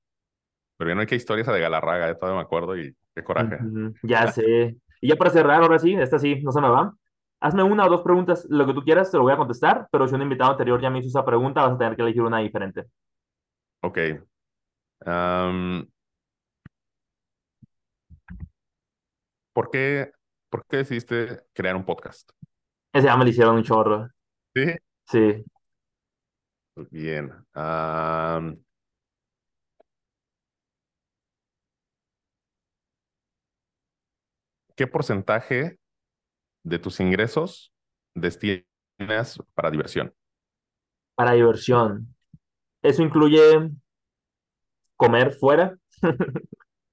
Pero 0.78 0.88
ya 0.88 0.94
no 0.94 1.02
hay 1.02 1.06
que 1.06 1.16
historia 1.16 1.42
esa 1.42 1.52
de 1.52 1.60
Galarraga, 1.60 2.08
eh, 2.08 2.14
todavía 2.14 2.38
me 2.38 2.46
acuerdo 2.46 2.74
y 2.78 2.96
qué 3.14 3.22
coraje. 3.22 3.58
ya 4.02 4.32
sé. 4.32 4.74
Y 5.02 5.08
ya 5.08 5.16
para 5.16 5.28
cerrar, 5.28 5.60
ahora 5.62 5.78
sí, 5.78 5.92
esta 5.92 6.18
sí, 6.18 6.40
no 6.42 6.50
se 6.50 6.62
me 6.62 6.70
va. 6.70 6.94
Hazme 7.40 7.62
una 7.62 7.84
o 7.84 7.90
dos 7.90 8.00
preguntas, 8.00 8.46
lo 8.48 8.64
que 8.64 8.72
tú 8.72 8.82
quieras, 8.82 9.10
te 9.10 9.18
lo 9.18 9.24
voy 9.24 9.34
a 9.34 9.36
contestar, 9.36 9.86
pero 9.92 10.08
si 10.08 10.14
un 10.14 10.22
invitado 10.22 10.52
anterior 10.52 10.80
ya 10.80 10.88
me 10.88 11.00
hizo 11.00 11.08
esa 11.08 11.26
pregunta, 11.26 11.60
vas 11.60 11.72
a 11.72 11.76
tener 11.78 11.94
que 11.94 12.00
elegir 12.00 12.22
una 12.22 12.38
diferente. 12.38 12.86
Ok. 13.82 13.98
¿por, 19.52 19.70
qué, 19.70 20.10
¿Por 20.48 20.64
qué 20.66 20.78
decidiste 20.78 21.42
crear 21.52 21.76
un 21.76 21.84
podcast? 21.84 22.30
Ese 22.94 23.08
ya 23.08 23.16
me 23.18 23.24
lo 23.24 23.30
hicieron 23.30 23.56
un 23.56 23.62
chorro. 23.62 24.08
¿Sí? 24.54 24.64
Sí. 25.10 25.44
Bien. 26.90 27.32
¿Qué 34.76 34.86
porcentaje 34.86 35.78
de 36.64 36.78
tus 36.78 37.00
ingresos 37.00 37.72
destinas 38.14 39.42
para 39.54 39.70
diversión? 39.70 40.14
Para 41.14 41.32
diversión. 41.32 42.14
¿Eso 42.82 43.02
incluye 43.02 43.70
comer 44.96 45.32
fuera? 45.32 45.78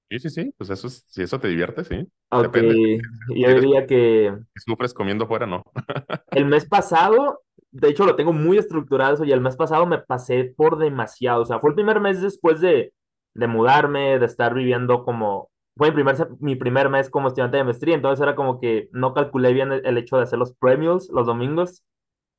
sí, 0.09 0.19
sí, 0.19 0.29
sí. 0.29 0.53
Pues 0.57 0.69
eso 0.69 0.89
si 0.89 1.21
eso 1.23 1.39
te 1.39 1.47
divierte, 1.47 1.83
sí. 1.83 2.07
Ok. 2.29 2.57
Yo 3.35 3.53
diría 3.53 3.85
que. 3.85 4.35
Sufres 4.55 4.93
comiendo 4.93 5.27
fuera, 5.27 5.45
no. 5.45 5.63
el 6.31 6.45
mes 6.45 6.65
pasado, 6.65 7.41
de 7.71 7.89
hecho 7.89 8.05
lo 8.05 8.15
tengo 8.15 8.33
muy 8.33 8.57
estructurado 8.57 9.15
eso, 9.15 9.25
y 9.25 9.31
el 9.31 9.41
mes 9.41 9.55
pasado 9.55 9.85
me 9.85 9.99
pasé 9.99 10.53
por 10.55 10.77
demasiado. 10.77 11.43
O 11.43 11.45
sea, 11.45 11.59
fue 11.59 11.71
el 11.71 11.75
primer 11.75 11.99
mes 11.99 12.21
después 12.21 12.61
de, 12.61 12.93
de 13.33 13.47
mudarme, 13.47 14.19
de 14.19 14.25
estar 14.25 14.53
viviendo 14.53 15.03
como 15.03 15.49
fue 15.79 15.89
mi 15.91 15.95
primer, 15.95 16.27
mi 16.41 16.55
primer 16.57 16.89
mes 16.89 17.09
como 17.09 17.29
estudiante 17.29 17.57
de 17.57 17.63
maestría, 17.63 17.95
entonces 17.95 18.21
era 18.21 18.35
como 18.35 18.59
que 18.59 18.89
no 18.91 19.13
calculé 19.13 19.53
bien 19.53 19.71
el, 19.71 19.97
hecho 19.97 20.17
de 20.17 20.23
hacer 20.23 20.37
los 20.37 20.53
premios 20.53 21.09
los 21.09 21.25
domingos, 21.25 21.83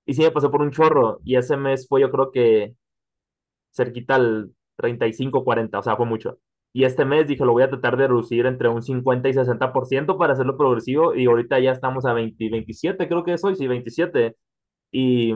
y 0.06 0.14
sí 0.14 0.22
me 0.22 0.30
pasé 0.30 0.50
por 0.50 0.62
un 0.62 0.70
chorro, 0.72 1.20
y 1.24 1.36
ese 1.36 1.56
mes 1.56 1.86
fue 1.88 2.02
yo 2.02 2.10
creo 2.10 2.30
que 2.32 2.74
cerquita 3.72 4.16
al 4.16 4.52
35, 4.76 5.44
40, 5.44 5.78
o 5.78 5.82
sea, 5.82 5.96
fue 5.96 6.06
mucho. 6.06 6.38
Y 6.72 6.84
este 6.84 7.04
mes 7.04 7.26
dije, 7.26 7.44
lo 7.44 7.52
voy 7.52 7.62
a 7.64 7.70
tratar 7.70 7.96
de 7.96 8.08
reducir 8.08 8.46
entre 8.46 8.68
un 8.68 8.82
50 8.82 9.28
y 9.28 9.32
60% 9.32 10.18
para 10.18 10.34
hacerlo 10.34 10.56
progresivo, 10.58 11.14
y 11.14 11.26
ahorita 11.26 11.58
ya 11.60 11.72
estamos 11.72 12.04
a 12.06 12.12
20, 12.12 12.50
27, 12.50 13.08
creo 13.08 13.24
que 13.24 13.38
soy, 13.38 13.56
sí, 13.56 13.66
27, 13.66 14.36
y, 14.90 15.32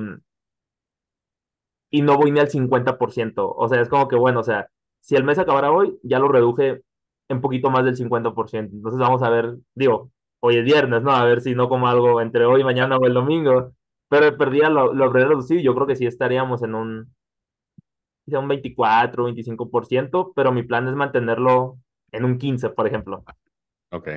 y 1.91 2.03
no 2.03 2.17
voy 2.17 2.31
ni 2.31 2.41
al 2.41 2.51
50%, 2.51 3.55
o 3.57 3.69
sea, 3.69 3.81
es 3.81 3.89
como 3.89 4.09
que 4.09 4.17
bueno, 4.17 4.41
o 4.41 4.43
sea, 4.43 4.69
si 5.01 5.17
el 5.17 5.25
mes 5.25 5.39
acabara 5.39 5.71
hoy, 5.71 5.99
ya 6.03 6.19
lo 6.19 6.29
reduje 6.29 6.83
un 7.29 7.41
poquito 7.41 7.71
más 7.71 7.85
del 7.85 7.97
50%. 7.97 8.77
Entonces 8.77 8.99
vamos 9.01 9.23
a 9.23 9.31
ver, 9.31 9.57
digo, 9.75 10.11
hoy 10.41 10.57
es 10.57 10.65
viernes, 10.65 11.03
¿no? 11.03 11.13
A 11.13 11.25
ver 11.25 11.41
si 11.41 11.55
no 11.55 11.69
como 11.69 11.89
algo 11.89 12.21
entre 12.21 12.45
hoy, 12.47 12.65
mañana 12.65 12.97
o 12.97 13.07
el 13.07 13.15
domingo. 13.15 13.73
Pero 14.09 14.37
perdía 14.37 14.69
lo, 14.71 14.93
lo 14.95 15.13
reducido, 15.13 15.61
yo 15.61 15.75
creo 15.75 15.87
que 15.87 15.97
sí 15.97 16.07
estaríamos 16.07 16.63
en 16.63 16.75
un, 16.75 17.15
un 18.27 18.49
24, 18.49 19.25
25%, 19.25 20.33
pero 20.35 20.53
mi 20.53 20.63
plan 20.63 20.89
es 20.89 20.95
mantenerlo 20.95 21.79
en 22.13 22.25
un 22.25 22.39
15, 22.39 22.71
por 22.71 22.87
ejemplo. 22.87 23.25
Ok. 23.91 24.09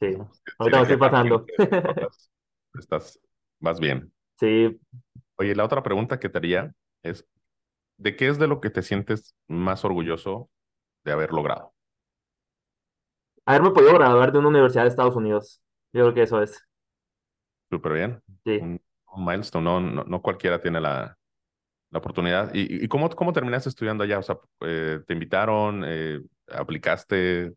Sí, 0.00 0.16
ahorita 0.58 0.78
me 0.78 0.82
estoy 0.82 0.96
pasando. 0.96 1.46
Estás, 2.74 3.20
vas 3.60 3.80
bien. 3.80 4.13
Sí. 4.36 4.78
Oye, 5.36 5.54
la 5.54 5.64
otra 5.64 5.82
pregunta 5.82 6.18
que 6.18 6.28
te 6.28 6.38
haría 6.38 6.72
es, 7.02 7.26
¿de 7.98 8.16
qué 8.16 8.28
es 8.28 8.38
de 8.38 8.48
lo 8.48 8.60
que 8.60 8.70
te 8.70 8.82
sientes 8.82 9.34
más 9.48 9.84
orgulloso 9.84 10.50
de 11.04 11.12
haber 11.12 11.32
logrado? 11.32 11.74
haberme 13.46 13.70
podido 13.70 13.94
graduar 13.94 14.32
de 14.32 14.38
una 14.38 14.48
universidad 14.48 14.84
de 14.84 14.88
Estados 14.88 15.16
Unidos. 15.16 15.60
Yo 15.92 16.02
creo 16.02 16.14
que 16.14 16.22
eso 16.22 16.42
es. 16.42 16.62
Súper 17.70 17.92
bien. 17.92 18.22
Sí. 18.44 18.58
Un, 18.58 18.80
milestone, 19.16 19.64
no, 19.64 19.80
no, 19.80 20.04
no, 20.04 20.22
cualquiera 20.22 20.60
tiene 20.60 20.80
la, 20.80 21.16
la 21.90 21.98
oportunidad. 21.98 22.52
¿Y, 22.52 22.84
y 22.84 22.88
cómo, 22.88 23.08
cómo 23.10 23.32
terminaste 23.32 23.68
estudiando 23.68 24.02
allá? 24.02 24.18
O 24.18 24.22
sea, 24.22 24.38
eh, 24.60 25.00
¿te 25.06 25.12
invitaron? 25.12 25.82
Eh, 25.86 26.20
¿Aplicaste? 26.48 27.52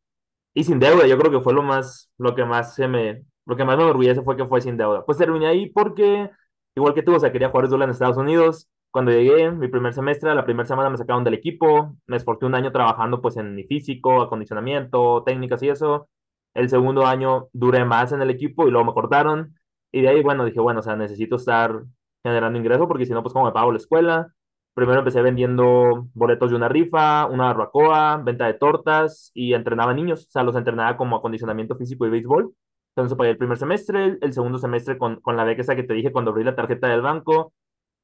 Y 0.53 0.63
sin 0.63 0.79
deuda, 0.79 1.07
yo 1.07 1.17
creo 1.17 1.31
que 1.31 1.41
fue 1.41 1.53
lo 1.53 1.63
más, 1.63 2.11
lo 2.17 2.35
que 2.35 2.45
más 2.45 2.75
se 2.75 2.87
me, 2.87 3.23
lo 3.45 3.55
que 3.55 3.63
más 3.65 3.77
me 3.77 3.83
enorgullece 3.83 4.21
fue 4.21 4.37
que 4.37 4.45
fue 4.45 4.61
sin 4.61 4.77
deuda. 4.77 5.03
Pues 5.05 5.17
terminé 5.17 5.47
ahí 5.47 5.69
porque, 5.69 6.29
igual 6.77 6.93
que 6.93 7.03
tú, 7.03 7.15
o 7.15 7.19
sea, 7.19 7.31
quería 7.31 7.49
jugar 7.49 7.67
solo 7.69 7.83
en 7.83 7.89
Estados 7.89 8.17
Unidos. 8.17 8.69
Cuando 8.91 9.11
llegué, 9.11 9.51
mi 9.51 9.67
primer 9.67 9.93
semestre, 9.93 10.33
la 10.33 10.45
primera 10.45 10.65
semana 10.67 10.89
me 10.89 10.97
sacaron 10.97 11.23
del 11.23 11.33
equipo, 11.33 11.95
me 12.07 12.17
esforcé 12.17 12.45
un 12.45 12.55
año 12.55 12.71
trabajando 12.71 13.21
pues 13.21 13.37
en 13.37 13.55
mi 13.55 13.63
físico, 13.63 14.21
acondicionamiento, 14.21 15.23
técnicas 15.25 15.61
y 15.63 15.69
eso. 15.69 16.09
El 16.53 16.69
segundo 16.69 17.05
año 17.05 17.49
duré 17.53 17.85
más 17.85 18.11
en 18.11 18.21
el 18.21 18.29
equipo 18.29 18.67
y 18.67 18.71
luego 18.71 18.85
me 18.85 18.93
cortaron. 18.93 19.55
Y 19.91 20.01
de 20.01 20.09
ahí, 20.09 20.23
bueno, 20.23 20.45
dije, 20.45 20.59
bueno, 20.59 20.79
o 20.81 20.83
sea, 20.83 20.95
necesito 20.95 21.35
estar 21.37 21.83
generando 22.23 22.59
ingreso 22.59 22.87
porque 22.87 23.05
si 23.05 23.13
no, 23.13 23.21
pues 23.23 23.33
cómo 23.33 23.45
me 23.45 23.51
pago 23.51 23.71
la 23.71 23.77
escuela. 23.77 24.33
Primero 24.73 24.99
empecé 24.99 25.21
vendiendo 25.21 26.07
boletos 26.13 26.51
de 26.51 26.55
una 26.55 26.69
rifa, 26.69 27.25
una 27.25 27.45
barbacoa, 27.45 28.17
venta 28.23 28.45
de 28.45 28.53
tortas 28.55 29.31
y 29.33 29.53
entrenaba 29.53 29.93
niños. 29.93 30.27
O 30.27 30.31
sea, 30.31 30.43
los 30.43 30.55
entrenaba 30.55 30.97
como 30.97 31.15
acondicionamiento 31.15 31.75
físico 31.75 32.05
y 32.05 32.09
béisbol. 32.11 32.53
Entonces 32.97 33.15
pagué 33.15 33.29
el 33.29 33.37
primer 33.37 33.59
semestre, 33.59 34.17
el 34.19 34.33
segundo 34.33 34.57
semestre 34.57 34.97
con, 34.97 35.21
con 35.21 35.37
la 35.37 35.43
beca 35.43 35.61
esa 35.61 35.75
que 35.75 35.83
te 35.83 35.93
dije 35.93 36.11
cuando 36.11 36.31
abrí 36.31 36.43
la 36.43 36.55
tarjeta 36.55 36.87
del 36.87 37.01
banco. 37.03 37.53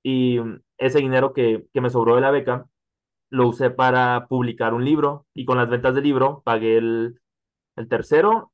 Y 0.04 0.40
ese 0.78 1.00
dinero 1.00 1.34
que, 1.34 1.66
que 1.74 1.82
me 1.82 1.90
sobró 1.90 2.14
de 2.16 2.22
la 2.22 2.30
beca 2.30 2.68
lo 3.32 3.48
usé 3.50 3.72
para 3.72 4.28
publicar 4.28 4.74
un 4.76 4.86
libro. 4.86 5.26
Y 5.34 5.46
con 5.46 5.58
las 5.58 5.70
ventas 5.70 5.96
del 5.96 6.04
libro 6.04 6.44
pagué 6.46 6.78
el, 6.78 7.20
el 7.76 7.90
tercero 7.90 8.52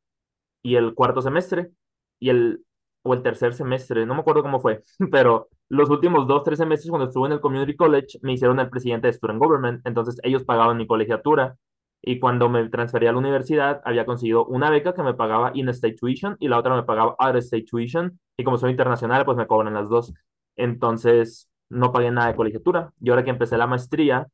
y 0.64 0.76
el 0.76 0.94
cuarto 0.96 1.22
semestre. 1.22 1.72
Y 2.20 2.30
el, 2.30 2.66
o 3.04 3.14
el 3.14 3.24
tercer 3.24 3.54
semestre, 3.54 4.06
no 4.06 4.14
me 4.16 4.22
acuerdo 4.22 4.42
cómo 4.44 4.60
fue, 4.60 4.84
pero 5.12 5.50
los 5.70 5.90
últimos 5.90 6.28
dos, 6.28 6.44
tres 6.44 6.60
semestres 6.60 6.90
cuando 6.90 7.08
estuve 7.08 7.28
en 7.28 7.34
el 7.34 7.42
Community 7.42 7.76
College 7.76 8.20
me 8.22 8.34
hicieron 8.34 8.60
el 8.60 8.70
presidente 8.70 9.08
de 9.08 9.14
Student 9.14 9.40
Government, 9.44 9.82
entonces 9.86 10.18
ellos 10.24 10.44
pagaban 10.44 10.78
mi 10.78 10.88
colegiatura 10.88 11.58
y 12.02 12.20
cuando 12.20 12.50
me 12.50 12.70
transferí 12.70 13.08
a 13.08 13.12
la 13.12 13.18
universidad 13.18 13.82
había 13.86 14.06
conseguido 14.06 14.46
una 14.46 14.70
beca 14.70 14.94
que 14.94 15.04
me 15.04 15.14
pagaba 15.14 15.52
in-state 15.54 15.96
tuition 15.96 16.38
y 16.40 16.48
la 16.48 16.58
otra 16.58 16.76
me 16.76 16.84
pagaba 16.84 17.16
out-of-state 17.20 17.66
tuition 17.66 18.20
y 18.38 18.44
como 18.44 18.58
soy 18.58 18.72
internacional 18.72 19.26
pues 19.26 19.38
me 19.38 19.48
cobran 19.48 19.74
las 19.74 19.90
dos, 19.90 20.14
entonces 20.56 21.50
no 21.70 21.92
pagué 21.92 22.12
nada 22.12 22.30
de 22.30 22.36
colegiatura 22.36 22.92
y 23.02 23.10
ahora 23.10 23.24
que 23.24 23.30
empecé 23.32 23.58
la 23.58 23.68
maestría 23.68 24.28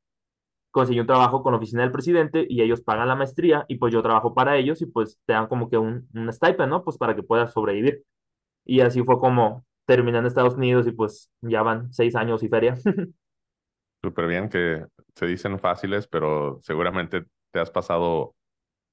conseguí 0.75 0.99
un 0.99 1.07
trabajo 1.07 1.41
con 1.41 1.53
la 1.53 1.57
oficina 1.57 1.83
del 1.83 1.91
presidente 1.93 2.45
y 2.49 2.61
ellos 2.61 2.81
pagan 2.81 3.07
la 3.07 3.15
maestría 3.15 3.63
y 3.69 3.77
pues 3.77 3.93
yo 3.93 4.01
trabajo 4.03 4.33
para 4.33 4.57
ellos 4.57 4.81
y 4.81 4.85
pues 4.85 5.17
te 5.25 5.31
dan 5.31 5.47
como 5.47 5.69
que 5.69 5.77
un, 5.77 6.09
un 6.13 6.33
stipend, 6.33 6.69
¿no? 6.69 6.83
Pues 6.83 6.97
para 6.97 7.15
que 7.15 7.23
puedas 7.23 7.53
sobrevivir. 7.53 8.03
Y 8.65 8.81
así 8.81 9.01
fue 9.01 9.17
como 9.17 9.65
terminé 9.85 10.17
en 10.17 10.25
Estados 10.25 10.55
Unidos 10.55 10.85
y 10.85 10.91
pues 10.91 11.31
ya 11.39 11.61
van 11.61 11.93
seis 11.93 12.13
años 12.17 12.43
y 12.43 12.49
feria. 12.49 12.75
Súper 14.03 14.27
bien 14.27 14.49
que 14.49 14.85
se 15.15 15.25
dicen 15.25 15.57
fáciles, 15.59 16.07
pero 16.07 16.59
seguramente 16.61 17.23
te 17.55 17.61
has 17.61 17.71
pasado 17.71 18.35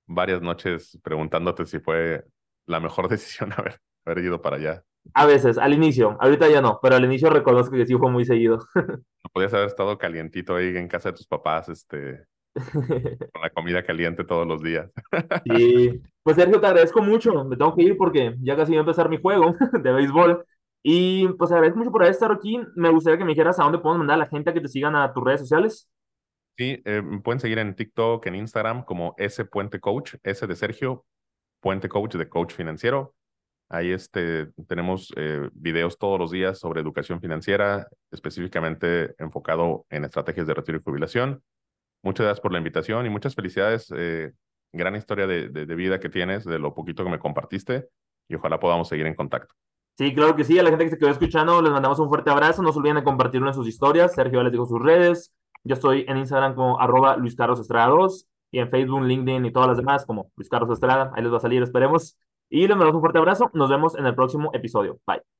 varias 0.06 0.40
noches 0.40 0.96
preguntándote 1.02 1.66
si 1.66 1.80
fue 1.80 2.24
la 2.64 2.78
mejor 2.78 3.08
decisión 3.08 3.52
haber, 3.52 3.80
haber 4.06 4.24
ido 4.24 4.40
para 4.40 4.54
allá. 4.56 4.84
A 5.14 5.26
veces, 5.26 5.58
al 5.58 5.74
inicio, 5.74 6.16
ahorita 6.20 6.48
ya 6.48 6.60
no, 6.60 6.78
pero 6.80 6.94
al 6.94 7.04
inicio 7.04 7.28
reconozco 7.28 7.74
que 7.74 7.86
sí 7.86 7.96
fue 7.96 8.08
muy 8.08 8.24
seguido. 8.24 8.60
Podías 9.32 9.52
haber 9.52 9.66
estado 9.66 9.98
calientito 9.98 10.54
ahí 10.54 10.76
en 10.76 10.86
casa 10.86 11.10
de 11.10 11.16
tus 11.16 11.26
papás, 11.26 11.68
este, 11.70 12.24
con 13.32 13.42
la 13.42 13.50
comida 13.50 13.82
caliente 13.82 14.22
todos 14.22 14.46
los 14.46 14.62
días. 14.62 14.88
Sí, 15.44 16.00
pues 16.22 16.36
Sergio, 16.36 16.60
te 16.60 16.66
agradezco 16.68 17.02
mucho. 17.02 17.44
Me 17.44 17.56
tengo 17.56 17.74
que 17.74 17.82
ir 17.82 17.96
porque 17.96 18.36
ya 18.42 18.54
casi 18.54 18.74
va 18.74 18.78
a 18.78 18.80
empezar 18.82 19.08
mi 19.08 19.20
juego 19.20 19.56
de 19.72 19.92
béisbol. 19.92 20.44
Y 20.84 21.26
pues 21.30 21.50
agradezco 21.50 21.78
mucho 21.78 21.90
por 21.90 22.04
estar 22.04 22.30
aquí. 22.30 22.60
Me 22.76 22.90
gustaría 22.90 23.18
que 23.18 23.24
me 23.24 23.32
dijeras 23.32 23.58
a 23.58 23.64
dónde 23.64 23.78
podemos 23.78 23.98
mandar 23.98 24.14
a 24.14 24.18
la 24.18 24.28
gente 24.28 24.50
a 24.50 24.54
que 24.54 24.60
te 24.60 24.68
sigan 24.68 24.94
a 24.94 25.12
tus 25.12 25.24
redes 25.24 25.40
sociales. 25.40 25.88
Sí, 26.56 26.82
eh, 26.84 27.02
pueden 27.24 27.40
seguir 27.40 27.58
en 27.58 27.74
TikTok, 27.74 28.26
en 28.26 28.34
Instagram 28.34 28.84
como 28.84 29.14
S 29.16 29.44
Puente 29.46 29.80
Coach, 29.80 30.16
S 30.22 30.46
de 30.46 30.56
Sergio, 30.56 31.04
Puente 31.60 31.88
Coach 31.88 32.16
de 32.16 32.28
Coach 32.28 32.52
Financiero. 32.52 33.14
Ahí 33.70 33.90
este, 33.90 34.48
tenemos 34.68 35.10
eh, 35.16 35.48
videos 35.54 35.96
todos 35.96 36.18
los 36.18 36.30
días 36.30 36.58
sobre 36.58 36.82
educación 36.82 37.22
financiera, 37.22 37.88
específicamente 38.10 39.14
enfocado 39.18 39.86
en 39.88 40.04
estrategias 40.04 40.46
de 40.46 40.52
retiro 40.52 40.78
y 40.78 40.82
jubilación. 40.82 41.42
Muchas 42.02 42.24
gracias 42.24 42.42
por 42.42 42.52
la 42.52 42.58
invitación 42.58 43.06
y 43.06 43.08
muchas 43.08 43.34
felicidades. 43.34 43.90
Eh, 43.96 44.32
gran 44.72 44.94
historia 44.94 45.26
de, 45.26 45.48
de, 45.48 45.74
vida 45.74 46.00
que 46.00 46.10
tienes, 46.10 46.44
de 46.44 46.58
lo 46.58 46.74
poquito 46.74 47.02
que 47.02 47.10
me 47.10 47.18
compartiste 47.18 47.88
y 48.28 48.34
ojalá 48.34 48.60
podamos 48.60 48.88
seguir 48.88 49.06
en 49.06 49.14
contacto. 49.14 49.54
Sí, 49.96 50.14
claro 50.14 50.36
que 50.36 50.44
sí. 50.44 50.58
A 50.58 50.62
la 50.62 50.70
gente 50.70 50.84
que 50.84 50.90
se 50.90 50.98
quedó 50.98 51.10
escuchando, 51.10 51.62
les 51.62 51.72
mandamos 51.72 51.98
un 51.98 52.08
fuerte 52.08 52.30
abrazo. 52.30 52.62
No 52.62 52.72
se 52.72 52.78
olviden 52.78 52.96
de 52.96 53.04
compartirlo 53.04 53.48
en 53.48 53.54
sus 53.54 53.68
historias. 53.68 54.14
Sergio 54.14 54.42
les 54.42 54.52
dijo 54.52 54.66
sus 54.66 54.82
redes. 54.82 55.32
Yo 55.64 55.74
estoy 55.74 56.04
en 56.08 56.18
Instagram 56.18 56.54
como 56.54 56.80
arroba 56.80 57.16
Luis 57.16 57.36
Carlos 57.36 57.60
Estrada 57.60 57.88
2 57.88 58.26
y 58.50 58.58
en 58.58 58.70
Facebook, 58.70 59.02
LinkedIn 59.02 59.46
y 59.46 59.52
todas 59.52 59.68
las 59.68 59.76
demás 59.78 60.04
como 60.06 60.30
Luis 60.36 60.48
Carlos 60.48 60.70
Estrada. 60.70 61.12
Ahí 61.14 61.22
les 61.22 61.32
va 61.32 61.36
a 61.38 61.40
salir, 61.40 61.62
esperemos. 61.62 62.18
Y 62.48 62.60
les 62.66 62.70
mandamos 62.70 62.96
un 62.96 63.00
fuerte 63.00 63.18
abrazo. 63.18 63.50
Nos 63.54 63.70
vemos 63.70 63.96
en 63.96 64.06
el 64.06 64.14
próximo 64.14 64.50
episodio. 64.52 64.98
Bye. 65.06 65.22